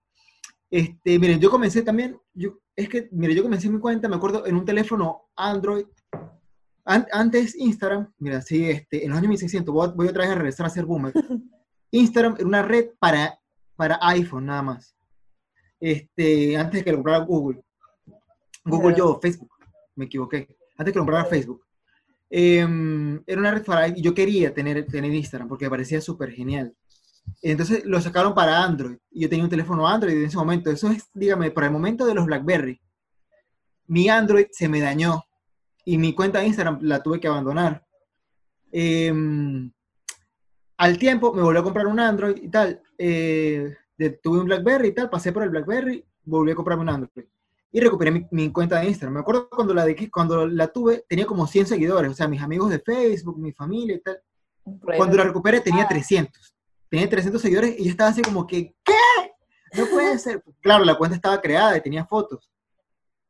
Este, 0.71 1.19
miren, 1.19 1.39
yo 1.39 1.49
comencé 1.49 1.81
también, 1.81 2.17
yo, 2.33 2.59
es 2.75 2.87
que, 2.87 3.09
mire, 3.11 3.35
yo 3.35 3.43
comencé 3.43 3.69
mi 3.69 3.79
cuenta, 3.79 4.07
me 4.07 4.15
acuerdo, 4.15 4.45
en 4.45 4.55
un 4.55 4.65
teléfono 4.65 5.29
Android, 5.35 5.85
An- 6.85 7.07
antes 7.11 7.55
Instagram, 7.55 8.11
mira, 8.17 8.41
sí, 8.41 8.67
este, 8.69 9.03
en 9.03 9.09
los 9.09 9.17
años 9.19 9.29
1600, 9.29 9.73
voy, 9.73 9.91
voy 9.95 10.07
otra 10.07 10.23
vez 10.23 10.31
a 10.31 10.35
regresar 10.35 10.65
a 10.65 10.69
ser 10.69 10.85
boomer. 10.85 11.13
Instagram 11.91 12.35
era 12.37 12.47
una 12.47 12.61
red 12.63 12.89
para, 12.97 13.39
para 13.75 13.99
iPhone 14.01 14.45
nada 14.45 14.61
más. 14.63 14.95
Este, 15.79 16.57
antes 16.57 16.79
de 16.79 16.83
que 16.83 16.91
lo 16.91 16.97
comprara 16.97 17.23
Google. 17.25 17.61
Google 18.65 18.95
yo, 18.95 19.19
Facebook, 19.21 19.51
me 19.95 20.05
equivoqué. 20.05 20.57
Antes 20.77 20.87
de 20.87 20.91
que 20.91 20.99
lo 20.99 21.05
comprara 21.05 21.25
Facebook. 21.25 21.63
Em, 22.29 23.21
era 23.25 23.39
una 23.39 23.51
red 23.51 23.63
para 23.63 23.87
yo 23.87 24.13
quería 24.13 24.53
tener, 24.53 24.85
tener 24.85 25.11
Instagram 25.11 25.47
porque 25.47 25.65
me 25.65 25.71
parecía 25.71 25.99
súper 25.99 26.31
genial. 26.31 26.75
Entonces 27.41 27.83
lo 27.85 27.99
sacaron 28.01 28.33
para 28.33 28.63
Android 28.63 28.97
y 29.11 29.21
yo 29.21 29.29
tenía 29.29 29.45
un 29.45 29.49
teléfono 29.49 29.87
Android 29.87 30.15
en 30.15 30.25
ese 30.25 30.37
momento. 30.37 30.69
Eso 30.69 30.89
es, 30.89 31.09
dígame, 31.13 31.51
para 31.51 31.67
el 31.67 31.73
momento 31.73 32.05
de 32.05 32.13
los 32.13 32.25
BlackBerry. 32.25 32.79
Mi 33.87 34.09
Android 34.09 34.47
se 34.51 34.69
me 34.69 34.79
dañó 34.79 35.23
y 35.85 35.97
mi 35.97 36.13
cuenta 36.13 36.39
de 36.39 36.47
Instagram 36.47 36.79
la 36.81 37.01
tuve 37.01 37.19
que 37.19 37.27
abandonar. 37.27 37.83
Em, 38.71 39.71
al 40.77 40.97
tiempo 40.97 41.33
me 41.33 41.41
volví 41.41 41.59
a 41.59 41.63
comprar 41.63 41.87
un 41.87 41.99
Android 41.99 42.37
y 42.41 42.49
tal. 42.49 42.81
Eh, 42.97 43.75
tuve 44.21 44.39
un 44.39 44.45
BlackBerry 44.45 44.89
y 44.89 44.91
tal, 44.93 45.09
pasé 45.09 45.31
por 45.31 45.43
el 45.43 45.49
BlackBerry, 45.49 46.05
volví 46.23 46.51
a 46.51 46.55
comprarme 46.55 46.83
un 46.83 46.89
Android. 46.89 47.27
Y 47.71 47.79
recuperé 47.79 48.27
mi, 48.31 48.51
cuenta 48.51 48.79
de 48.79 48.87
Instagram. 48.87 49.15
Me 49.15 49.19
acuerdo 49.19 49.49
cuando 49.49 49.73
la, 49.73 49.85
de, 49.85 50.09
cuando 50.09 50.47
la 50.47 50.67
tuve, 50.67 51.05
tenía 51.07 51.25
como 51.25 51.45
100 51.45 51.67
seguidores, 51.67 52.11
o 52.11 52.15
sea, 52.15 52.27
mis 52.27 52.41
amigos 52.41 52.69
de 52.69 52.79
Facebook, 52.79 53.37
mi 53.37 53.51
familia 53.51 53.95
y 53.95 53.99
tal. 53.99 54.19
Cuando 54.97 55.17
la 55.17 55.23
recuperé 55.23 55.61
tenía 55.61 55.87
300. 55.87 56.55
Tenía 56.89 57.07
300 57.07 57.41
seguidores 57.41 57.75
y 57.77 57.83
yo 57.83 57.91
estaba 57.91 58.09
así 58.09 58.21
como 58.21 58.47
que, 58.47 58.73
¿qué? 58.83 58.93
No 59.77 59.85
puede 59.87 60.17
ser. 60.17 60.43
Claro, 60.61 60.83
la 60.83 60.97
cuenta 60.97 61.15
estaba 61.15 61.39
creada 61.39 61.77
y 61.77 61.81
tenía 61.81 62.05
fotos, 62.05 62.49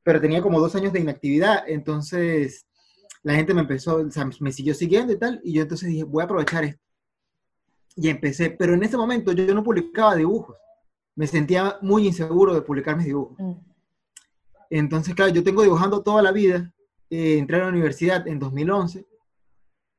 pero 0.03 0.21
tenía 0.21 0.41
como 0.41 0.60
dos 0.60 0.75
años 0.75 0.93
de 0.93 1.01
inactividad, 1.01 1.63
entonces 1.67 2.65
la 3.23 3.36
gente 3.36 3.53
me 3.53 3.62
empezó, 3.62 3.97
o 3.97 4.12
sea, 4.12 4.29
me 4.39 4.51
siguió 4.53 4.73
siguiendo 4.73 5.12
y 5.12 5.19
tal, 5.19 5.41
y 5.43 5.53
yo 5.53 5.63
entonces 5.63 5.89
dije, 5.89 6.03
voy 6.03 6.21
a 6.21 6.25
aprovechar 6.25 6.63
esto. 6.63 6.82
Y 7.95 8.10
empecé, 8.10 8.52
pero 8.52 8.73
en 8.73 8.84
ese 8.84 8.97
momento 8.97 9.32
yo, 9.32 9.54
no 9.54 9.63
publicaba 9.63 10.15
dibujos, 10.15 10.58
me 11.15 11.28
sentía 11.28 11.78
muy 11.82 12.08
inseguro 12.08 12.54
de 12.54 12.62
publicar 12.62 12.95
mis 12.95 13.08
dibujos. 13.08 13.38
Mm. 13.39 13.54
Entonces, 14.69 15.15
claro, 15.15 15.34
yo 15.34 15.43
tengo 15.43 15.63
dibujando 15.63 16.02
toda 16.02 16.21
la 16.21 16.32
vida, 16.32 16.71
eh, 17.10 17.38
entré 17.38 17.58
a 17.58 17.63
la 17.63 17.69
universidad 17.69 18.28
en 18.28 18.39
2011, 18.39 19.06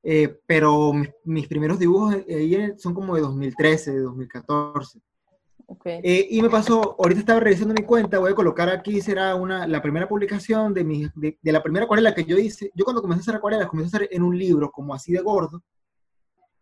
eh, 0.03 0.41
pero 0.47 0.93
mis, 1.25 1.47
primeros 1.47 1.79
dibujos 1.79 2.17
eh, 2.27 2.75
son 2.79 2.95
como 2.95 3.17
de 3.17 3.23
2013, 3.23 3.93
de 3.93 4.01
2014. 4.01 5.01
Eh, 5.85 6.27
y 6.31 6.43
me 6.43 6.51
pasó, 6.51 6.97
ahorita 6.99 7.21
estaba 7.21 7.41
revisando 7.41 7.75
mi 7.75 7.85
cuenta, 7.85 8.19
voy 8.19 8.33
a 8.33 8.35
colocar 8.35 8.69
aquí, 8.69 9.01
será 9.01 9.37
una, 9.37 9.69
la 9.69 9.81
primera 9.81 10.09
publicación 10.09 10.75
de, 10.75 10.83
mi, 10.83 11.09
de, 11.15 11.37
la 11.45 11.63
primera 11.63 11.85
acuarela 11.85 12.15
que 12.15 12.25
yo 12.25 12.37
hice. 12.39 12.73
Yo 12.75 12.85
cuando 12.85 13.01
comencé 13.01 13.21
a 13.21 13.23
hacer 13.23 13.35
acuarelas, 13.37 13.69
comencé 13.69 13.97
a 13.97 13.99
hacer 13.99 14.09
en 14.11 14.23
un 14.23 14.37
libro 14.37 14.71
como 14.71 14.95
así 14.95 15.13
de 15.13 15.21
gordo, 15.21 15.63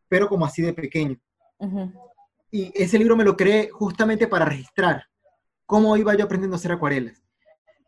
pero 0.09 0.29
como 0.29 0.45
así 0.45 0.63
de 0.63 0.73
pequeño. 0.73 1.17
Y 2.51 2.73
ese 2.75 2.99
libro 2.99 3.17
me 3.17 3.25
lo 3.25 3.37
creé 3.37 3.69
justamente 3.71 4.27
para 4.27 4.45
registrar 4.45 5.05
cómo 5.67 5.97
iba 5.97 6.15
yo 6.15 6.25
aprendiendo 6.25 6.57
a 6.57 6.59
hacer 6.59 6.73
acuarelas. 6.73 7.23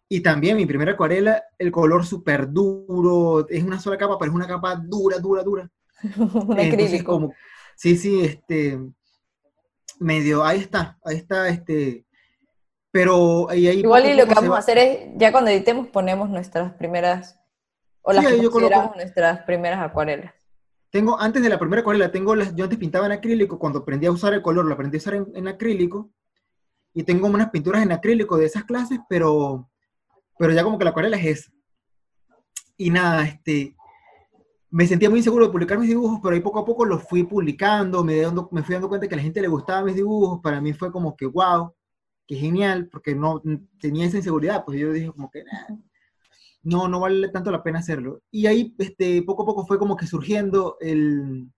Y 0.09 0.21
también 0.21 0.57
mi 0.57 0.67
primera 0.67 0.93
acuarela, 0.93 1.45
el 1.57 1.71
color 1.71 2.05
súper 2.05 2.51
duro, 2.51 3.47
es 3.49 3.63
una 3.63 3.79
sola 3.79 3.97
capa, 3.97 4.19
pero 4.19 4.33
es 4.33 4.35
una 4.35 4.49
capa 4.49 4.75
dura, 4.75 5.19
dura, 5.19 5.43
dura. 5.43 5.71
un 6.17 6.59
acrílico. 6.59 7.13
Como, 7.13 7.35
sí, 7.77 7.97
sí, 7.97 8.21
este, 8.21 8.79
medio, 10.01 10.45
ahí 10.45 10.59
está, 10.59 10.99
ahí 11.05 11.17
está, 11.17 11.49
este, 11.49 12.05
pero 12.91 13.49
ahí, 13.49 13.69
ahí 13.69 13.79
Igual 13.79 14.07
y 14.07 14.15
lo 14.15 14.27
que 14.27 14.35
vamos 14.35 14.57
a 14.57 14.59
hacer 14.59 14.79
es, 14.79 14.99
ya 15.15 15.31
cuando 15.31 15.51
editemos 15.51 15.87
ponemos 15.89 16.29
nuestras 16.29 16.73
primeras, 16.75 17.39
o 18.03 18.13
las 18.13 18.27
que 18.27 18.37
consideramos 18.49 18.97
nuestras 18.97 19.43
primeras 19.45 19.81
acuarelas. 19.81 20.35
Tengo, 20.91 21.21
antes 21.21 21.43
de 21.43 21.49
la 21.49 21.59
primera 21.59 21.83
acuarela, 21.83 22.11
tengo 22.11 22.35
las, 22.35 22.55
yo 22.55 22.65
antes 22.65 22.79
pintaba 22.79 23.07
en 23.07 23.13
acrílico, 23.13 23.59
cuando 23.59 23.81
aprendí 23.81 24.07
a 24.07 24.13
usar 24.13 24.35
el 24.35 24.43
color, 24.43 24.65
lo 24.65 24.75
aprendí 24.75 24.97
a 24.97 24.99
usar 24.99 25.15
en, 25.15 25.49
acrílico, 25.49 26.11
y 26.93 27.05
tengo 27.05 27.29
unas 27.29 27.51
pinturas 27.51 27.83
en 27.83 27.93
acrílico 27.93 28.37
de 28.37 28.47
esas 28.47 28.65
clases, 28.65 28.99
pero, 29.09 29.71
pero 30.37 30.53
ya 30.53 30.65
como 30.65 30.79
que 30.79 30.85
la 30.85 30.91
acuarela 30.91 31.17
es 31.17 31.27
esa. 31.27 31.53
Y 32.77 32.91
nada, 32.91 33.25
este, 33.25 33.77
me 34.69 34.87
sentía 34.87 35.09
muy 35.09 35.21
inseguro 35.21 35.47
de 35.47 35.53
publicar 35.53 35.79
mis 35.79 35.89
dibujos, 35.89 36.19
pero 36.21 36.35
ahí 36.35 36.41
poco 36.41 36.59
a 36.59 36.65
poco 36.65 36.85
los 36.85 37.05
fui 37.05 37.23
publicando, 37.23 38.03
me, 38.03 38.23
me 38.51 38.63
fui 38.65 38.73
dando 38.73 38.89
cuenta 38.89 39.07
que 39.07 39.15
a 39.15 39.19
la 39.19 39.23
gente 39.23 39.41
le 39.41 39.49
gustaban 39.49 39.85
mis 39.85 39.95
dibujos, 39.95 40.41
para 40.41 40.61
mí 40.61 40.73
fue 40.73 40.91
como 40.91 41.17
que 41.17 41.27
wow, 41.27 41.73
que 42.27 42.35
genial, 42.35 42.89
porque 42.91 43.15
no 43.15 43.41
tenía 43.81 44.07
esa 44.07 44.17
inseguridad, 44.17 44.65
pues 44.65 44.81
yo 44.81 44.93
dije 44.93 45.13
como 45.13 45.31
que 45.31 45.45
no, 46.63 46.89
no 46.89 47.01
vale 47.01 47.29
tanto 47.29 47.51
la 47.51 47.63
pena 47.63 47.79
hacerlo. 47.79 48.23
Y 48.31 48.47
ahí 48.47 48.75
este, 48.79 49.23
poco 49.23 49.43
a 49.43 49.47
poco 49.47 49.67
fue 49.67 49.79
como 49.79 49.97
que 49.97 50.07
surgiendo 50.07 50.77
el, 50.81 51.51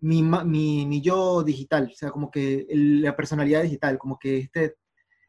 mi, 0.00 0.22
mi, 0.22 0.86
mi 0.86 1.00
yo 1.00 1.42
digital, 1.42 1.90
o 1.92 1.96
sea, 1.96 2.10
como 2.10 2.30
que 2.30 2.66
la 2.70 3.16
personalidad 3.16 3.62
digital, 3.62 3.98
como 3.98 4.18
que 4.18 4.38
este, 4.38 4.76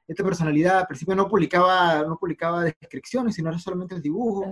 esta 0.07 0.23
personalidad 0.23 0.79
al 0.79 0.87
principio 0.87 1.15
no 1.15 1.27
publicaba, 1.27 2.03
no 2.03 2.17
publicaba 2.17 2.63
descripciones, 2.63 3.35
sino 3.35 3.49
era 3.49 3.59
solamente 3.59 3.95
el 3.95 4.01
dibujo 4.01 4.51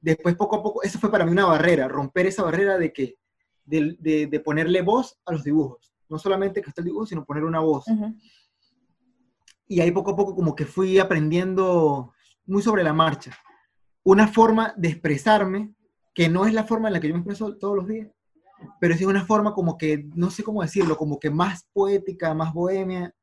después 0.00 0.34
poco 0.34 0.56
a 0.56 0.62
poco, 0.62 0.82
eso 0.82 0.98
fue 0.98 1.10
para 1.10 1.24
mí 1.24 1.32
una 1.32 1.46
barrera, 1.46 1.88
romper 1.88 2.26
esa 2.26 2.42
barrera 2.42 2.78
de 2.78 2.92
que, 2.92 3.18
de, 3.64 3.96
de, 4.00 4.40
ponerle 4.40 4.82
voz 4.82 5.20
a 5.26 5.32
los 5.32 5.44
dibujos. 5.44 5.92
No 6.08 6.18
solamente 6.18 6.60
que 6.60 6.70
esté 6.70 6.80
el 6.80 6.86
dibujo, 6.86 7.06
sino 7.06 7.24
poner 7.24 7.44
una 7.44 7.60
voz. 7.60 7.84
Y 9.68 9.80
ahí 9.80 9.92
poco 9.92 10.12
a 10.12 10.16
poco 10.16 10.34
como 10.34 10.56
que 10.56 10.64
fui 10.64 10.98
aprendiendo 10.98 12.12
muy 12.46 12.62
sobre 12.62 12.82
la 12.82 12.92
marcha. 12.92 13.36
Una 14.02 14.28
forma 14.28 14.74
de 14.76 14.88
expresarme, 14.88 15.74
que 16.14 16.28
no 16.28 16.46
es 16.46 16.54
la 16.54 16.64
forma 16.64 16.88
en 16.88 16.94
la 16.94 17.00
que 17.00 17.08
yo 17.08 17.14
me 17.14 17.20
expreso 17.20 17.56
todos 17.56 17.76
los 17.76 17.86
días, 17.86 18.08
pero 18.80 18.94
sí 18.94 19.04
es 19.04 19.08
una 19.08 19.24
forma 19.24 19.54
como 19.54 19.78
que, 19.78 20.06
no 20.14 20.30
sé 20.30 20.42
cómo 20.42 20.62
decirlo, 20.62 20.96
como 20.96 21.18
que 21.18 21.30
más 21.30 21.66
poética, 21.72 22.34
más 22.34 22.52
bohemia, 22.52 23.14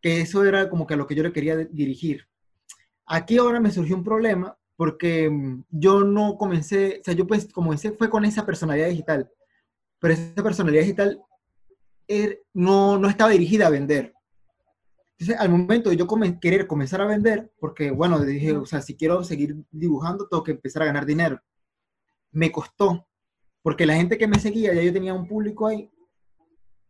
que 0.00 0.20
eso 0.20 0.44
era 0.44 0.68
como 0.68 0.86
que 0.86 0.94
a 0.94 0.96
lo 0.96 1.06
que 1.06 1.14
yo 1.14 1.22
le 1.22 1.32
quería 1.32 1.56
dirigir. 1.56 2.26
Aquí 3.06 3.38
ahora 3.38 3.60
me 3.60 3.70
surgió 3.70 3.96
un 3.96 4.04
problema 4.04 4.56
porque 4.76 5.28
mm, 5.28 5.64
yo 5.70 6.04
no 6.04 6.36
comencé, 6.38 7.00
o 7.00 7.04
sea, 7.04 7.14
yo 7.14 7.26
pues 7.26 7.52
comencé 7.52 7.92
fue 7.92 8.08
con 8.08 8.24
esa 8.24 8.46
personalidad 8.46 8.88
digital, 8.88 9.30
pero 9.98 10.14
esa 10.14 10.42
personalidad 10.42 10.82
digital 10.82 11.20
er, 12.08 12.42
no, 12.54 12.98
no 12.98 13.08
estaba 13.08 13.30
dirigida 13.30 13.66
a 13.66 13.70
vender. 13.70 14.14
Entonces, 15.20 15.38
al 15.38 15.50
momento 15.50 15.90
de 15.90 15.98
yo 15.98 16.08
querer 16.40 16.66
comenzar 16.66 17.02
a 17.02 17.06
vender, 17.06 17.52
porque 17.60 17.90
bueno, 17.90 18.18
dije, 18.20 18.52
o 18.52 18.64
sea, 18.64 18.80
si 18.80 18.96
quiero 18.96 19.22
seguir 19.22 19.54
dibujando, 19.70 20.26
tengo 20.26 20.42
que 20.42 20.52
empezar 20.52 20.82
a 20.82 20.86
ganar 20.86 21.04
dinero. 21.04 21.38
Me 22.32 22.50
costó, 22.50 23.06
porque 23.60 23.84
la 23.84 23.96
gente 23.96 24.16
que 24.16 24.26
me 24.26 24.38
seguía, 24.38 24.72
ya 24.72 24.80
yo 24.80 24.94
tenía 24.94 25.12
un 25.12 25.28
público 25.28 25.66
ahí. 25.66 25.90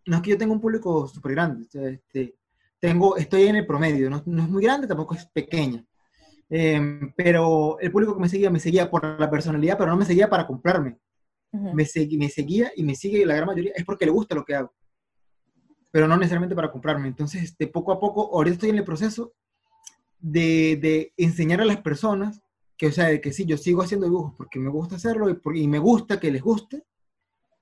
No 0.07 0.19
es 0.19 0.23
que 0.23 0.31
yo 0.31 0.39
tenga 0.39 0.53
un 0.53 0.61
público 0.61 1.09
súper 1.09 1.33
grande, 1.33 1.67
este, 1.73 2.37
tengo, 2.79 3.17
estoy 3.17 3.49
en 3.49 3.57
el 3.57 3.67
promedio, 3.67 4.09
no, 4.09 4.23
no, 4.25 4.45
es 4.45 4.49
muy 4.49 4.63
grande, 4.63 4.87
tampoco 4.87 5.17
es 5.17 5.27
pequeña. 5.27 5.85
Em, 6.49 7.13
pero 7.17 7.81
el 7.81 7.91
público 7.91 8.15
que 8.15 8.21
me 8.21 8.29
seguía, 8.29 8.49
me 8.49 8.61
seguía 8.61 8.89
por 8.89 9.19
la 9.19 9.29
personalidad, 9.29 9.77
pero 9.77 9.91
no 9.91 9.97
me 9.97 10.05
seguía 10.05 10.31
para 10.31 10.47
comprarme. 10.47 10.99
me, 11.51 11.73
me 11.73 12.29
seguía 12.29 12.71
y 12.77 12.85
me 12.85 12.95
sigue 12.95 13.27
la 13.27 13.35
gran 13.35 13.49
mayoría, 13.49 13.73
es 13.75 13.85
porque 13.85 14.07
le 14.07 14.13
gusta 14.13 14.37
lo 14.37 14.45
que 14.45 14.55
hago. 14.55 14.73
Pero 15.91 16.07
no 16.07 16.17
necesariamente 16.17 16.55
para 16.55 16.71
comprarme. 16.71 17.09
Entonces, 17.09 17.43
este, 17.43 17.67
poco 17.67 17.93
a 17.93 18.01
poco, 18.01 18.31
ahorita 18.33 18.55
estoy 18.55 18.71
en 18.71 18.79
el 18.79 18.85
proceso 18.85 19.33
de, 20.19 20.79
de 20.81 21.13
enseñar 21.17 21.61
a 21.61 21.65
las 21.65 21.81
personas 21.81 22.41
que, 22.77 22.89
o 22.89 22.93
sea, 22.93 23.21
que 23.21 23.33
sí, 23.33 23.45
yo 23.45 23.57
sigo 23.57 23.83
haciendo 23.83 24.07
dibujos 24.07 24.35
porque 24.37 24.59
me 24.59 24.71
gusta 24.71 24.97
hacerlo 24.97 25.29
y, 25.29 25.63
y 25.63 25.69
me 25.69 25.79
gusta 25.79 26.21
que 26.21 26.31
les 26.31 26.43
guste, 26.43 26.85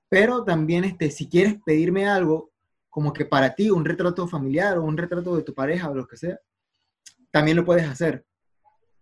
pero 0.07 0.43
también, 0.43 0.83
este, 0.83 1.11
si 1.11 1.27
quieres 1.27 1.57
pedirme 1.65 2.07
algo, 2.07 2.51
como 2.89 3.13
que 3.13 3.25
para 3.25 3.53
ti, 3.55 3.69
un 3.69 3.85
retrato 3.85 4.27
familiar 4.27 4.77
o 4.77 4.83
un 4.83 4.97
retrato 4.97 5.35
de 5.35 5.43
tu 5.43 5.53
pareja 5.53 5.89
o 5.89 5.95
lo 5.95 6.07
que 6.07 6.17
sea, 6.17 6.39
también 7.31 7.57
lo 7.57 7.65
puedes 7.65 7.87
hacer 7.87 8.25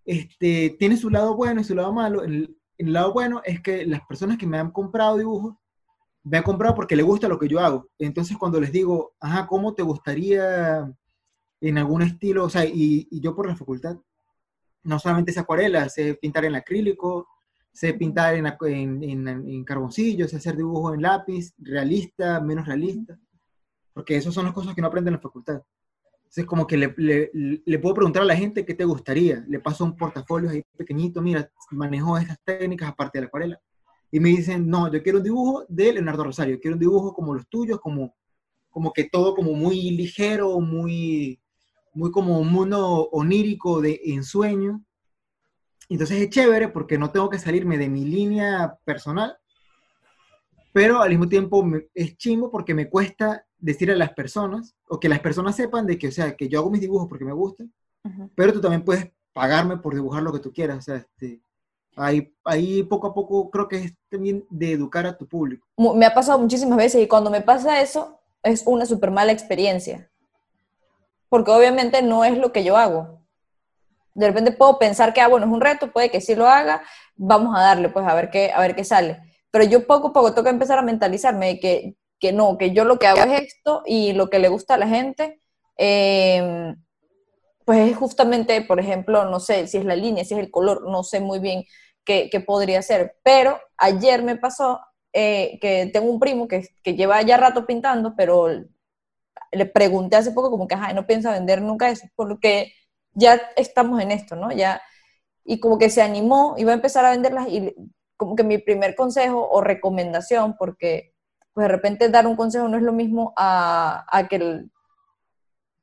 este, 0.07 0.75
tiene 0.79 0.95
su 0.95 1.09
lado 1.09 1.35
bueno 1.35 1.61
y 1.61 1.65
su 1.65 1.75
lado 1.75 1.93
malo. 1.93 2.23
El, 2.23 2.57
lado 2.77 3.11
bueno 3.11 3.41
es 3.43 3.61
que 3.61 3.85
las 3.85 4.01
personas 4.07 4.37
que 4.37 4.47
me 4.47 4.57
han 4.57 4.71
comprado 4.71 5.17
dibujos, 5.17 5.55
me 6.29 6.37
han 6.37 6.43
comprado 6.43 6.75
porque 6.75 6.95
les 6.95 7.05
gusta 7.05 7.27
lo 7.27 7.39
que 7.39 7.47
yo 7.47 7.59
hago. 7.59 7.89
Entonces 7.97 8.37
cuando 8.37 8.59
les 8.59 8.71
digo, 8.71 9.13
ajá, 9.19 9.47
¿cómo 9.47 9.73
te 9.73 9.83
gustaría 9.83 10.91
en 11.61 11.77
algún 11.77 12.01
estilo? 12.01 12.45
O 12.45 12.49
sea, 12.49 12.65
y, 12.65 13.07
yo 13.21 13.35
por 13.35 13.47
la 13.47 13.55
facultad, 13.55 13.97
no 14.83 14.99
solamente 14.99 15.31
sé 15.31 15.39
acuarela, 15.39 15.89
sé 15.89 16.15
pintar 16.15 16.45
en 16.45 16.55
acrílico, 16.55 17.27
sé 17.71 17.93
pintar 17.93 18.35
en, 18.35 18.45
en, 18.45 19.03
en, 19.03 19.27
en 19.27 19.63
carboncillo, 19.63 20.27
sé 20.27 20.37
hacer 20.37 20.57
dibujos 20.57 20.95
en 20.95 21.01
lápiz, 21.01 21.53
realista, 21.57 22.41
menos 22.41 22.65
realista, 22.65 23.17
porque 23.93 24.17
esas 24.17 24.33
son 24.33 24.45
las 24.45 24.53
cosas 24.53 24.75
que 24.75 24.81
no 24.81 24.87
aprenden 24.87 25.13
en 25.13 25.17
la 25.17 25.21
facultad. 25.21 25.61
Entonces, 26.17 26.45
como 26.45 26.67
que 26.67 26.75
le, 26.75 26.93
le, 26.97 27.31
le, 27.65 27.79
puedo 27.79 27.95
preguntar 27.95 28.23
a 28.23 28.25
la 28.25 28.35
gente 28.35 28.65
qué 28.65 28.73
te 28.73 28.83
gustaría. 28.83 29.45
Le 29.47 29.61
paso 29.61 29.85
un 29.85 29.95
portafolio 29.95 30.49
ahí 30.49 30.61
pequeñito, 30.75 31.21
mira, 31.21 31.49
manejo 31.71 32.17
estas 32.17 32.37
técnicas 32.43 32.89
aparte 32.89 33.17
de 33.17 33.21
la 33.21 33.27
acuarela. 33.27 33.61
Y 34.11 34.19
me 34.19 34.29
dicen, 34.29 34.67
no, 34.69 34.91
yo 34.91 35.03
quiero 35.03 35.19
un 35.19 35.23
dibujo 35.23 35.65
de 35.67 35.93
Leonardo 35.93 36.23
Rosario, 36.23 36.59
quiero 36.59 36.75
un 36.75 36.79
dibujo 36.79 37.13
como 37.13 37.33
los 37.33 37.47
tuyos, 37.47 37.79
como, 37.79 38.15
como 38.69 38.93
que 38.93 39.05
todo 39.05 39.35
como 39.35 39.53
muy 39.53 39.91
ligero, 39.91 40.59
muy, 40.59 41.41
muy 41.93 42.11
como 42.11 42.39
un 42.39 42.51
mundo 42.51 43.09
onírico 43.11 43.81
de 43.81 43.99
ensueño. 44.05 44.83
Entonces 45.89 46.21
es 46.21 46.29
chévere 46.29 46.69
porque 46.69 46.97
no 46.97 47.11
tengo 47.11 47.29
que 47.29 47.39
salirme 47.39 47.77
de 47.77 47.89
mi 47.89 48.05
línea 48.05 48.77
personal, 48.85 49.37
pero 50.73 51.01
al 51.01 51.09
mismo 51.09 51.27
tiempo 51.27 51.65
es 51.93 52.17
chingo 52.17 52.51
porque 52.51 52.73
me 52.73 52.89
cuesta 52.89 53.45
decir 53.57 53.89
a 53.91 53.95
las 53.95 54.13
personas, 54.13 54.75
o 54.87 54.99
que 54.99 55.09
las 55.09 55.19
personas 55.19 55.55
sepan 55.55 55.87
de 55.87 55.97
que, 55.97 56.09
o 56.09 56.11
sea, 56.11 56.35
que 56.35 56.47
yo 56.47 56.59
hago 56.59 56.69
mis 56.69 56.81
dibujos 56.81 57.07
porque 57.09 57.25
me 57.25 57.33
gustan, 57.33 57.73
pero 58.35 58.53
tú 58.53 58.61
también 58.61 58.85
puedes 58.85 59.11
pagarme 59.33 59.77
por 59.77 59.93
dibujar 59.93 60.23
lo 60.23 60.31
que 60.31 60.39
tú 60.39 60.53
quieras, 60.53 60.77
o 60.77 60.81
sea, 60.81 60.95
este, 60.97 61.41
ahí, 61.97 62.33
ahí 62.45 62.83
poco 62.83 63.07
a 63.07 63.13
poco 63.13 63.49
creo 63.49 63.67
que 63.67 63.77
es 63.77 63.93
también 64.09 64.45
de 64.49 64.71
educar 64.71 65.05
a 65.05 65.17
tu 65.17 65.27
público. 65.27 65.67
Me 65.77 66.05
ha 66.05 66.13
pasado 66.13 66.39
muchísimas 66.39 66.77
veces 66.77 67.03
y 67.03 67.07
cuando 67.07 67.29
me 67.29 67.41
pasa 67.41 67.81
eso 67.81 68.19
es 68.43 68.63
una 68.65 68.85
súper 68.85 69.11
mala 69.11 69.31
experiencia, 69.31 70.09
porque 71.27 71.51
obviamente 71.51 72.01
no 72.01 72.23
es 72.23 72.37
lo 72.37 72.51
que 72.51 72.63
yo 72.63 72.77
hago. 72.77 73.21
De 74.13 74.27
repente 74.27 74.51
puedo 74.51 74.79
pensar 74.79 75.13
que, 75.13 75.21
ah, 75.21 75.27
bueno, 75.27 75.45
es 75.45 75.51
un 75.51 75.61
reto, 75.61 75.91
puede 75.91 76.09
que 76.09 76.21
sí 76.21 76.33
lo 76.33 76.47
haga, 76.47 76.81
vamos 77.15 77.55
a 77.55 77.61
darle, 77.61 77.89
pues 77.89 78.07
a 78.07 78.15
ver 78.15 78.29
qué, 78.29 78.51
a 78.51 78.61
ver 78.61 78.75
qué 78.75 78.83
sale. 78.83 79.19
Pero 79.51 79.65
yo 79.65 79.85
poco 79.85 80.07
a 80.07 80.13
poco 80.13 80.33
tengo 80.33 80.45
que 80.45 80.49
empezar 80.49 80.79
a 80.79 80.81
mentalizarme 80.81 81.47
de 81.47 81.59
que 81.59 81.97
que 82.19 82.33
no, 82.33 82.57
que 82.57 82.71
yo 82.71 82.83
lo 82.83 82.99
que 82.99 83.07
hago 83.07 83.31
es 83.31 83.41
esto 83.43 83.83
y 83.85 84.13
lo 84.13 84.29
que 84.29 84.39
le 84.39 84.49
gusta 84.49 84.75
a 84.75 84.77
la 84.77 84.87
gente, 84.87 85.39
eh, 85.77 86.75
pues 87.65 87.91
es 87.91 87.97
justamente, 87.97 88.61
por 88.61 88.79
ejemplo, 88.79 89.25
no 89.25 89.39
sé 89.39 89.67
si 89.67 89.77
es 89.77 89.85
la 89.85 89.95
línea, 89.95 90.23
si 90.23 90.33
es 90.33 90.39
el 90.39 90.51
color, 90.51 90.89
no 90.89 91.03
sé 91.03 91.19
muy 91.19 91.39
bien 91.39 91.63
qué, 92.07 92.43
podría 92.45 92.81
ser, 92.81 93.17
pero 93.23 93.59
ayer 93.77 94.23
me 94.23 94.37
pasó 94.37 94.79
eh, 95.13 95.59
que 95.61 95.89
tengo 95.93 96.09
un 96.09 96.19
primo 96.19 96.47
que, 96.47 96.67
que, 96.81 96.95
lleva 96.95 97.21
ya 97.21 97.37
rato 97.37 97.65
pintando, 97.65 98.15
pero 98.15 98.47
le 99.51 99.65
pregunté 99.65 100.15
hace 100.15 100.31
poco 100.31 100.49
como 100.49 100.67
que, 100.67 100.75
ajá, 100.75 100.93
no 100.93 101.05
piensa 101.05 101.31
vender 101.31 101.61
nunca 101.61 101.89
eso, 101.89 102.07
porque 102.15 102.73
ya 103.13 103.41
estamos 103.57 104.01
en 104.01 104.11
esto, 104.11 104.35
¿no? 104.35 104.51
Ya, 104.51 104.81
y 105.43 105.59
como 105.59 105.77
que 105.77 105.89
se 105.89 106.01
animó, 106.01 106.55
iba 106.57 106.71
a 106.71 106.75
empezar 106.75 107.05
a 107.05 107.11
venderlas 107.11 107.47
y 107.49 107.75
como 108.15 108.35
que 108.35 108.43
mi 108.43 108.57
primer 108.57 108.95
consejo 108.95 109.47
o 109.49 109.61
recomendación, 109.61 110.55
porque 110.57 111.13
pues 111.53 111.65
de 111.65 111.69
repente 111.69 112.09
dar 112.09 112.27
un 112.27 112.35
consejo 112.35 112.67
no 112.67 112.77
es 112.77 112.83
lo 112.83 112.93
mismo 112.93 113.33
a, 113.35 114.05
a 114.11 114.27
que 114.27 114.37
el, 114.37 114.71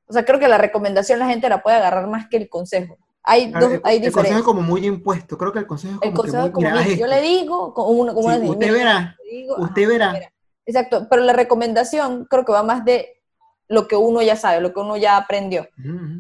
o 0.07 0.13
sea, 0.13 0.25
creo 0.25 0.39
que 0.39 0.49
la 0.49 0.59
recomendación 0.59 1.19
la 1.19 1.27
gente 1.27 1.49
la 1.49 1.63
puede 1.63 1.77
agarrar 1.77 2.07
más 2.07 2.29
que 2.29 2.37
el 2.37 2.49
consejo. 2.49 2.99
Hay 3.27 3.51
dos, 3.51 3.81
hay 3.85 4.05
el, 4.05 4.13
consejo 4.13 4.39
es 4.39 4.45
como 4.45 4.61
muy 4.61 4.87
impuesto, 4.87 5.39
creo 5.39 5.51
que 5.51 5.61
el 5.61 5.67
consejo 5.67 5.99
es 6.03 6.13
como 6.13 6.25
el 6.25 6.53
que 6.53 6.91
muy, 6.91 6.97
yo 6.99 7.07
le 7.07 7.23
digo, 7.23 7.73
como 7.73 7.89
una, 7.89 8.13
como 8.13 8.29
usted 8.29 8.71
verá, 8.71 9.17
usted 9.57 9.89
verá. 9.89 10.33
Exacto, 10.67 11.07
pero 11.09 11.23
la 11.23 11.33
recomendación 11.33 12.27
creo 12.27 12.45
que 12.45 12.53
va 12.53 12.63
más 12.63 12.85
de 12.85 13.23
lo 13.69 13.89
que 13.89 13.97
uno 13.97 14.21
ya 14.21 14.37
sabe, 14.37 14.61
lo 14.61 14.75
que 14.75 14.81
uno 14.81 14.99
ya 14.99 15.17
aprendió. 15.17 15.67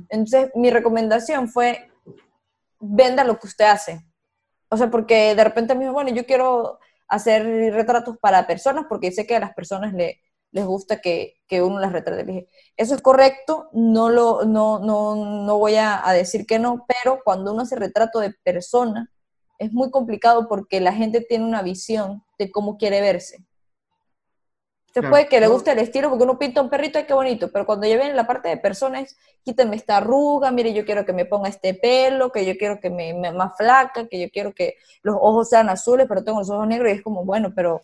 Entonces, 0.08 0.50
mi 0.54 0.70
recomendación 0.70 1.48
fue, 1.48 1.90
venda 2.80 3.24
lo 3.24 3.38
que 3.38 3.48
usted 3.48 3.66
hace. 3.66 4.04
O 4.70 4.76
sea, 4.76 4.90
porque 4.90 5.34
de 5.34 5.44
repente 5.44 5.74
me 5.74 5.82
dijo, 5.82 5.92
bueno, 5.92 6.10
yo 6.10 6.24
quiero 6.24 6.78
hacer 7.06 7.44
retratos 7.74 8.16
para 8.18 8.46
personas 8.46 8.86
porque 8.88 9.12
sé 9.12 9.26
que 9.26 9.36
a 9.36 9.40
las 9.40 9.54
personas 9.54 9.92
le, 9.92 10.20
les 10.54 10.64
gusta 10.64 11.00
que, 11.00 11.40
uno 11.50 11.80
las 11.80 11.92
retrate. 11.92 12.24
dije, 12.24 12.48
eso 12.76 12.94
es 12.94 13.02
correcto, 13.02 13.68
no, 13.72 14.08
lo, 14.08 14.44
no, 14.44 14.78
no, 14.78 15.14
no 15.44 15.58
voy 15.58 15.74
a, 15.76 16.02
decir 16.12 16.46
que 16.46 16.60
no, 16.60 16.86
pero 16.86 17.20
cuando 17.24 17.52
uno 17.52 17.62
hace 17.62 17.76
retrato 17.76 18.20
de 18.20 18.32
persona, 18.42 19.10
es 19.58 19.72
muy 19.72 19.90
complicado 19.90 20.48
porque 20.48 20.80
la 20.80 20.92
gente 20.92 21.20
tiene 21.20 21.44
una 21.44 21.62
visión 21.62 22.24
de 22.38 22.52
cómo 22.52 22.76
quiere 22.76 23.00
verse. 23.00 23.44
Usted 24.86 25.08
puede 25.10 25.26
que 25.26 25.40
le 25.40 25.48
guste 25.48 25.72
el 25.72 25.80
estilo 25.80 26.08
porque 26.08 26.22
uno 26.22 26.38
pinta 26.38 26.62
un 26.62 26.70
perrito 26.70 27.00
y 27.00 27.04
qué 27.04 27.14
bonito, 27.14 27.50
pero 27.50 27.66
cuando 27.66 27.88
ya 27.88 27.96
viene 27.96 28.14
la 28.14 28.28
parte 28.28 28.48
de 28.48 28.56
personas, 28.56 29.16
quíteme 29.42 29.74
esta 29.74 29.96
arruga, 29.96 30.52
mire, 30.52 30.72
yo 30.72 30.84
quiero 30.84 31.04
que 31.04 31.12
me 31.12 31.24
ponga 31.24 31.48
este 31.48 31.74
pelo, 31.74 32.30
que 32.30 32.46
yo 32.46 32.56
quiero 32.56 32.78
que 32.78 32.90
me, 32.90 33.12
me 33.12 33.32
más 33.32 33.56
flaca, 33.56 34.06
que 34.06 34.20
yo 34.20 34.30
quiero 34.30 34.54
que 34.54 34.76
los 35.02 35.16
ojos 35.20 35.48
sean 35.48 35.68
azules, 35.68 36.06
pero 36.08 36.22
tengo 36.22 36.38
los 36.38 36.50
ojos 36.50 36.68
negros 36.68 36.92
y 36.92 36.96
es 36.96 37.02
como, 37.02 37.24
bueno, 37.24 37.52
pero 37.56 37.82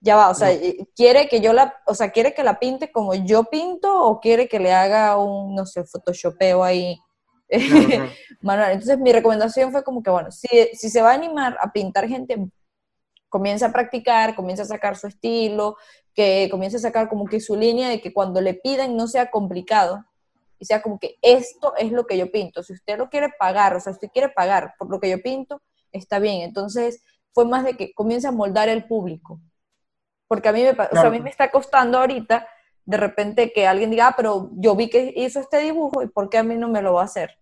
ya 0.00 0.16
va, 0.16 0.30
o 0.30 0.34
sea, 0.34 0.50
quiere 0.94 1.28
que 1.28 1.40
yo 1.40 1.52
la, 1.52 1.74
o 1.86 1.94
sea, 1.94 2.10
quiere 2.10 2.34
que 2.34 2.44
la 2.44 2.58
pinte 2.58 2.92
como 2.92 3.14
yo 3.14 3.44
pinto 3.44 4.04
o 4.04 4.20
quiere 4.20 4.48
que 4.48 4.60
le 4.60 4.72
haga 4.72 5.16
un, 5.16 5.54
no 5.54 5.66
sé, 5.66 5.84
photoshopeo 5.84 6.62
ahí. 6.62 6.98
Manual. 8.40 8.72
Entonces 8.72 8.98
mi 8.98 9.12
recomendación 9.12 9.72
fue 9.72 9.84
como 9.84 10.02
que, 10.02 10.10
bueno, 10.10 10.30
si, 10.30 10.48
si 10.74 10.90
se 10.90 11.02
va 11.02 11.12
a 11.12 11.14
animar 11.14 11.56
a 11.60 11.72
pintar 11.72 12.08
gente, 12.08 12.36
comienza 13.28 13.66
a 13.66 13.72
practicar, 13.72 14.34
comienza 14.34 14.62
a 14.62 14.66
sacar 14.66 14.96
su 14.96 15.06
estilo, 15.06 15.76
que 16.14 16.48
comience 16.50 16.78
a 16.78 16.80
sacar 16.80 17.08
como 17.08 17.26
que 17.26 17.40
su 17.40 17.56
línea 17.56 17.88
de 17.88 18.00
que 18.00 18.12
cuando 18.12 18.40
le 18.40 18.54
piden 18.54 18.96
no 18.96 19.06
sea 19.06 19.30
complicado 19.30 20.04
y 20.58 20.64
sea 20.64 20.82
como 20.82 20.98
que 20.98 21.16
esto 21.20 21.74
es 21.76 21.92
lo 21.92 22.06
que 22.06 22.16
yo 22.16 22.30
pinto. 22.30 22.62
Si 22.62 22.72
usted 22.72 22.96
lo 22.96 23.10
quiere 23.10 23.28
pagar, 23.38 23.76
o 23.76 23.80
sea, 23.80 23.92
si 23.92 23.96
usted 23.96 24.10
quiere 24.12 24.30
pagar 24.30 24.74
por 24.78 24.90
lo 24.90 24.98
que 25.00 25.10
yo 25.10 25.22
pinto, 25.22 25.60
está 25.92 26.18
bien. 26.18 26.42
Entonces 26.42 27.02
fue 27.32 27.44
más 27.44 27.64
de 27.64 27.76
que 27.76 27.92
comience 27.92 28.26
a 28.26 28.32
moldar 28.32 28.68
el 28.68 28.86
público. 28.86 29.40
Porque 30.28 30.48
a 30.48 30.52
mí 30.52 30.62
me, 30.62 30.70
a 30.70 31.10
mí 31.10 31.20
me 31.20 31.30
está 31.30 31.50
costando 31.50 31.98
ahorita 31.98 32.46
de 32.86 32.96
repente 32.96 33.52
que 33.52 33.66
alguien 33.66 33.90
diga, 33.90 34.08
ah, 34.08 34.14
pero 34.16 34.50
yo 34.54 34.76
vi 34.76 34.88
que 34.88 35.12
hizo 35.16 35.40
este 35.40 35.58
dibujo 35.58 36.02
y 36.02 36.06
¿por 36.08 36.30
qué 36.30 36.38
a 36.38 36.44
mí 36.44 36.56
no 36.56 36.68
me 36.68 36.82
lo 36.82 36.94
va 36.94 37.02
a 37.02 37.06
hacer? 37.06 37.36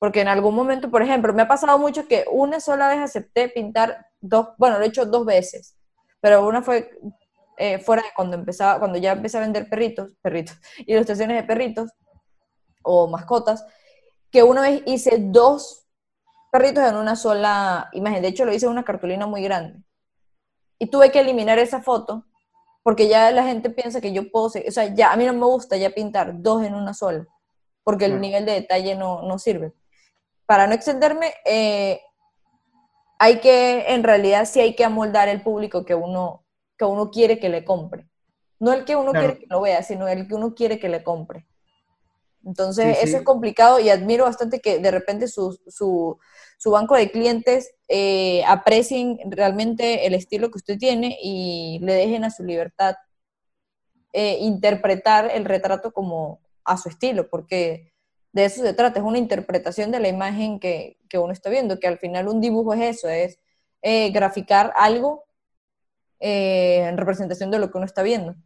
Porque 0.00 0.20
en 0.20 0.28
algún 0.28 0.54
momento, 0.54 0.90
por 0.90 1.00
ejemplo, 1.02 1.32
me 1.32 1.42
ha 1.42 1.48
pasado 1.48 1.78
mucho 1.78 2.06
que 2.06 2.24
una 2.30 2.60
sola 2.60 2.88
vez 2.88 2.98
acepté 2.98 3.48
pintar 3.48 4.06
dos, 4.20 4.48
bueno, 4.58 4.78
lo 4.78 4.84
he 4.84 4.88
hecho 4.88 5.06
dos 5.06 5.24
veces, 5.24 5.76
pero 6.20 6.46
una 6.46 6.60
fue 6.62 6.90
eh, 7.56 7.78
fuera 7.78 8.02
de 8.02 8.08
cuando 8.14 8.36
empezaba, 8.36 8.80
cuando 8.80 8.98
ya 8.98 9.12
empecé 9.12 9.38
a 9.38 9.42
vender 9.42 9.68
perritos, 9.68 10.12
perritos, 10.20 10.56
ilustraciones 10.86 11.40
de 11.40 11.46
perritos 11.46 11.90
o 12.82 13.06
mascotas, 13.08 13.64
que 14.30 14.42
una 14.42 14.62
vez 14.62 14.82
hice 14.86 15.18
dos 15.18 15.86
perritos 16.50 16.84
en 16.84 16.96
una 16.96 17.14
sola 17.14 17.88
imagen. 17.92 18.22
De 18.22 18.28
hecho, 18.28 18.44
lo 18.44 18.52
hice 18.52 18.66
en 18.66 18.72
una 18.72 18.84
cartulina 18.84 19.26
muy 19.26 19.42
grande 19.42 19.82
y 20.78 20.86
tuve 20.86 21.10
que 21.10 21.20
eliminar 21.20 21.58
esa 21.58 21.82
foto 21.82 22.24
porque 22.88 23.06
ya 23.06 23.30
la 23.32 23.44
gente 23.44 23.68
piensa 23.68 24.00
que 24.00 24.14
yo 24.14 24.30
puedo, 24.30 24.46
o 24.46 24.70
sea, 24.70 24.94
ya 24.94 25.12
a 25.12 25.16
mí 25.16 25.26
no 25.26 25.34
me 25.34 25.44
gusta 25.44 25.76
ya 25.76 25.90
pintar 25.90 26.40
dos 26.40 26.64
en 26.64 26.74
una 26.74 26.94
sola, 26.94 27.26
porque 27.84 28.06
el 28.06 28.18
nivel 28.18 28.46
de 28.46 28.52
detalle 28.52 28.94
no, 28.94 29.20
no, 29.20 29.38
sirve. 29.38 29.74
Para 30.46 30.66
no 30.66 30.72
extenderme, 30.72 31.34
eh, 31.44 32.00
hay 33.18 33.40
que, 33.40 33.92
en 33.92 34.02
realidad 34.02 34.46
sí 34.46 34.60
hay 34.60 34.74
que 34.74 34.86
amoldar 34.86 35.28
el 35.28 35.42
público 35.42 35.84
que 35.84 35.94
uno, 35.94 36.46
que 36.78 36.86
uno 36.86 37.10
quiere 37.10 37.38
que 37.38 37.50
le 37.50 37.62
compre. 37.62 38.08
No 38.58 38.72
el 38.72 38.86
que 38.86 38.96
uno 38.96 39.12
quiere 39.12 39.38
que 39.38 39.46
lo 39.50 39.60
vea, 39.60 39.82
sino 39.82 40.08
el 40.08 40.26
que 40.26 40.34
uno 40.34 40.54
quiere 40.54 40.78
que 40.78 40.88
le 40.88 41.04
compre. 41.04 41.46
Entonces, 42.48 42.96
eso 43.02 43.18
es 43.18 43.24
complicado 43.24 43.78
y 43.78 43.90
admiro 43.90 44.24
bastante 44.24 44.60
que 44.60 44.78
de 44.78 44.90
repente 44.90 45.28
su, 45.28 45.60
su, 45.68 46.18
su 46.56 46.70
banco 46.70 46.96
de 46.96 47.10
clientes 47.10 47.74
eh, 47.88 48.42
aprecien 48.46 49.18
realmente 49.26 50.06
el 50.06 50.14
estilo 50.14 50.50
que 50.50 50.56
usted 50.56 50.78
tiene 50.78 51.18
y 51.22 51.78
le 51.82 51.92
dejen 51.92 52.24
a 52.24 52.30
su 52.30 52.44
libertad 52.44 52.96
eh, 54.14 54.38
interpretar 54.40 55.30
el 55.30 55.44
retrato 55.44 55.92
como 55.92 56.40
a 56.64 56.78
su 56.78 56.88
estilo, 56.88 57.28
porque 57.28 57.92
de 58.32 58.46
eso 58.46 58.62
se 58.62 58.72
trata, 58.72 58.98
es 58.98 59.04
una 59.04 59.18
interpretación 59.18 59.90
de 59.90 60.00
la 60.00 60.08
imagen 60.08 60.58
que, 60.58 60.96
uno 61.12 61.32
está 61.32 61.50
viendo, 61.50 61.78
que 61.78 61.86
al 61.86 61.98
final 61.98 62.28
un 62.28 62.40
dibujo 62.40 62.72
es 62.72 62.96
eso, 62.96 63.10
es 63.10 63.38
eh, 63.82 64.10
graficar 64.10 64.72
algo 64.74 65.26
en 66.18 66.96
representación 66.96 67.50
de 67.50 67.58
lo 67.58 67.70
que 67.70 67.76
uno 67.76 67.86
está 67.86 68.02
viendo. 68.02 68.36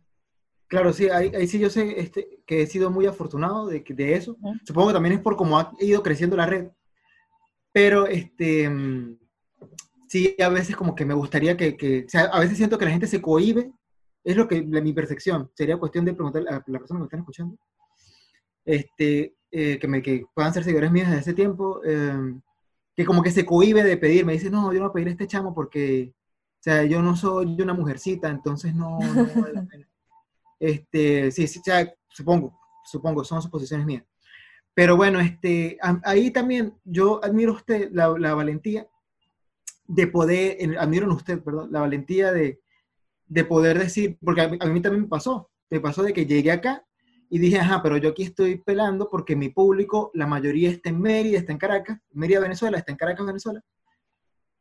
Claro, 0.72 0.90
sí, 0.94 1.06
ahí, 1.10 1.46
sí 1.46 1.58
yo 1.58 1.68
sé 1.68 2.00
este, 2.00 2.40
que 2.46 2.62
he 2.62 2.66
sido 2.66 2.90
muy 2.90 3.04
afortunado 3.04 3.66
de, 3.66 3.84
de 3.86 4.14
eso. 4.14 4.38
Supongo 4.64 4.88
que 4.88 4.94
también 4.94 5.16
es 5.16 5.20
por 5.20 5.36
cómo 5.36 5.58
ha 5.58 5.70
ido 5.80 6.02
creciendo 6.02 6.34
la 6.34 6.46
red. 6.46 6.70
Pero 7.72 8.06
este, 8.06 8.70
mm, 8.70 9.18
sí, 10.08 10.34
a 10.42 10.48
veces 10.48 10.74
como 10.74 10.94
que 10.94 11.04
me 11.04 11.12
gustaría 11.12 11.58
que, 11.58 11.76
que 11.76 12.06
o 12.06 12.08
sea, 12.08 12.22
a 12.22 12.40
veces 12.40 12.56
siento 12.56 12.78
que 12.78 12.86
la 12.86 12.90
gente 12.90 13.06
se 13.06 13.20
cohíbe, 13.20 13.70
es 14.24 14.34
lo 14.34 14.48
que, 14.48 14.62
mi 14.62 14.94
percepción, 14.94 15.50
sería 15.54 15.76
cuestión 15.76 16.06
de 16.06 16.14
preguntarle 16.14 16.48
a 16.48 16.64
la 16.66 16.78
persona 16.78 17.00
que 17.00 17.02
me 17.02 17.04
están 17.04 17.20
escuchando, 17.20 17.58
este, 18.64 19.36
eh, 19.50 19.78
que, 19.78 19.88
me, 19.88 20.00
que 20.00 20.24
puedan 20.32 20.54
ser 20.54 20.64
seguidores 20.64 20.90
míos 20.90 21.08
desde 21.08 21.20
ese 21.20 21.34
tiempo, 21.34 21.84
em, 21.84 22.40
que 22.96 23.04
como 23.04 23.22
que 23.22 23.30
se 23.30 23.44
cohíbe 23.44 23.82
de 23.82 23.98
pedir, 23.98 24.24
me 24.24 24.32
dice, 24.32 24.48
no, 24.48 24.72
yo 24.72 24.78
no 24.78 24.86
voy 24.86 24.90
a 24.90 24.92
pedir 24.94 25.08
a 25.08 25.10
este 25.10 25.26
chamo 25.26 25.54
porque, 25.54 26.14
o 26.14 26.62
sea, 26.62 26.82
yo 26.84 27.02
no 27.02 27.14
soy 27.14 27.60
una 27.60 27.74
mujercita, 27.74 28.30
entonces 28.30 28.74
no, 28.74 28.98
no 29.00 29.42
vale 29.42 29.52
la 29.52 29.66
pena. 29.66 29.81
Este, 30.62 31.32
sí, 31.32 31.48
sí, 31.48 31.60
supongo, 32.08 32.56
supongo, 32.84 33.24
son 33.24 33.42
suposiciones 33.42 33.84
mías. 33.84 34.04
Pero 34.72 34.96
bueno, 34.96 35.18
este, 35.18 35.76
ahí 36.04 36.30
también 36.30 36.78
yo 36.84 37.22
admiro 37.24 37.50
a 37.52 37.56
usted 37.56 37.90
la, 37.90 38.06
valentía 38.34 38.86
de 39.88 40.06
poder, 40.06 40.78
admiro 40.78 41.06
en 41.06 41.12
usted, 41.12 41.42
perdón, 41.42 41.72
la 41.72 41.80
valentía 41.80 42.30
de, 42.30 42.60
poder 43.48 43.76
decir, 43.76 44.16
porque 44.24 44.42
a 44.42 44.48
mí, 44.48 44.80
también 44.80 45.02
me 45.02 45.08
pasó, 45.08 45.50
me 45.68 45.80
pasó 45.80 46.04
de 46.04 46.12
que 46.12 46.26
llegué 46.26 46.52
acá 46.52 46.86
y 47.28 47.40
dije, 47.40 47.58
ajá, 47.58 47.82
pero 47.82 47.96
yo 47.96 48.10
aquí 48.10 48.22
estoy 48.22 48.58
pelando 48.58 49.08
porque 49.10 49.34
mi 49.34 49.48
público, 49.48 50.12
la 50.14 50.28
mayoría 50.28 50.70
está 50.70 50.90
en 50.90 51.00
Mérida, 51.00 51.38
está 51.38 51.50
en 51.50 51.58
Caracas, 51.58 51.98
Mérida, 52.12 52.38
Venezuela, 52.38 52.78
está 52.78 52.92
en 52.92 52.98
Caracas, 52.98 53.26
Venezuela, 53.26 53.60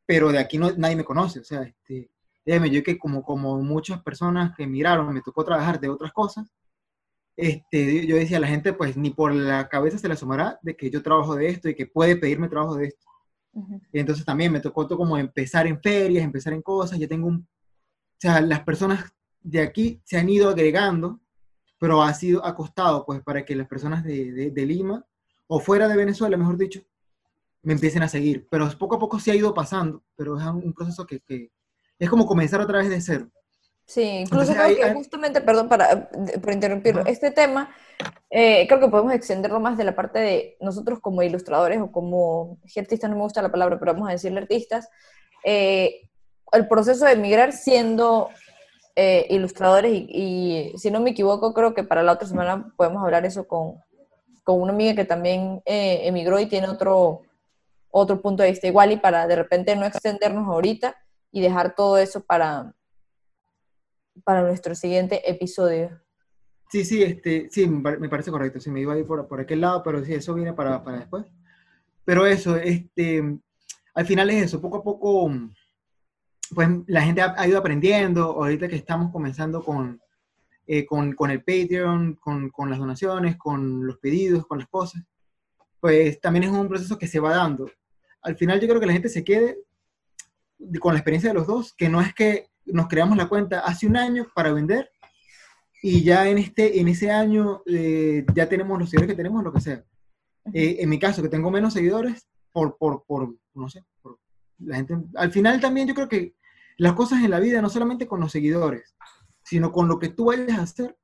pero 0.07 0.31
de 0.31 0.39
aquí 0.39 0.57
no, 0.57 0.71
nadie 0.71 0.95
me 0.95 1.05
conoce, 1.05 1.41
o 1.41 1.43
sea, 1.43 1.61
este, 1.61 2.09
déjeme, 2.45 2.69
yo 2.69 2.83
que 2.83 2.97
como, 2.97 3.23
como 3.23 3.61
muchas 3.61 4.01
personas 4.01 4.55
que 4.55 4.63
emigraron, 4.63 5.13
me 5.13 5.21
tocó 5.21 5.43
trabajar 5.43 5.79
de 5.79 5.89
otras 5.89 6.11
cosas, 6.11 6.47
este, 7.37 8.05
yo 8.05 8.17
decía 8.17 8.37
a 8.37 8.41
la 8.41 8.47
gente, 8.47 8.73
pues 8.73 8.97
ni 8.97 9.09
por 9.09 9.33
la 9.33 9.67
cabeza 9.69 9.97
se 9.97 10.07
le 10.07 10.13
asomará 10.13 10.59
de 10.61 10.75
que 10.75 10.89
yo 10.89 11.01
trabajo 11.01 11.35
de 11.35 11.47
esto 11.47 11.69
y 11.69 11.75
que 11.75 11.87
puede 11.87 12.15
pedirme 12.15 12.49
trabajo 12.49 12.75
de 12.75 12.87
esto. 12.87 13.07
Y 13.91 13.99
entonces 13.99 14.23
también 14.25 14.51
me 14.51 14.61
tocó 14.61 14.87
como 14.87 15.17
empezar 15.17 15.67
en 15.67 15.81
ferias, 15.81 16.23
empezar 16.23 16.53
en 16.53 16.61
cosas, 16.61 16.99
yo 16.99 17.07
tengo 17.07 17.27
un... 17.27 17.37
O 17.37 18.21
sea, 18.21 18.39
las 18.41 18.61
personas 18.61 19.11
de 19.41 19.61
aquí 19.61 20.01
se 20.05 20.17
han 20.17 20.29
ido 20.29 20.49
agregando, 20.49 21.19
pero 21.79 22.01
ha 22.01 22.13
sido 22.13 22.45
acostado 22.45 23.05
pues 23.05 23.21
para 23.23 23.43
que 23.43 23.55
las 23.55 23.67
personas 23.67 24.03
de, 24.03 24.51
de, 24.51 24.65
Lima, 24.65 25.03
o 25.47 25.59
fuera 25.59 25.87
de 25.87 25.97
Venezuela, 25.97 26.37
mejor 26.37 26.57
dicho, 26.57 26.81
me 27.63 27.73
empiecen 27.73 28.03
a 28.03 28.07
seguir. 28.07 28.47
Pero 28.49 28.69
poco 28.77 28.95
a 28.95 28.99
poco 28.99 29.19
se 29.19 29.31
ha 29.31 29.35
ido 29.35 29.53
pasando, 29.53 30.03
pero 30.15 30.39
es 30.39 30.45
un 30.45 30.73
proceso 30.73 31.05
que, 31.05 31.19
que 31.21 31.51
es 32.01 32.09
como 32.09 32.25
comenzar 32.25 32.59
otra 32.59 32.79
vez 32.79 32.89
de 32.89 32.99
cero. 32.99 33.27
Sí, 33.85 34.01
incluso 34.01 34.53
creo 34.53 34.75
que 34.75 34.93
justamente, 34.93 35.39
perdón 35.39 35.69
para, 35.69 36.09
por 36.09 36.51
interrumpir, 36.51 36.99
este 37.05 37.29
tema, 37.29 37.69
eh, 38.31 38.65
creo 38.67 38.79
que 38.79 38.87
podemos 38.87 39.13
extenderlo 39.13 39.59
más 39.59 39.77
de 39.77 39.83
la 39.83 39.95
parte 39.95 40.17
de 40.17 40.57
nosotros 40.61 40.99
como 40.99 41.21
ilustradores 41.21 41.79
o 41.79 41.91
como 41.91 42.57
artistas, 42.75 43.07
no 43.09 43.17
me 43.17 43.21
gusta 43.21 43.43
la 43.43 43.51
palabra, 43.51 43.77
pero 43.77 43.93
vamos 43.93 44.09
a 44.09 44.13
decirle 44.13 44.39
artistas, 44.39 44.89
eh, 45.43 46.09
el 46.51 46.67
proceso 46.67 47.05
de 47.05 47.11
emigrar 47.11 47.53
siendo 47.53 48.29
eh, 48.95 49.27
ilustradores 49.29 49.91
y, 49.93 50.73
si 50.77 50.89
no 50.89 51.01
me 51.01 51.11
equivoco, 51.11 51.53
creo 51.53 51.75
que 51.75 51.83
para 51.83 52.01
la 52.01 52.13
otra 52.13 52.27
semana 52.27 52.73
podemos 52.77 53.03
hablar 53.03 53.27
eso 53.27 53.47
con, 53.47 53.75
con 54.43 54.59
una 54.59 54.73
amiga 54.73 54.95
que 54.95 55.05
también 55.05 55.61
eh, 55.65 56.01
emigró 56.05 56.39
y 56.39 56.47
tiene 56.47 56.67
otro, 56.67 57.21
otro 57.91 58.21
punto 58.23 58.41
de 58.41 58.49
vista 58.49 58.65
igual 58.65 58.91
y 58.91 58.97
para 58.97 59.27
de 59.27 59.35
repente 59.35 59.75
no 59.75 59.85
extendernos 59.85 60.47
ahorita 60.47 60.95
y 61.31 61.41
dejar 61.41 61.75
todo 61.75 61.97
eso 61.97 62.23
para, 62.23 62.75
para 64.23 64.41
nuestro 64.41 64.75
siguiente 64.75 65.29
episodio. 65.29 66.01
Sí, 66.69 66.85
sí, 66.85 67.03
este, 67.03 67.49
sí, 67.49 67.67
me 67.67 68.09
parece 68.09 68.31
correcto. 68.31 68.59
Sí, 68.59 68.71
me 68.71 68.81
iba 68.81 68.93
a 68.93 68.97
ir 68.97 69.05
por, 69.05 69.27
por 69.27 69.41
aquel 69.41 69.61
lado, 69.61 69.83
pero 69.83 70.03
sí, 70.03 70.13
eso 70.13 70.33
viene 70.33 70.53
para, 70.53 70.83
para 70.83 70.99
después. 70.99 71.25
Pero 72.05 72.25
eso, 72.25 72.55
este, 72.55 73.39
al 73.93 74.05
final 74.05 74.29
es 74.29 74.45
eso, 74.45 74.61
poco 74.61 74.77
a 74.77 74.83
poco, 74.83 75.31
pues 76.55 76.69
la 76.87 77.01
gente 77.01 77.21
ha, 77.21 77.47
ido 77.47 77.59
aprendiendo, 77.59 78.23
ahorita 78.23 78.67
que 78.67 78.75
estamos 78.75 79.11
comenzando 79.11 79.63
con, 79.63 80.01
eh, 80.65 80.85
con, 80.85 81.13
con, 81.13 81.29
el 81.29 81.43
Patreon, 81.43 82.15
con, 82.15 82.49
con, 82.49 82.69
las 82.69 82.79
donaciones, 82.79 83.37
con 83.37 83.85
los 83.85 83.97
pedidos, 83.97 84.47
con 84.47 84.59
las 84.59 84.67
cosas, 84.67 85.03
pues 85.79 86.19
también 86.21 86.43
es 86.43 86.51
un 86.51 86.67
proceso 86.69 86.97
que 86.97 87.07
se 87.07 87.19
va 87.19 87.35
dando. 87.35 87.69
Al 88.21 88.35
final 88.37 88.59
yo 88.59 88.67
creo 88.67 88.79
que 88.79 88.87
la 88.87 88.93
gente 88.93 89.09
se 89.09 89.23
quede 89.23 89.57
con 90.79 90.93
la 90.93 90.99
experiencia 90.99 91.29
de 91.29 91.35
los 91.35 91.47
dos, 91.47 91.73
que 91.73 91.89
no 91.89 92.01
es 92.01 92.13
que 92.13 92.47
nos 92.65 92.87
creamos 92.87 93.17
la 93.17 93.27
cuenta 93.27 93.59
hace 93.59 93.87
un 93.87 93.97
año 93.97 94.27
para 94.35 94.53
vender 94.53 94.91
y 95.81 96.03
ya 96.03 96.27
en, 96.27 96.37
este, 96.37 96.79
en 96.79 96.87
ese 96.87 97.11
año 97.11 97.63
eh, 97.65 98.23
ya 98.35 98.47
tenemos 98.47 98.77
los 98.77 98.89
seguidores 98.89 99.13
que 99.13 99.17
tenemos, 99.17 99.43
lo 99.43 99.51
que 99.51 99.61
sea. 99.61 99.83
Eh, 100.53 100.77
en 100.79 100.89
mi 100.89 100.99
caso, 100.99 101.21
que 101.21 101.29
tengo 101.29 101.49
menos 101.49 101.73
seguidores, 101.73 102.27
por, 102.51 102.77
por, 102.77 103.03
por 103.05 103.33
no 103.55 103.69
sé, 103.69 103.83
por 104.01 104.19
la 104.59 104.75
gente. 104.75 104.95
Al 105.15 105.31
final 105.31 105.59
también 105.59 105.87
yo 105.87 105.95
creo 105.95 106.07
que 106.07 106.35
las 106.77 106.93
cosas 106.93 107.23
en 107.23 107.31
la 107.31 107.39
vida, 107.39 107.61
no 107.61 107.69
solamente 107.69 108.07
con 108.07 108.19
los 108.19 108.31
seguidores, 108.31 108.95
sino 109.43 109.71
con 109.71 109.87
lo 109.87 109.97
que 109.97 110.09
tú 110.09 110.25
vayas 110.25 110.59
a 110.59 110.63
hacer 110.63 110.97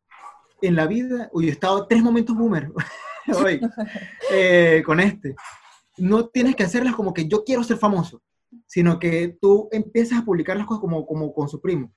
en 0.62 0.76
la 0.76 0.86
vida. 0.86 1.30
Uy, 1.34 1.48
he 1.48 1.52
estado 1.52 1.88
tres 1.88 2.04
momentos 2.04 2.36
boomer 2.36 2.72
hoy 3.44 3.60
eh, 4.32 4.84
con 4.86 5.00
este. 5.00 5.36
No 5.98 6.28
tienes 6.28 6.56
que 6.56 6.64
hacerlas 6.64 6.96
como 6.96 7.14
que 7.14 7.28
yo 7.28 7.44
quiero 7.44 7.64
ser 7.64 7.78
famoso, 7.78 8.22
sino 8.68 9.00
que 9.00 9.38
tú 9.42 9.70
empiezas 9.72 10.20
a 10.20 10.26
publicar 10.26 10.58
las 10.58 10.68
cosas 10.68 10.82
como, 10.82 11.06
como 11.08 11.34
con 11.34 11.50
su 11.50 11.60
primo. 11.60 11.92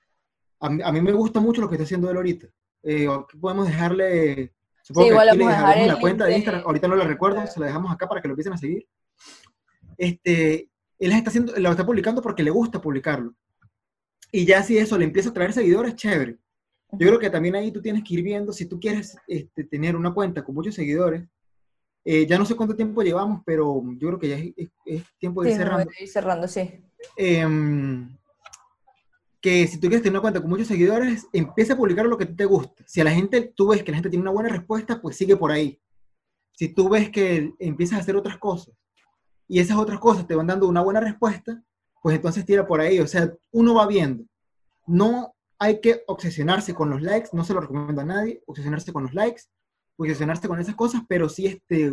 A 0.59 0.69
mí, 0.69 0.81
a 0.83 0.91
mí 0.91 1.01
me 1.01 1.11
gusta 1.11 1.39
mucho 1.39 1.61
lo 1.61 1.69
que 1.69 1.75
está 1.75 1.83
haciendo 1.83 2.09
él 2.09 2.17
ahorita. 2.17 2.47
Eh, 2.83 3.07
podemos 3.39 3.67
dejarle, 3.67 4.53
supongo 4.81 5.09
que 5.09 5.19
aquí 5.19 5.37
le 5.37 5.87
la 5.87 5.99
cuenta 5.99 6.25
de 6.25 6.35
Instagram, 6.37 6.63
ahorita 6.65 6.87
no 6.87 6.95
la 6.95 7.05
recuerdo, 7.05 7.45
se 7.45 7.59
la 7.59 7.67
dejamos 7.67 7.91
acá 7.91 8.07
para 8.07 8.21
que 8.21 8.27
lo 8.27 8.33
empiecen 8.33 8.53
a 8.53 8.57
seguir. 8.57 8.87
Este, 9.97 10.69
él 10.97 11.11
está 11.11 11.29
haciendo, 11.29 11.53
lo 11.57 11.69
está 11.69 11.85
publicando 11.85 12.21
porque 12.21 12.43
le 12.43 12.49
gusta 12.49 12.81
publicarlo. 12.81 13.35
Y 14.31 14.45
ya 14.45 14.63
si 14.63 14.77
eso 14.77 14.97
le 14.97 15.05
empieza 15.05 15.29
a 15.29 15.33
traer 15.33 15.51
seguidores, 15.51 15.95
chévere. 15.95 16.37
Yo 16.93 17.07
creo 17.07 17.19
que 17.19 17.29
también 17.29 17.55
ahí 17.55 17.71
tú 17.71 17.81
tienes 17.81 18.03
que 18.03 18.13
ir 18.15 18.23
viendo, 18.23 18.53
si 18.53 18.65
tú 18.65 18.79
quieres 18.79 19.17
este, 19.27 19.63
tener 19.65 19.95
una 19.95 20.13
cuenta 20.13 20.43
con 20.43 20.55
muchos 20.55 20.75
seguidores, 20.75 21.23
eh, 22.03 22.25
ya 22.25 22.37
no 22.37 22.45
sé 22.45 22.55
cuánto 22.55 22.75
tiempo 22.75 23.03
llevamos, 23.03 23.41
pero 23.45 23.83
yo 23.97 24.07
creo 24.07 24.19
que 24.19 24.27
ya 24.29 24.37
es, 24.85 25.03
tiempo 25.19 25.43
de 25.43 25.51
ir 25.51 25.57
cerrando. 25.57 25.91
ir 25.99 26.07
cerrando, 26.07 26.47
sí. 26.47 26.83
Eh, 27.17 27.45
que 29.41 29.67
si 29.67 29.77
tú 29.77 29.87
quieres 29.87 30.03
tener 30.03 30.13
una 30.13 30.21
cuenta 30.21 30.39
con 30.39 30.49
muchos 30.49 30.67
seguidores, 30.67 31.27
empieza 31.33 31.73
a 31.73 31.77
publicar 31.77 32.05
lo 32.05 32.17
que 32.17 32.27
te 32.27 32.45
gusta. 32.45 32.83
Si 32.87 33.01
a 33.01 33.03
la 33.03 33.11
gente, 33.11 33.51
tú 33.55 33.69
ves 33.69 33.83
que 33.83 33.91
la 33.91 33.97
gente 33.97 34.09
tiene 34.09 34.21
una 34.21 34.31
buena 34.31 34.49
respuesta, 34.49 35.01
pues 35.01 35.17
sigue 35.17 35.35
por 35.35 35.51
ahí. 35.51 35.81
Si 36.53 36.69
tú 36.69 36.89
ves 36.89 37.09
que 37.09 37.51
empiezas 37.57 37.97
a 37.97 38.01
hacer 38.01 38.15
otras 38.15 38.37
cosas 38.37 38.75
y 39.47 39.59
esas 39.59 39.77
otras 39.77 39.99
cosas 39.99 40.27
te 40.27 40.35
van 40.35 40.45
dando 40.45 40.67
una 40.67 40.81
buena 40.81 40.99
respuesta, 40.99 41.61
pues 42.03 42.15
entonces 42.15 42.45
tira 42.45 42.67
por 42.67 42.81
ahí. 42.81 42.99
O 42.99 43.07
sea, 43.07 43.33
uno 43.51 43.73
va 43.73 43.87
viendo. 43.87 44.23
No 44.85 45.33
hay 45.57 45.81
que 45.81 46.03
obsesionarse 46.05 46.75
con 46.75 46.91
los 46.91 47.01
likes, 47.01 47.29
no 47.33 47.43
se 47.43 47.53
lo 47.53 47.61
recomiendo 47.61 48.01
a 48.01 48.05
nadie, 48.05 48.43
obsesionarse 48.45 48.93
con 48.93 49.03
los 49.03 49.13
likes, 49.13 49.43
obsesionarse 49.97 50.47
con 50.47 50.59
esas 50.59 50.75
cosas, 50.75 51.01
pero 51.07 51.29
si 51.29 51.47
este, 51.47 51.91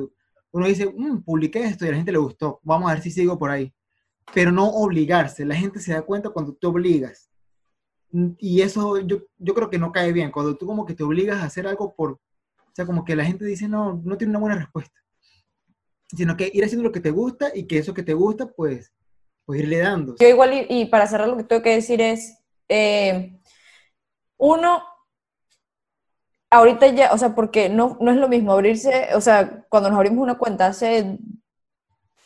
uno 0.51 0.67
dice, 0.67 0.93
mmm, 0.95 1.23
publiqué 1.23 1.65
esto 1.65 1.85
y 1.85 1.89
a 1.89 1.91
la 1.93 1.97
gente 1.99 2.13
le 2.13 2.19
gustó, 2.19 2.61
vamos 2.63 2.91
a 2.91 2.95
ver 2.95 3.03
si 3.03 3.11
sigo 3.11 3.39
por 3.39 3.51
ahí. 3.51 3.73
Pero 4.35 4.53
no 4.53 4.69
obligarse. 4.69 5.45
La 5.45 5.55
gente 5.55 5.81
se 5.81 5.93
da 5.93 6.03
cuenta 6.03 6.31
cuando 6.31 6.55
te 6.55 6.67
obligas 6.67 7.29
y 8.39 8.63
eso 8.63 9.01
yo, 9.01 9.19
yo 9.37 9.55
creo 9.55 9.71
que 9.71 9.79
no 9.79 9.93
cae 9.93 10.13
bien, 10.13 10.31
cuando 10.31 10.57
tú 10.57 10.67
como 10.67 10.87
que 10.87 10.95
te 10.95 11.05
obligas 11.05 11.43
a 11.43 11.47
hacer 11.47 11.67
algo 11.67 11.95
por, 11.95 12.13
o 12.13 12.21
sea, 12.73 12.87
como 12.87 13.05
que 13.05 13.17
la 13.17 13.25
gente 13.25 13.45
dice, 13.45 13.69
no, 13.69 14.01
no 14.05 14.17
tiene 14.17 14.31
una 14.31 14.41
buena 14.41 14.57
respuesta, 14.57 14.99
sino 16.17 16.37
que 16.37 16.51
ir 16.53 16.65
haciendo 16.65 16.85
lo 16.85 16.93
que 16.93 17.01
te 17.01 17.11
gusta 17.11 17.51
y 17.55 17.67
que 17.67 17.79
eso 17.79 17.93
que 17.93 18.03
te 18.03 18.15
gusta, 18.15 18.51
pues, 18.51 18.93
pues 19.45 19.61
irle 19.61 19.79
dando. 19.79 20.17
Yo 20.19 20.29
igual, 20.29 20.67
y, 20.69 20.87
para 20.87 21.07
cerrar 21.07 21.29
lo 21.29 21.37
que 21.37 21.45
tengo 21.45 21.63
que 21.63 21.75
decir 21.75 22.01
es, 22.01 22.39
eh, 22.69 23.39
uno, 24.39 24.83
ahorita 26.51 26.89
ya, 26.89 27.13
o 27.13 27.19
sea, 27.19 27.35
porque 27.35 27.69
no, 27.69 27.97
no 28.01 28.11
es 28.11 28.17
lo 28.17 28.29
mismo 28.29 28.53
abrirse, 28.53 29.09
o 29.15 29.21
sea, 29.21 29.65
cuando 29.69 29.91
nos 29.91 29.99
abrimos 29.99 30.23
una 30.23 30.39
cuenta 30.39 30.67
hace 30.67 31.19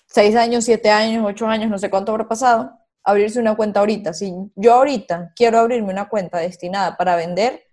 seis 0.06 0.36
años, 0.36 0.64
siete 0.64 0.90
años, 0.90 1.24
ocho 1.26 1.46
años, 1.46 1.70
no 1.70 1.78
sé 1.78 1.90
cuánto 1.90 2.12
habrá 2.12 2.28
pasado, 2.28 2.78
abrirse 3.04 3.40
una 3.40 3.56
cuenta 3.56 3.80
ahorita. 3.80 4.12
Si 4.12 4.32
yo 4.54 4.74
ahorita 4.74 5.32
quiero 5.34 5.58
abrirme 5.58 5.92
una 5.92 6.08
cuenta 6.08 6.38
destinada 6.38 6.96
para 6.96 7.16
vender, 7.16 7.64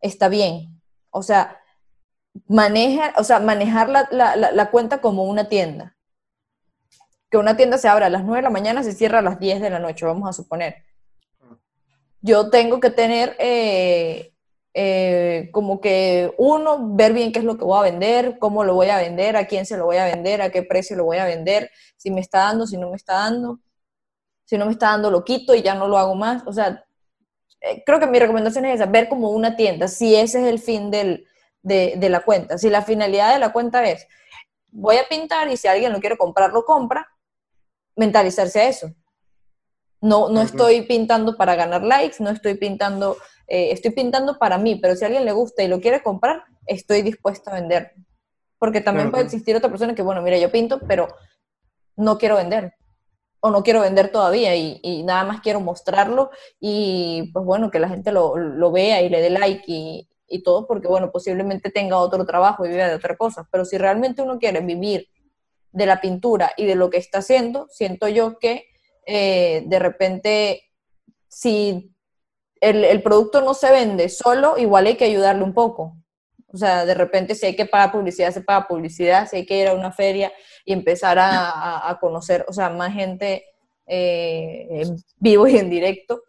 está 0.00 0.28
bien. 0.28 0.80
O 1.10 1.22
sea, 1.22 1.60
maneja, 2.46 3.12
o 3.18 3.24
sea 3.24 3.40
manejar 3.40 3.88
la, 3.88 4.70
cuenta 4.70 5.00
como 5.00 5.24
una 5.24 5.48
tienda. 5.48 5.96
Que 7.30 7.38
una 7.38 7.56
tienda 7.56 7.78
se 7.78 7.88
abra 7.88 8.06
a 8.06 8.10
las 8.10 8.24
9 8.24 8.38
de 8.38 8.42
la 8.42 8.50
mañana, 8.50 8.82
se 8.82 8.92
cierra 8.92 9.20
a 9.20 9.22
las 9.22 9.38
10 9.38 9.60
de 9.60 9.70
la 9.70 9.78
noche, 9.78 10.06
vamos 10.06 10.28
a 10.28 10.32
suponer. 10.32 10.84
Yo 12.20 12.50
tengo 12.50 12.78
que 12.78 12.90
tener 12.90 13.36
eh, 13.38 14.31
eh, 14.74 15.50
como 15.52 15.80
que 15.80 16.34
uno, 16.38 16.94
ver 16.94 17.12
bien 17.12 17.32
qué 17.32 17.40
es 17.40 17.44
lo 17.44 17.58
que 17.58 17.64
voy 17.64 17.78
a 17.78 17.90
vender, 17.90 18.38
cómo 18.38 18.64
lo 18.64 18.74
voy 18.74 18.88
a 18.88 18.98
vender, 18.98 19.36
a 19.36 19.46
quién 19.46 19.66
se 19.66 19.76
lo 19.76 19.84
voy 19.84 19.96
a 19.98 20.06
vender, 20.06 20.42
a 20.42 20.50
qué 20.50 20.62
precio 20.62 20.96
lo 20.96 21.04
voy 21.04 21.18
a 21.18 21.24
vender, 21.24 21.70
si 21.96 22.10
me 22.10 22.20
está 22.20 22.40
dando, 22.40 22.66
si 22.66 22.76
no 22.76 22.90
me 22.90 22.96
está 22.96 23.14
dando 23.14 23.60
si 24.52 24.58
no 24.58 24.66
me 24.66 24.72
está 24.72 24.88
dando 24.88 25.10
lo 25.10 25.24
quito 25.24 25.54
y 25.54 25.62
ya 25.62 25.74
no 25.74 25.88
lo 25.88 25.96
hago 25.96 26.14
más. 26.14 26.42
O 26.46 26.52
sea, 26.52 26.84
eh, 27.62 27.82
creo 27.86 27.98
que 27.98 28.06
mi 28.06 28.18
recomendación 28.18 28.66
es 28.66 28.74
esa, 28.74 28.84
ver 28.84 29.08
como 29.08 29.30
una 29.30 29.56
tienda, 29.56 29.88
si 29.88 30.14
ese 30.14 30.42
es 30.42 30.46
el 30.46 30.58
fin 30.58 30.90
del, 30.90 31.26
de, 31.62 31.94
de, 31.96 32.08
la 32.10 32.20
cuenta. 32.20 32.58
Si 32.58 32.68
la 32.68 32.82
finalidad 32.82 33.32
de 33.32 33.38
la 33.38 33.50
cuenta 33.50 33.82
es, 33.88 34.06
voy 34.70 34.96
a 34.96 35.08
pintar 35.08 35.48
y 35.48 35.56
si 35.56 35.68
alguien 35.68 35.90
lo 35.90 36.00
quiere 36.00 36.18
comprar, 36.18 36.52
lo 36.52 36.66
compra, 36.66 37.08
mentalizarse 37.96 38.60
a 38.60 38.68
eso. 38.68 38.92
No, 40.02 40.28
no 40.28 40.42
estoy 40.42 40.82
pintando 40.82 41.34
para 41.36 41.54
ganar 41.54 41.82
likes, 41.82 42.16
no 42.18 42.28
estoy 42.28 42.54
pintando, 42.56 43.16
eh, 43.54 43.70
estoy 43.70 43.90
pintando 43.90 44.38
para 44.38 44.56
mí, 44.56 44.76
pero 44.76 44.96
si 44.96 45.04
a 45.04 45.08
alguien 45.08 45.26
le 45.26 45.32
gusta 45.32 45.62
y 45.62 45.68
lo 45.68 45.78
quiere 45.78 46.02
comprar, 46.02 46.42
estoy 46.64 47.02
dispuesto 47.02 47.50
a 47.50 47.56
vender. 47.56 47.92
Porque 48.58 48.80
también 48.80 49.10
puede 49.10 49.24
existir 49.24 49.54
otra 49.54 49.68
persona 49.68 49.94
que, 49.94 50.00
bueno, 50.00 50.22
mira, 50.22 50.38
yo 50.38 50.50
pinto, 50.50 50.80
pero 50.88 51.06
no 51.94 52.16
quiero 52.16 52.36
vender. 52.36 52.72
O 53.40 53.50
no 53.50 53.62
quiero 53.62 53.82
vender 53.82 54.10
todavía 54.10 54.56
y, 54.56 55.02
nada 55.02 55.24
más 55.24 55.42
quiero 55.42 55.60
mostrarlo 55.60 56.30
y 56.60 57.30
pues 57.34 57.44
bueno, 57.44 57.70
que 57.70 57.78
la 57.78 57.90
gente 57.90 58.10
lo, 58.10 58.72
vea 58.72 59.02
y 59.02 59.10
le 59.10 59.20
dé 59.20 59.28
like 59.28 59.64
y, 59.66 60.08
todo 60.42 60.66
porque 60.66 60.88
bueno, 60.88 61.12
posiblemente 61.12 61.70
tenga 61.70 61.98
otro 61.98 62.24
trabajo 62.24 62.64
y 62.64 62.70
viva 62.70 62.88
de 62.88 62.94
otra 62.94 63.18
cosa, 63.18 63.46
pero 63.52 63.66
si 63.66 63.76
realmente 63.76 64.22
uno 64.22 64.38
quiere 64.38 64.60
vivir 64.60 65.08
de 65.72 65.84
la 65.84 66.00
pintura 66.00 66.52
y 66.56 66.64
de 66.64 66.74
lo 66.74 66.88
que 66.88 66.96
está 66.96 67.18
haciendo, 67.18 67.66
siento 67.68 68.08
yo 68.08 68.38
que 68.38 68.64
eh, 69.04 69.64
de 69.66 69.78
repente 69.78 70.62
si 71.28 71.91
el, 72.62 73.02
producto 73.02 73.40
no 73.40 73.54
se 73.54 73.70
vende 73.72 74.08
solo, 74.08 74.56
igual 74.56 74.86
hay 74.86 74.94
que 74.94 75.04
ayudarle 75.04 75.42
un 75.42 75.52
poco. 75.52 75.96
O 76.46 76.56
sea, 76.56 76.84
de 76.84 76.94
repente 76.94 77.34
si 77.34 77.46
hay 77.46 77.56
que 77.56 77.66
pagar 77.66 77.90
publicidad, 77.90 78.30
se 78.30 78.42
paga 78.42 78.68
publicidad, 78.68 79.28
si 79.28 79.36
hay 79.36 79.46
que 79.46 79.58
ir 79.58 79.68
a 79.68 79.74
una 79.74 79.90
feria 79.90 80.32
y 80.64 80.72
empezar 80.72 81.18
a, 81.20 81.98
conocer, 82.00 82.44
o 82.48 82.52
sea, 82.52 82.70
más 82.70 82.92
gente 82.92 83.44
eh, 83.86 84.68
en 84.70 84.96
vivo 85.16 85.48
y 85.48 85.56
en 85.56 85.70
directo, 85.70 86.22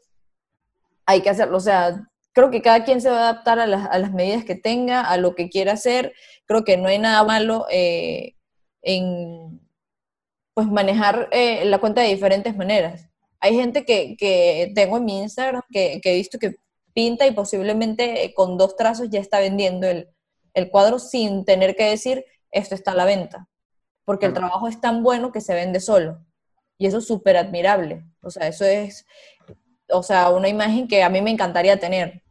hay 1.05 1.21
que 1.21 1.29
hacerlo. 1.29 1.57
O 1.57 1.61
sea, 1.61 2.01
creo 2.33 2.49
que 2.49 2.61
cada 2.61 2.83
quien 2.83 2.99
se 2.99 3.09
va 3.09 3.17
a 3.17 3.29
adaptar 3.29 3.59
a 3.59 3.67
las, 3.67 4.11
medidas 4.11 4.43
que 4.43 4.55
tenga, 4.55 5.01
a 5.01 5.17
lo 5.17 5.35
que 5.35 5.49
quiera 5.49 5.73
hacer. 5.73 6.13
Creo 6.45 6.63
que 6.63 6.77
no 6.77 6.87
hay 6.87 6.97
nada 6.97 7.23
malo 7.23 7.67
eh, 7.69 8.35
en 8.81 9.61
pues 10.55 10.67
manejar 10.67 11.29
eh, 11.31 11.65
la 11.65 11.79
cuenta 11.79 12.01
de 12.01 12.07
diferentes 12.07 12.55
maneras. 12.55 13.12
Hay 13.43 13.55
gente 13.55 13.83
que, 13.83 14.71
tengo 14.73 14.95
en 14.95 15.03
mi 15.03 15.19
Instagram 15.19 15.63
que, 15.69 15.99
que, 16.01 16.13
he 16.13 16.15
visto 16.15 16.39
que 16.39 16.55
pinta 16.93 17.27
y 17.27 17.31
posiblemente 17.31 18.33
con 18.33 18.57
dos 18.57 18.77
trazos 18.77 19.09
ya 19.09 19.19
está 19.19 19.39
vendiendo 19.39 19.85
el, 19.85 20.07
el 20.53 20.69
cuadro 20.69 20.97
sin 20.97 21.43
tener 21.43 21.75
que 21.75 21.89
decir 21.89 22.23
esto 22.51 22.73
está 22.73 22.91
a 22.91 22.95
la 22.95 23.03
venta, 23.03 23.49
porque 24.05 24.27
el 24.27 24.33
trabajo 24.33 24.69
es 24.69 24.79
tan 24.79 25.03
bueno 25.03 25.33
que 25.33 25.41
se 25.41 25.53
vende 25.55 25.81
solo. 25.81 26.19
Y 26.77 26.85
eso 26.85 26.99
es 26.99 27.05
súper 27.05 27.35
admirable. 27.35 28.05
O 28.21 28.29
sea, 28.29 28.47
eso 28.47 28.63
es, 28.63 29.05
o 29.89 30.03
sea, 30.03 30.29
una 30.29 30.47
imagen 30.47 30.87
que 30.87 31.03
a 31.03 31.09
mí 31.09 31.21
me 31.21 31.31
encantaría 31.31 31.77
tener, 31.81 32.23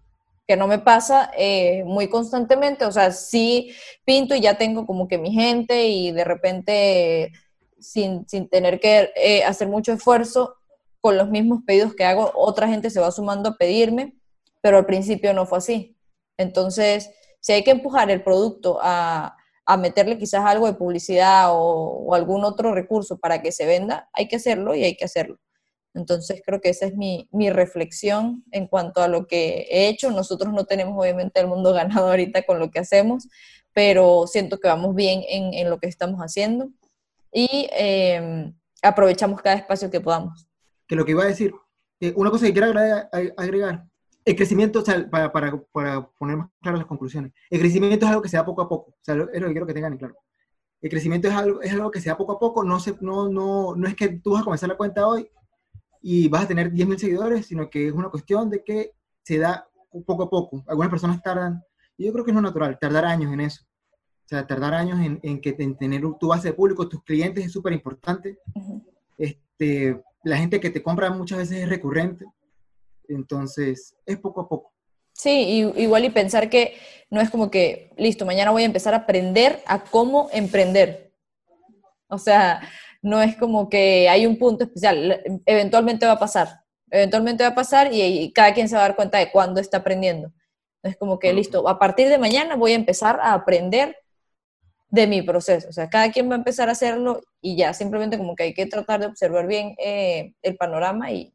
que 0.46 0.56
no 0.56 0.66
me 0.66 0.78
pasa 0.78 1.30
eh, 1.36 1.84
muy 1.84 2.08
constantemente. 2.08 2.86
O 2.86 2.92
sea, 2.92 3.10
sí 3.12 3.74
pinto 4.06 4.34
y 4.34 4.40
ya 4.40 4.56
tengo 4.56 4.86
como 4.86 5.08
que 5.08 5.18
mi 5.18 5.30
gente 5.30 5.88
y 5.88 6.10
de 6.10 6.24
repente, 6.24 7.32
sin, 7.78 8.24
tener 8.48 8.80
que 8.80 9.10
eh, 9.14 9.44
hacer 9.44 9.68
mucho 9.68 9.92
esfuerzo, 9.92 10.56
con 11.02 11.18
los 11.18 11.28
mismos 11.28 11.60
pedidos 11.66 11.94
que 11.94 12.04
hago, 12.04 12.32
otra 12.34 12.68
gente 12.68 12.88
se 12.88 13.00
va 13.00 13.10
sumando 13.10 13.50
a 13.50 13.56
pedirme 13.56 14.16
pero 14.62 14.78
al 14.78 14.86
principio 14.86 15.34
no 15.34 15.44
fue 15.44 15.58
así. 15.58 15.98
Entonces, 16.38 17.10
si 17.40 17.52
hay 17.52 17.64
que 17.64 17.72
empujar 17.72 18.10
el 18.10 18.22
producto 18.22 18.78
a, 18.80 19.36
a 19.66 19.76
meterle 19.76 20.16
quizás 20.16 20.44
algo 20.46 20.66
de 20.66 20.74
publicidad 20.74 21.48
o, 21.50 22.14
algún 22.14 22.44
otro 22.44 22.72
recurso 22.72 23.18
para 23.18 23.42
que 23.42 23.52
se 23.52 23.66
venda, 23.66 24.08
hay 24.14 24.28
que 24.28 24.36
hacerlo 24.36 24.74
y 24.74 24.84
hay 24.84 24.96
que 24.96 25.04
hacerlo. 25.04 25.38
Entonces 25.94 26.40
creo 26.44 26.60
que 26.62 26.70
esa 26.70 26.86
es 26.86 26.96
mi, 26.96 27.28
mi, 27.32 27.50
reflexión 27.50 28.44
en 28.50 28.66
cuanto 28.66 29.02
a 29.02 29.08
lo 29.08 29.26
que 29.26 29.66
he 29.70 29.88
hecho. 29.88 30.10
Nosotros 30.10 30.52
no 30.54 30.64
tenemos 30.64 30.98
obviamente 30.98 31.40
el 31.40 31.48
mundo 31.48 31.72
ganado 31.74 32.08
ahorita 32.08 32.44
con 32.44 32.58
lo 32.58 32.70
que 32.70 32.78
hacemos, 32.78 33.28
pero 33.74 34.26
siento 34.26 34.58
que 34.58 34.68
vamos 34.68 34.94
bien 34.94 35.22
en, 35.28 35.52
en 35.52 35.68
lo 35.68 35.78
que 35.78 35.88
estamos 35.88 36.20
haciendo 36.20 36.68
y 37.32 37.68
em, 37.72 38.54
aprovechamos 38.82 39.42
cada 39.42 39.56
espacio 39.56 39.90
que 39.90 40.00
podamos. 40.00 40.46
Que 40.92 40.96
lo 40.96 41.06
que 41.06 41.12
iba 41.12 41.22
a 41.22 41.26
decir, 41.26 41.54
eh, 42.00 42.12
una 42.16 42.30
cosa 42.30 42.44
que 42.44 42.52
quiero 42.52 42.66
agregar, 43.38 43.86
el 44.26 44.36
crecimiento, 44.36 44.80
o 44.80 44.84
sea, 44.84 45.08
para, 45.08 45.32
para, 45.32 45.58
para, 45.72 46.06
poner 46.18 46.36
más 46.36 46.50
claras 46.60 46.80
las 46.80 46.86
conclusiones, 46.86 47.32
el 47.48 47.60
crecimiento 47.60 48.04
es 48.04 48.10
algo 48.10 48.20
que 48.20 48.28
se 48.28 48.36
da 48.36 48.44
poco 48.44 48.60
a 48.60 48.68
poco, 48.68 48.90
o 48.90 48.98
sea, 49.00 49.14
es 49.14 49.40
lo 49.40 49.46
que 49.46 49.52
quiero 49.52 49.66
que 49.66 49.72
tengan 49.72 49.96
claro. 49.96 50.18
El 50.82 50.90
crecimiento 50.90 51.28
es 51.28 51.34
algo, 51.34 51.62
es 51.62 51.72
algo 51.72 51.90
que 51.90 52.02
se 52.02 52.10
da 52.10 52.18
poco 52.18 52.32
a 52.32 52.38
poco, 52.38 52.62
no, 52.62 52.78
se, 52.78 52.94
no, 53.00 53.30
no, 53.30 53.74
no 53.74 53.88
es 53.88 53.96
que 53.96 54.06
tú 54.18 54.32
vas 54.32 54.42
a 54.42 54.44
comenzar 54.44 54.68
la 54.68 54.76
cuenta 54.76 55.06
hoy 55.06 55.30
y 56.02 56.28
vas 56.28 56.44
a 56.44 56.48
tener 56.48 56.70
10.000 56.70 56.98
seguidores, 56.98 57.46
sino 57.46 57.70
que 57.70 57.86
es 57.86 57.94
una 57.94 58.10
cuestión 58.10 58.50
de 58.50 58.62
que 58.62 58.92
se 59.22 59.38
da 59.38 59.66
poco 60.04 60.24
a 60.24 60.28
poco. 60.28 60.62
Algunas 60.68 60.90
personas 60.90 61.22
tardan, 61.22 61.64
y 61.96 62.04
yo 62.04 62.12
creo 62.12 62.22
que 62.22 62.32
es 62.32 62.34
lo 62.34 62.42
natural, 62.42 62.78
tardar 62.78 63.06
años 63.06 63.32
en 63.32 63.40
eso. 63.40 63.64
O 64.26 64.28
sea, 64.28 64.46
tardar 64.46 64.74
años 64.74 65.00
en, 65.00 65.20
en 65.22 65.40
que 65.40 65.56
en 65.58 65.74
tener 65.74 66.02
tu 66.20 66.28
base 66.28 66.48
de 66.48 66.54
público, 66.54 66.86
tus 66.86 67.02
clientes 67.02 67.46
es 67.46 67.50
súper 67.50 67.72
importante. 67.72 68.38
este, 69.16 70.02
la 70.24 70.36
gente 70.36 70.60
que 70.60 70.70
te 70.70 70.82
compra 70.82 71.10
muchas 71.10 71.38
veces 71.38 71.58
es 71.58 71.68
recurrente. 71.68 72.24
Entonces, 73.08 73.96
es 74.06 74.18
poco 74.18 74.42
a 74.42 74.48
poco. 74.48 74.72
Sí, 75.12 75.70
igual 75.76 76.04
y 76.04 76.10
pensar 76.10 76.48
que 76.48 76.76
no 77.10 77.20
es 77.20 77.30
como 77.30 77.50
que, 77.50 77.92
listo, 77.96 78.24
mañana 78.24 78.50
voy 78.50 78.62
a 78.62 78.66
empezar 78.66 78.94
a 78.94 78.98
aprender 78.98 79.60
a 79.66 79.84
cómo 79.84 80.28
emprender. 80.32 81.12
O 82.08 82.18
sea, 82.18 82.62
no 83.02 83.20
es 83.20 83.36
como 83.36 83.68
que 83.68 84.08
hay 84.08 84.26
un 84.26 84.38
punto 84.38 84.64
especial, 84.64 85.22
eventualmente 85.44 86.06
va 86.06 86.12
a 86.12 86.18
pasar, 86.18 86.62
eventualmente 86.90 87.42
va 87.42 87.50
a 87.50 87.54
pasar 87.54 87.92
y, 87.92 88.32
cada 88.32 88.54
quien 88.54 88.68
se 88.68 88.76
va 88.76 88.84
a 88.84 88.88
dar 88.88 88.96
cuenta 88.96 89.18
de 89.18 89.30
cuándo 89.30 89.60
está 89.60 89.78
aprendiendo. 89.78 90.32
Es 90.82 90.96
como 90.96 91.18
que, 91.18 91.32
listo, 91.32 91.68
a 91.68 91.78
partir 91.78 92.08
de 92.08 92.18
mañana 92.18 92.56
voy 92.56 92.72
a 92.72 92.76
empezar 92.76 93.20
a 93.20 93.34
aprender 93.34 93.96
de 94.92 95.06
mi 95.06 95.22
proceso. 95.22 95.68
O 95.68 95.72
sea, 95.72 95.88
cada 95.88 96.12
quien 96.12 96.28
va 96.28 96.34
a 96.34 96.38
empezar 96.38 96.68
a 96.68 96.72
hacerlo 96.72 97.22
y 97.40 97.56
ya, 97.56 97.72
simplemente 97.72 98.18
como 98.18 98.36
que 98.36 98.44
hay 98.44 98.54
que 98.54 98.66
tratar 98.66 99.00
de 99.00 99.06
observar 99.06 99.46
bien 99.46 99.74
eh, 99.78 100.34
el 100.42 100.56
panorama 100.56 101.10
y, 101.10 101.32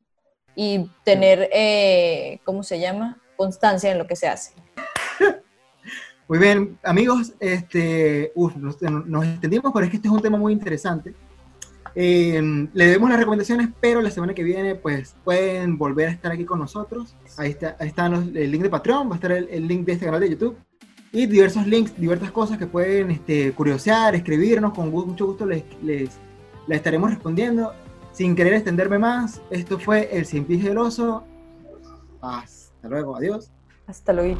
y 0.55 0.89
tener, 1.03 1.49
eh, 1.51 2.39
¿cómo 2.45 2.61
se 2.61 2.79
llama? 2.79 3.19
Constancia 3.35 3.91
en 3.91 3.97
lo 3.97 4.05
que 4.05 4.15
se 4.15 4.27
hace. 4.27 4.53
Muy 6.27 6.37
bien, 6.37 6.77
amigos, 6.83 7.33
este, 7.39 8.31
nos, 8.35 8.75
extendimos, 9.25 9.71
pero 9.73 9.85
es 9.85 9.89
que 9.89 9.97
este 9.97 10.07
es 10.07 10.13
un 10.13 10.21
tema 10.21 10.37
muy 10.37 10.53
interesante. 10.53 11.15
Eh, 11.95 12.39
le 12.73 12.85
debemos 12.85 13.09
las 13.09 13.17
recomendaciones, 13.17 13.69
pero 13.79 14.01
la 14.01 14.11
semana 14.11 14.35
que 14.35 14.43
viene, 14.43 14.75
pues, 14.75 15.15
pueden 15.23 15.79
volver 15.79 16.09
a 16.09 16.11
estar 16.11 16.31
aquí 16.31 16.45
con 16.45 16.59
nosotros. 16.59 17.15
Ahí 17.37 17.51
está, 17.51 17.75
ahí 17.79 17.91
los, 18.11 18.27
el 18.35 18.51
link 18.51 18.61
de 18.61 18.69
Patreon, 18.69 19.09
va 19.09 19.13
a 19.13 19.15
estar 19.15 19.31
el, 19.31 19.67
link 19.67 19.83
de 19.85 19.93
este 19.93 20.05
canal 20.05 20.19
de 20.19 20.29
YouTube 20.29 20.57
y 21.11 21.25
diversos 21.25 21.65
links, 21.67 21.97
diversas 21.97 22.31
cosas 22.31 22.57
que 22.57 22.67
pueden 22.67 23.11
este, 23.11 23.51
curiosear, 23.53 24.15
escribirnos, 24.15 24.73
con 24.73 24.89
mucho 24.89 25.25
gusto 25.25 25.45
les, 25.45 25.63
les, 25.81 26.09
les 26.67 26.77
estaremos 26.77 27.09
respondiendo. 27.09 27.73
Sin 28.11 28.35
querer 28.35 28.53
extenderme 28.53 28.97
más, 28.97 29.41
esto 29.51 29.79
fue 29.79 30.09
El 30.11 30.25
Pies 30.45 30.63
del 30.63 30.77
Oso. 30.77 31.23
Hasta 32.21 32.87
luego, 32.89 33.15
adiós. 33.15 33.51
Hasta 33.85 34.11
luego. 34.11 34.37